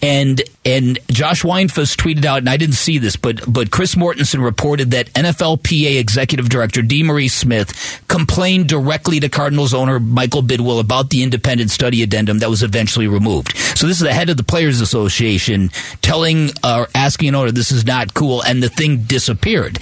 And 0.03 0.43
and 0.65 0.99
Josh 1.09 1.43
Weinfuss 1.43 1.97
tweeted 1.97 2.27
out, 2.27 2.39
and 2.39 2.49
I 2.49 2.59
didn't 2.59 2.75
see 2.75 2.99
this, 2.99 3.17
but 3.17 3.41
but 3.51 3.71
Chris 3.71 3.95
Mortensen 3.95 4.45
reported 4.45 4.91
that 4.91 5.07
NFLPA 5.15 5.99
Executive 5.99 6.51
Director 6.51 6.83
DeMaurice 6.83 7.31
Smith 7.31 8.03
complained 8.09 8.69
directly 8.69 9.21
to 9.21 9.31
Cardinals 9.31 9.73
owner 9.73 9.99
Michael 9.99 10.43
Bidwill 10.43 10.81
about 10.81 11.09
the 11.09 11.23
independent 11.23 11.71
study 11.71 12.03
addendum 12.03 12.41
that 12.41 12.51
was 12.51 12.63
eventually 12.63 13.07
removed. 13.07 13.57
So 13.57 13.87
this 13.87 13.97
is 13.97 14.03
the 14.03 14.13
head 14.13 14.29
of 14.29 14.37
the 14.37 14.45
Players 14.45 14.83
Association 14.83 15.71
telling 16.03 16.51
or 16.63 16.89
asking 16.95 17.31
an 17.31 17.35
owner 17.37 17.53
this 17.53 17.73
is 17.73 17.87
not 17.87 18.13
cool, 18.13 18.43
and 18.43 18.63
the 18.63 18.69
thing 18.69 19.05
disappeared. 19.05 19.79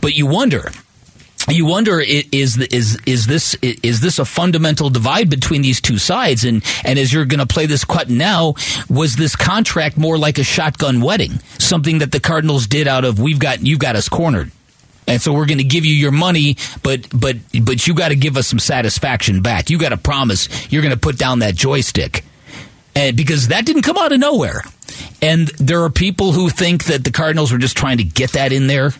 But 0.00 0.14
you 0.14 0.26
wonder 0.26 0.70
you 1.54 1.66
wonder 1.66 2.00
is 2.00 2.58
is 2.58 2.98
is 3.06 3.26
this 3.26 3.54
is 3.62 4.00
this 4.00 4.18
a 4.18 4.24
fundamental 4.24 4.90
divide 4.90 5.30
between 5.30 5.62
these 5.62 5.80
two 5.80 5.98
sides? 5.98 6.44
And 6.44 6.64
and 6.84 6.98
as 6.98 7.12
you're 7.12 7.24
going 7.24 7.40
to 7.40 7.46
play 7.46 7.66
this 7.66 7.84
cut 7.84 8.08
now 8.08 8.54
was 8.88 9.16
this 9.16 9.36
contract 9.36 9.96
more 9.96 10.18
like 10.18 10.38
a 10.38 10.44
shotgun 10.44 11.00
wedding? 11.00 11.40
Something 11.58 11.98
that 11.98 12.12
the 12.12 12.20
Cardinals 12.20 12.66
did 12.66 12.86
out 12.88 13.04
of 13.04 13.18
we've 13.18 13.38
got 13.38 13.64
you've 13.64 13.78
got 13.78 13.96
us 13.96 14.08
cornered. 14.08 14.50
And 15.06 15.20
so 15.20 15.32
we're 15.32 15.46
going 15.46 15.58
to 15.58 15.64
give 15.64 15.84
you 15.84 15.94
your 15.94 16.12
money 16.12 16.56
but 16.82 17.08
but 17.12 17.36
but 17.62 17.86
you 17.86 17.94
got 17.94 18.08
to 18.08 18.16
give 18.16 18.36
us 18.36 18.46
some 18.46 18.58
satisfaction 18.58 19.42
back. 19.42 19.70
You 19.70 19.78
got 19.78 19.90
to 19.90 19.96
promise 19.96 20.48
you're 20.72 20.82
going 20.82 20.94
to 20.94 21.00
put 21.00 21.18
down 21.18 21.40
that 21.40 21.54
joystick. 21.54 22.24
And 22.94 23.16
because 23.16 23.48
that 23.48 23.66
didn't 23.66 23.82
come 23.82 23.96
out 23.96 24.12
of 24.12 24.18
nowhere. 24.18 24.62
And 25.22 25.48
there 25.58 25.82
are 25.84 25.90
people 25.90 26.32
who 26.32 26.48
think 26.48 26.84
that 26.84 27.04
the 27.04 27.12
Cardinals 27.12 27.52
were 27.52 27.58
just 27.58 27.76
trying 27.76 27.98
to 27.98 28.04
get 28.04 28.32
that 28.32 28.52
in 28.52 28.66
there 28.66 28.92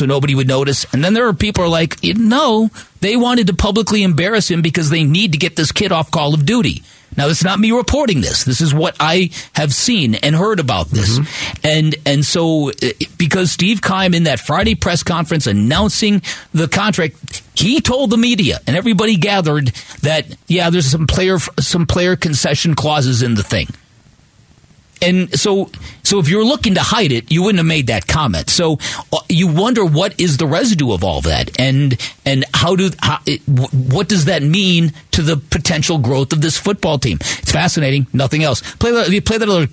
so 0.00 0.06
nobody 0.06 0.34
would 0.34 0.48
notice. 0.48 0.86
And 0.94 1.04
then 1.04 1.12
there 1.12 1.28
are 1.28 1.34
people 1.34 1.62
who 1.62 1.68
are 1.68 1.70
like, 1.70 2.02
no, 2.02 2.70
they 3.02 3.16
wanted 3.16 3.48
to 3.48 3.54
publicly 3.54 4.02
embarrass 4.02 4.50
him 4.50 4.62
because 4.62 4.88
they 4.88 5.04
need 5.04 5.32
to 5.32 5.38
get 5.38 5.56
this 5.56 5.72
kid 5.72 5.92
off 5.92 6.10
Call 6.10 6.32
of 6.32 6.46
Duty. 6.46 6.82
Now, 7.16 7.28
it's 7.28 7.44
not 7.44 7.58
me 7.58 7.70
reporting 7.72 8.22
this. 8.22 8.44
This 8.44 8.62
is 8.62 8.72
what 8.72 8.96
I 8.98 9.30
have 9.52 9.74
seen 9.74 10.14
and 10.14 10.34
heard 10.34 10.58
about 10.58 10.88
this. 10.88 11.18
And 11.62 11.96
and 12.06 12.24
so 12.24 12.70
uh, 12.70 12.72
because 13.18 13.50
Steve 13.50 13.82
Keim 13.82 14.14
in 14.14 14.22
that 14.22 14.40
Friday 14.40 14.74
press 14.74 15.02
conference 15.02 15.46
announcing 15.46 16.22
the 16.54 16.68
contract, 16.68 17.42
he 17.54 17.80
told 17.80 18.10
the 18.10 18.16
media 18.16 18.60
and 18.66 18.76
everybody 18.76 19.16
gathered 19.16 19.66
that 20.02 20.26
yeah, 20.46 20.70
there's 20.70 20.86
some 20.86 21.06
player 21.06 21.38
some 21.58 21.86
player 21.86 22.16
concession 22.16 22.74
clauses 22.74 23.22
in 23.22 23.34
the 23.34 23.42
thing. 23.42 23.66
And 25.02 25.38
so, 25.38 25.70
so 26.02 26.18
if 26.18 26.28
you're 26.28 26.44
looking 26.44 26.74
to 26.74 26.80
hide 26.82 27.12
it, 27.12 27.30
you 27.30 27.42
wouldn't 27.42 27.58
have 27.58 27.66
made 27.66 27.86
that 27.86 28.06
comment. 28.06 28.50
So 28.50 28.78
uh, 29.12 29.18
you 29.28 29.48
wonder 29.48 29.84
what 29.84 30.18
is 30.20 30.36
the 30.36 30.46
residue 30.46 30.92
of 30.92 31.04
all 31.04 31.20
that, 31.22 31.58
and 31.58 31.96
and 32.24 32.44
how 32.52 32.76
do 32.76 32.90
how, 33.00 33.18
it, 33.26 33.40
wh- 33.42 33.72
what 33.92 34.08
does 34.08 34.26
that 34.26 34.42
mean 34.42 34.92
to 35.12 35.22
the 35.22 35.36
potential 35.36 35.98
growth 35.98 36.32
of 36.32 36.40
this 36.40 36.56
football 36.56 36.98
team? 36.98 37.18
It's 37.20 37.52
fascinating. 37.52 38.06
Nothing 38.12 38.42
else. 38.42 38.60
Play 38.76 38.92
that. 38.92 39.24
Play 39.24 39.38
that 39.38 39.48
other 39.48 39.68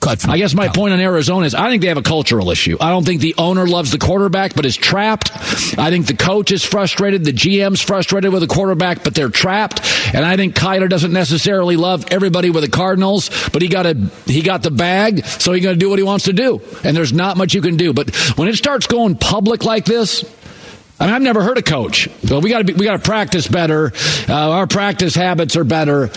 cut. 0.00 0.20
From 0.20 0.30
I 0.30 0.38
guess 0.38 0.54
my 0.54 0.68
point 0.68 0.92
on 0.92 1.00
Arizona 1.00 1.46
is 1.46 1.54
I 1.54 1.68
think 1.70 1.82
they 1.82 1.88
have 1.88 1.96
a 1.96 2.02
cultural 2.02 2.50
issue. 2.50 2.76
I 2.80 2.90
don't 2.90 3.04
think 3.04 3.20
the 3.20 3.34
owner 3.38 3.66
loves 3.66 3.90
the 3.90 3.98
quarterback 3.98 4.54
but 4.54 4.64
is 4.66 4.76
trapped. 4.76 5.30
I 5.78 5.90
think 5.90 6.06
the 6.06 6.16
coach 6.16 6.52
is 6.52 6.64
frustrated. 6.64 7.24
The 7.24 7.32
GM's 7.32 7.80
frustrated 7.80 8.32
with 8.32 8.42
the 8.42 8.46
quarterback, 8.46 9.04
but 9.04 9.14
they're 9.14 9.28
trapped. 9.28 9.80
And 10.14 10.24
I 10.24 10.36
think 10.36 10.54
Kyler 10.54 10.88
doesn't 10.88 11.12
necessarily 11.12 11.76
love 11.76 12.06
everybody 12.10 12.50
with 12.50 12.62
the 12.62 12.70
Cardinals, 12.70 13.30
but 13.52 13.62
he 13.62 13.68
got 13.68 13.86
a 13.86 13.94
he 14.26 14.42
got 14.42 14.62
the 14.62 14.70
bag, 14.70 15.24
so 15.24 15.52
he's 15.52 15.62
going 15.62 15.74
to 15.74 15.80
do 15.80 15.90
what 15.90 15.98
he 15.98 16.04
wants 16.04 16.24
to 16.24 16.32
do. 16.32 16.60
And 16.84 16.96
there's 16.96 17.12
not 17.12 17.36
much 17.36 17.54
you 17.54 17.62
can 17.62 17.76
do. 17.76 17.92
But 17.92 18.14
when 18.36 18.48
it 18.48 18.56
starts 18.56 18.86
going 18.86 19.16
public 19.16 19.64
like 19.64 19.84
this, 19.84 20.24
I 20.98 21.06
mean, 21.06 21.14
I've 21.14 21.22
never 21.22 21.42
heard 21.42 21.58
a 21.58 21.62
coach. 21.62 22.08
Well, 22.28 22.40
we 22.40 22.48
got 22.48 22.66
to 22.66 22.72
we 22.72 22.84
got 22.84 23.02
to 23.02 23.02
practice 23.02 23.46
better. 23.46 23.92
Uh, 24.28 24.32
our 24.34 24.66
practice 24.66 25.14
habits 25.14 25.56
are 25.56 25.64
better. 25.64 26.10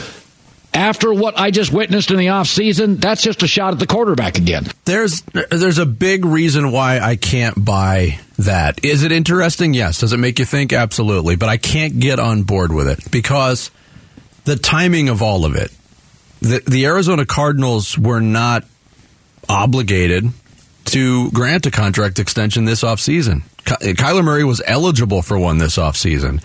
After 0.73 1.13
what 1.13 1.37
I 1.37 1.49
just 1.51 1.73
witnessed 1.73 2.11
in 2.11 2.17
the 2.17 2.27
offseason, 2.27 3.01
that's 3.01 3.21
just 3.23 3.41
a 3.43 3.47
shot 3.47 3.73
at 3.73 3.79
the 3.79 3.87
quarterback 3.87 4.37
again. 4.37 4.65
There's 4.85 5.21
there's 5.49 5.79
a 5.79 5.85
big 5.85 6.25
reason 6.25 6.71
why 6.71 6.99
I 6.99 7.15
can't 7.15 7.65
buy 7.65 8.19
that. 8.37 8.85
Is 8.85 9.03
it 9.03 9.11
interesting? 9.11 9.73
Yes. 9.73 9.99
Does 9.99 10.13
it 10.13 10.17
make 10.17 10.37
you 10.39 10.45
think? 10.45 10.71
Absolutely. 10.71 11.35
But 11.35 11.49
I 11.49 11.57
can't 11.57 11.99
get 11.99 12.19
on 12.19 12.43
board 12.43 12.71
with 12.71 12.87
it 12.87 13.11
because 13.11 13.71
the 14.45 14.55
timing 14.55 15.09
of 15.09 15.21
all 15.21 15.45
of 15.45 15.55
it. 15.55 15.71
The, 16.41 16.63
the 16.65 16.85
Arizona 16.85 17.25
Cardinals 17.25 17.97
were 17.97 18.21
not 18.21 18.63
obligated 19.49 20.29
to 20.85 21.29
grant 21.31 21.65
a 21.65 21.71
contract 21.71 22.19
extension 22.19 22.65
this 22.65 22.83
offseason. 22.83 23.41
Ky- 23.65 23.93
Kyler 23.93 24.23
Murray 24.23 24.43
was 24.43 24.61
eligible 24.65 25.21
for 25.21 25.37
one 25.37 25.57
this 25.57 25.77
offseason. 25.77 26.41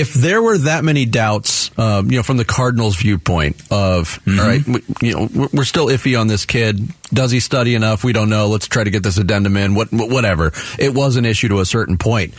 If 0.00 0.14
there 0.14 0.42
were 0.42 0.58
that 0.58 0.84
many 0.84 1.06
doubts, 1.06 1.70
um, 1.78 2.10
you 2.10 2.16
know, 2.18 2.22
from 2.22 2.36
the 2.36 2.44
Cardinals' 2.44 2.96
viewpoint 2.96 3.56
of, 3.70 4.20
all 4.26 4.34
right, 4.36 4.66
we, 4.66 4.82
you 5.00 5.14
know, 5.14 5.28
we're- 5.32 5.48
we're 5.52 5.64
still 5.64 5.86
iffy 5.86 6.18
on 6.18 6.26
this 6.26 6.44
kid. 6.46 6.88
Does 7.12 7.30
he 7.30 7.40
study 7.40 7.74
enough? 7.74 8.04
We 8.04 8.12
don't 8.12 8.28
know. 8.28 8.48
Let's 8.48 8.66
try 8.68 8.84
to 8.84 8.90
get 8.90 9.02
this 9.02 9.18
addendum 9.18 9.56
in. 9.56 9.74
What, 9.74 9.88
whatever. 9.92 10.52
It 10.78 10.94
was 10.94 11.16
an 11.16 11.24
issue 11.24 11.48
to 11.48 11.60
a 11.60 11.64
certain 11.66 11.96
point. 11.98 12.34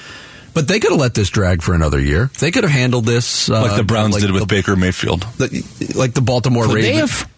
But 0.53 0.67
they 0.69 0.79
could 0.79 0.91
have 0.91 0.99
let 1.01 1.13
this 1.13 1.29
drag 1.29 1.61
for 1.61 1.73
another 1.73 1.99
year. 1.99 2.29
They 2.39 2.49
could 2.49 2.63
have 2.63 2.71
handled 2.71 3.05
this 3.05 3.49
uh, 3.49 3.61
like 3.61 3.75
the 3.75 3.83
Browns 3.83 4.15
did 4.17 4.31
with 4.31 4.43
the, 4.43 4.47
Baker 4.47 4.75
Mayfield. 4.77 5.21
The, 5.37 5.91
like 5.95 6.13
the 6.13 6.21
Baltimore 6.21 6.65
Could 6.65 6.75
Ravens. 6.75 6.93
they 6.93 6.99
have? 6.99 7.29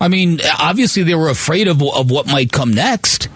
I 0.00 0.06
mean, 0.06 0.38
obviously 0.58 1.02
they 1.02 1.16
were 1.16 1.28
afraid 1.28 1.66
of 1.66 1.82
of 1.82 2.10
what 2.12 2.28
might 2.28 2.52
come 2.52 2.72
next. 2.72 3.28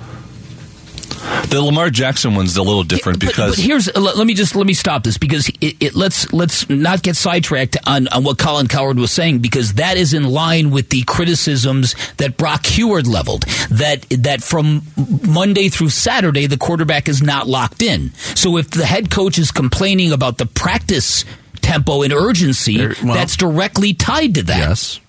The 1.49 1.61
Lamar 1.63 1.91
Jackson 1.91 2.35
one's 2.35 2.57
a 2.57 2.63
little 2.63 2.83
different 2.83 3.21
But- 3.21 3.29
because 3.29 3.57
but 3.57 3.65
here's 3.65 3.95
let, 3.95 4.17
let 4.17 4.27
me 4.27 4.35
just 4.35 4.57
let 4.57 4.67
me 4.67 4.73
stop 4.75 5.05
this 5.05 5.19
because 5.19 5.49
it, 5.61 5.77
it 5.81 5.95
let's 5.95 6.33
let's 6.33 6.69
not 6.69 7.03
get 7.03 7.15
sidetracked 7.17 7.77
on, 7.87 8.09
on 8.09 8.25
what 8.25 8.39
Colin 8.39 8.67
Cowherd 8.67 8.99
was 8.99 9.13
saying 9.13 9.39
because 9.41 9.75
that 9.75 9.97
is 9.97 10.15
in 10.15 10.25
line 10.25 10.71
with 10.71 10.89
the 10.89 11.03
criticisms 11.03 11.95
that 12.17 12.37
Brock 12.37 12.65
Huard 12.67 13.07
leveled 13.07 13.43
that 13.71 14.05
that 14.11 14.43
from 14.43 14.83
Monday 15.29 15.69
through 15.69 15.91
Saturday 15.91 16.47
the 16.47 16.57
quarterback 16.59 17.09
is 17.09 17.23
not 17.23 17.47
locked 17.47 17.83
in. 17.83 18.13
So 18.35 18.57
if 18.57 18.71
the 18.71 18.85
head 18.87 19.11
coach 19.11 19.39
is 19.39 19.51
complaining 19.51 20.13
about 20.13 20.39
the 20.39 20.47
practice 20.47 21.25
tempo 21.61 22.03
and 22.03 22.13
urgency, 22.13 22.79
There- 22.79 22.95
well- 23.05 23.15
that's 23.15 23.37
directly 23.37 23.95
tied 23.95 24.35
to 24.37 24.43
that. 24.45 24.59
Yes. 24.59 25.01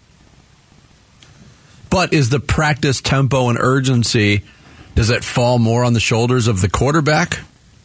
But 1.90 2.12
is 2.14 2.30
the 2.30 2.40
practice 2.40 3.02
tempo 3.02 3.50
and 3.50 3.58
urgency 3.60 4.44
does 4.96 5.10
it 5.10 5.24
fall 5.24 5.60
more 5.60 5.84
on 5.84 5.94
the 5.94 6.00
shoulders 6.00 6.48
of 6.48 6.62
the 6.62 6.70
quarterback 6.70 7.40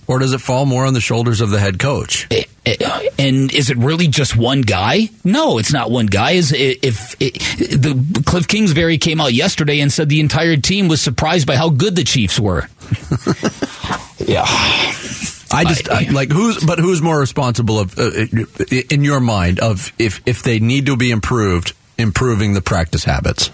or 0.08 0.18
does 0.18 0.32
it 0.32 0.40
fall 0.40 0.64
more 0.64 0.86
on 0.86 0.94
the 0.94 1.00
shoulders 1.00 1.40
of 1.40 1.50
the 1.50 1.60
head 1.60 1.78
coach? 1.78 2.26
Eh, 2.30 2.44
eh 2.64 3.08
And 3.18 3.52
is 3.52 3.68
it 3.70 3.76
really 3.76 4.08
just 4.08 4.34
one 4.34 4.62
guy? 4.62 5.10
No, 5.22 5.58
it's 5.58 5.72
not 5.72 5.90
one 5.90 6.06
guy. 6.06 6.32
Is 6.32 6.52
eh, 6.52 6.74
if, 6.82 7.14
if 7.20 7.58
the 7.58 8.22
Cliff 8.24 8.48
Kingsbury 8.48 8.96
came 8.96 9.20
out 9.20 9.34
yesterday 9.34 9.80
and 9.80 9.92
said 9.92 10.08
the 10.08 10.20
entire 10.20 10.56
team 10.56 10.88
was 10.88 11.02
surprised 11.02 11.46
by 11.46 11.56
how 11.56 11.68
good 11.68 11.94
the 11.94 12.04
Chiefs 12.04 12.40
were. 12.40 12.62
yeah. 14.18 14.44
I 15.50 15.64
just 15.64 15.88
I, 15.88 16.10
like 16.10 16.30
who's 16.30 16.62
but 16.62 16.78
who's 16.78 17.00
more 17.00 17.18
responsible 17.18 17.78
of 17.78 17.98
uh, 17.98 18.10
in 18.90 19.02
your 19.02 19.20
mind 19.20 19.60
of 19.60 19.92
if 19.98 20.20
if 20.26 20.42
they 20.42 20.58
need 20.58 20.86
to 20.86 20.96
be 20.96 21.10
improved 21.10 21.74
improving 21.96 22.52
the 22.52 22.60
practice 22.60 23.04
habits. 23.04 23.50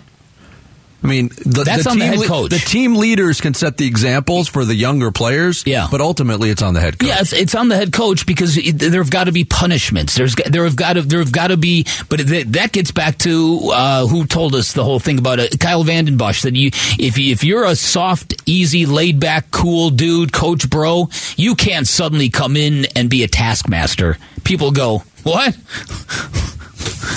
I 1.05 1.07
mean, 1.07 1.29
the, 1.29 1.65
That's 1.65 1.85
the 1.85 1.91
on 1.91 1.99
the 1.99 2.05
team 2.07 2.21
head 2.21 2.31
le- 2.31 2.49
The 2.49 2.59
team 2.59 2.95
leaders 2.97 3.43
can 3.43 3.53
set 3.53 3.77
the 3.77 3.87
examples 3.87 4.49
for 4.49 4.65
the 4.65 4.75
younger 4.75 5.13
players. 5.13 5.63
Yeah. 5.67 5.87
but 5.91 6.01
ultimately, 6.01 6.49
it's 6.49 6.63
on 6.63 6.73
the 6.73 6.81
head 6.81 6.99
coach. 6.99 7.09
Yeah, 7.09 7.21
it's, 7.21 7.35
it's 7.35 7.55
on 7.55 7.69
the 7.69 7.77
head 7.77 7.93
coach 7.93 8.25
because 8.25 8.57
it, 8.57 8.79
there 8.79 9.03
have 9.03 9.11
got 9.11 9.25
to 9.25 9.33
be 9.33 9.45
punishments. 9.45 10.15
There's 10.15 10.35
there 10.35 10.65
have 10.65 10.77
got 10.77 10.95
to 10.95 11.03
there 11.03 11.19
have 11.19 11.31
got 11.31 11.49
to 11.49 11.59
be, 11.59 11.85
but 12.09 12.21
it, 12.21 12.53
that 12.55 12.73
gets 12.73 12.91
back 12.91 13.19
to 13.19 13.71
uh, 13.73 14.07
who 14.07 14.25
told 14.25 14.55
us 14.55 14.73
the 14.73 14.83
whole 14.83 14.99
thing 14.99 15.19
about 15.19 15.41
it. 15.41 15.61
Kyle 15.61 15.85
Vanden 15.85 16.17
Bosch 16.17 16.41
that 16.43 16.55
you 16.57 16.69
if 16.99 17.19
you, 17.19 17.33
if 17.33 17.45
you're 17.45 17.65
a 17.65 17.77
soft, 17.77 18.35
easy, 18.47 18.87
laid 18.87 19.21
back, 19.21 19.51
cool 19.51 19.91
dude, 19.91 20.33
coach 20.33 20.71
bro, 20.71 21.11
you 21.37 21.55
can't 21.55 21.87
suddenly 21.87 22.31
come 22.31 22.57
in 22.57 22.87
and 22.97 23.11
be 23.11 23.23
a 23.25 23.29
taskmaster. 23.29 24.17
People 24.43 24.71
go, 24.71 25.03
what? 25.23 25.55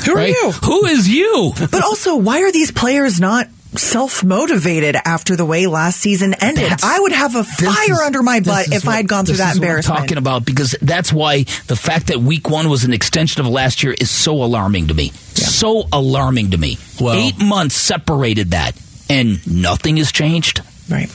Who 0.06 0.12
are 0.14 0.16
Right? 0.16 0.30
you? 0.30 0.52
Who 0.64 0.86
is 0.88 1.08
you? 1.10 1.54
But 1.58 1.84
also, 1.84 2.16
why 2.18 2.42
are 2.44 2.52
these 2.52 2.72
players 2.72 3.20
not 3.20 3.48
self 3.76 4.24
motivated 4.24 4.96
after 5.06 5.36
the 5.36 5.46
way 5.46 5.68
last 5.68 6.00
season 6.00 6.34
ended? 6.36 6.64
That's- 6.66 6.84
I 6.84 7.00
would 7.00 7.12
have 7.12 7.36
a 7.36 7.44
fire 7.44 7.92
is- 7.92 8.00
under 8.00 8.24
my 8.24 8.40
butt 8.40 8.68
if 8.72 8.88
I 8.88 8.98
had 8.98 9.08
gone 9.08 9.26
through 9.26 9.38
that 9.38 9.48
what 9.50 9.56
embarrassment. 9.58 10.00
talking 10.00 10.18
about 10.18 10.46
because 10.46 10.76
that's 10.82 11.12
why 11.12 11.44
the 11.68 11.76
fact 11.76 12.08
that 12.08 12.22
week 12.22 12.50
one 12.50 12.70
was 12.70 12.84
an 12.84 12.94
extension 12.94 13.42
of 13.42 13.48
last 13.48 13.84
year 13.84 13.94
is 14.00 14.10
so 14.10 14.44
alarming 14.44 14.88
to 14.88 14.94
me. 14.94 15.12
So 15.34 15.88
alarming 15.92 16.52
to 16.52 16.58
me. 16.58 16.78
Well- 17.00 17.16
Eight 17.16 17.38
months 17.40 17.76
separated 17.76 18.52
that, 18.52 18.76
and 19.10 19.40
nothing 19.48 19.98
has 19.98 20.12
changed. 20.12 20.62
Right. 20.90 21.10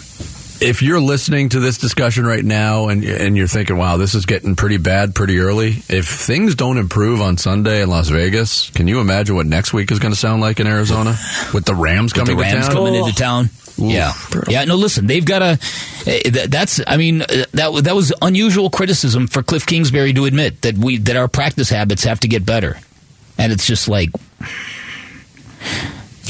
If 0.62 0.80
you're 0.82 1.00
listening 1.00 1.48
to 1.50 1.60
this 1.60 1.78
discussion 1.78 2.24
right 2.24 2.44
now 2.44 2.88
and 2.88 3.04
and 3.04 3.36
you're 3.36 3.46
thinking, 3.48 3.76
"Wow, 3.76 3.96
this 3.96 4.14
is 4.14 4.26
getting 4.26 4.56
pretty 4.56 4.76
bad 4.78 5.14
pretty 5.14 5.38
early," 5.38 5.82
if 5.88 6.06
things 6.08 6.54
don't 6.54 6.78
improve 6.78 7.20
on 7.20 7.36
Sunday 7.36 7.82
in 7.82 7.90
Las 7.90 8.08
Vegas, 8.08 8.70
can 8.70 8.88
you 8.88 9.00
imagine 9.00 9.34
what 9.34 9.46
next 9.46 9.72
week 9.72 9.90
is 9.90 9.98
going 9.98 10.12
to 10.12 10.18
sound 10.18 10.40
like 10.40 10.60
in 10.60 10.66
Arizona 10.66 11.16
with 11.52 11.64
the 11.64 11.74
Rams 11.74 12.12
With 12.14 12.24
coming 12.26 12.36
the 12.36 12.42
Rams 12.42 12.68
to 12.68 12.72
town? 12.74 12.76
coming 12.76 12.94
into 12.94 13.14
town. 13.14 13.50
yeah, 13.76 14.12
yeah. 14.48 14.64
No, 14.64 14.76
listen, 14.76 15.06
they've 15.06 15.24
got 15.24 15.38
to. 15.40 16.46
That's. 16.48 16.80
I 16.86 16.96
mean, 16.96 17.22
uh, 17.22 17.26
that 17.52 17.84
that 17.84 17.94
was 17.96 18.12
unusual 18.22 18.70
criticism 18.70 19.26
for 19.26 19.42
Cliff 19.42 19.66
Kingsbury 19.66 20.12
to 20.12 20.24
admit 20.26 20.62
that 20.62 20.76
we 20.78 20.98
that 20.98 21.16
our 21.16 21.28
practice 21.28 21.68
habits 21.70 22.04
have 22.04 22.20
to 22.20 22.28
get 22.28 22.46
better, 22.46 22.78
and 23.38 23.52
it's 23.52 23.66
just 23.66 23.88
like. 23.88 24.10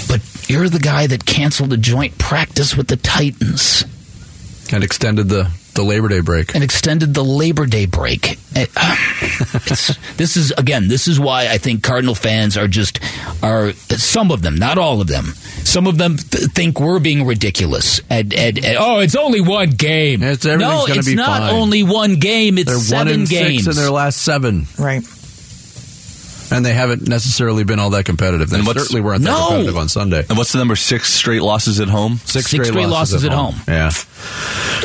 But 0.09 0.21
you're 0.49 0.69
the 0.69 0.79
guy 0.79 1.07
that 1.07 1.25
canceled 1.25 1.73
a 1.73 1.77
joint 1.77 2.19
practice 2.19 2.77
with 2.77 2.89
the 2.89 2.97
Titans 2.97 3.85
and 4.73 4.83
extended 4.85 5.29
the 5.29 5.51
the 5.75 5.83
Labor 5.83 6.09
Day 6.09 6.21
break. 6.21 6.55
and 6.55 6.63
extended 6.63 7.15
the 7.15 7.25
Labor 7.25 7.65
Day 7.67 7.87
break. 7.87 8.33
Uh, 8.55 8.61
it's- 9.55 9.97
this 10.17 10.37
is 10.37 10.51
again. 10.53 10.89
This 10.89 11.09
is 11.09 11.19
why 11.19 11.49
I 11.49 11.59
think 11.59 11.83
Cardinal 11.83 12.15
fans 12.15 12.57
are 12.57 12.69
just 12.69 13.01
are 13.43 13.73
some 13.73 14.31
of 14.31 14.43
them, 14.43 14.57
not 14.57 14.77
all 14.79 15.01
of 15.01 15.07
them. 15.09 15.33
Some 15.65 15.87
of 15.87 15.97
them 15.97 16.17
th- 16.19 16.51
think 16.53 16.79
we're 16.81 16.99
being 16.99 17.25
ridiculous. 17.25 18.01
And, 18.11 18.35
and, 18.35 18.59
and- 18.63 18.77
oh, 18.79 18.99
it's 18.99 19.17
only 19.17 19.41
one 19.41 19.71
game. 19.71 20.23
It's- 20.23 20.45
everything's 20.45 20.71
no, 20.81 20.87
gonna 20.87 20.99
it's 20.99 21.09
be 21.09 21.15
not 21.15 21.41
fine. 21.41 21.55
only 21.55 21.83
one 21.83 22.17
game. 22.17 22.59
It's 22.59 22.69
They're 22.71 22.79
seven 22.79 23.07
one 23.07 23.21
in 23.21 23.25
games. 23.25 23.65
six 23.65 23.77
in 23.77 23.83
their 23.83 23.91
last 23.93 24.21
seven, 24.21 24.67
Right. 24.79 25.03
And 26.53 26.65
they 26.67 26.75
haven't 26.75 27.09
necessarily 27.09 27.65
been 27.65 27.79
all 27.79 27.91
that 27.91 28.05
competitive. 28.05 28.51
They 28.51 28.59
And 28.59 28.67
what's- 28.67 28.81
certainly 28.81 29.01
weren't 29.01 29.23
that 29.25 29.31
No. 29.31 29.47
competitive 29.49 29.77
on 29.77 29.89
Sunday. 29.89 30.25
and 30.29 30.37
what's 30.39 30.53
the 30.53 30.59
number 30.59 30.77
six 30.77 31.13
straight 31.13 31.43
losses 31.43 31.81
at 31.81 31.89
home? 31.89 32.21
Six, 32.25 32.51
Six 32.51 32.69
straight 32.69 32.89
losses 32.89 33.25
at 33.25 33.33
home. 33.33 33.57
Yeah. 33.67 33.91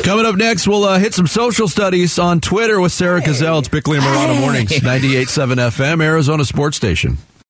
Coming 0.02 0.26
up 0.26 0.36
next, 0.36 0.66
we'll 0.66 0.84
uh, 0.84 0.98
hit 0.98 1.14
some 1.14 1.26
social 1.26 1.68
studies 1.68 2.18
on 2.18 2.40
Twitter 2.40 2.80
with 2.80 2.92
Sarah 2.92 3.20
Gazelle. 3.20 3.58
It's 3.58 3.68
Bickley 3.68 3.98
and 3.98 4.06
Marotta 4.06 4.38
Mornings, 4.40 4.70
98.7 4.82 5.58
FM, 5.58 6.02
Arizona 6.02 6.44
Sports 6.44 6.76
Station. 6.76 7.18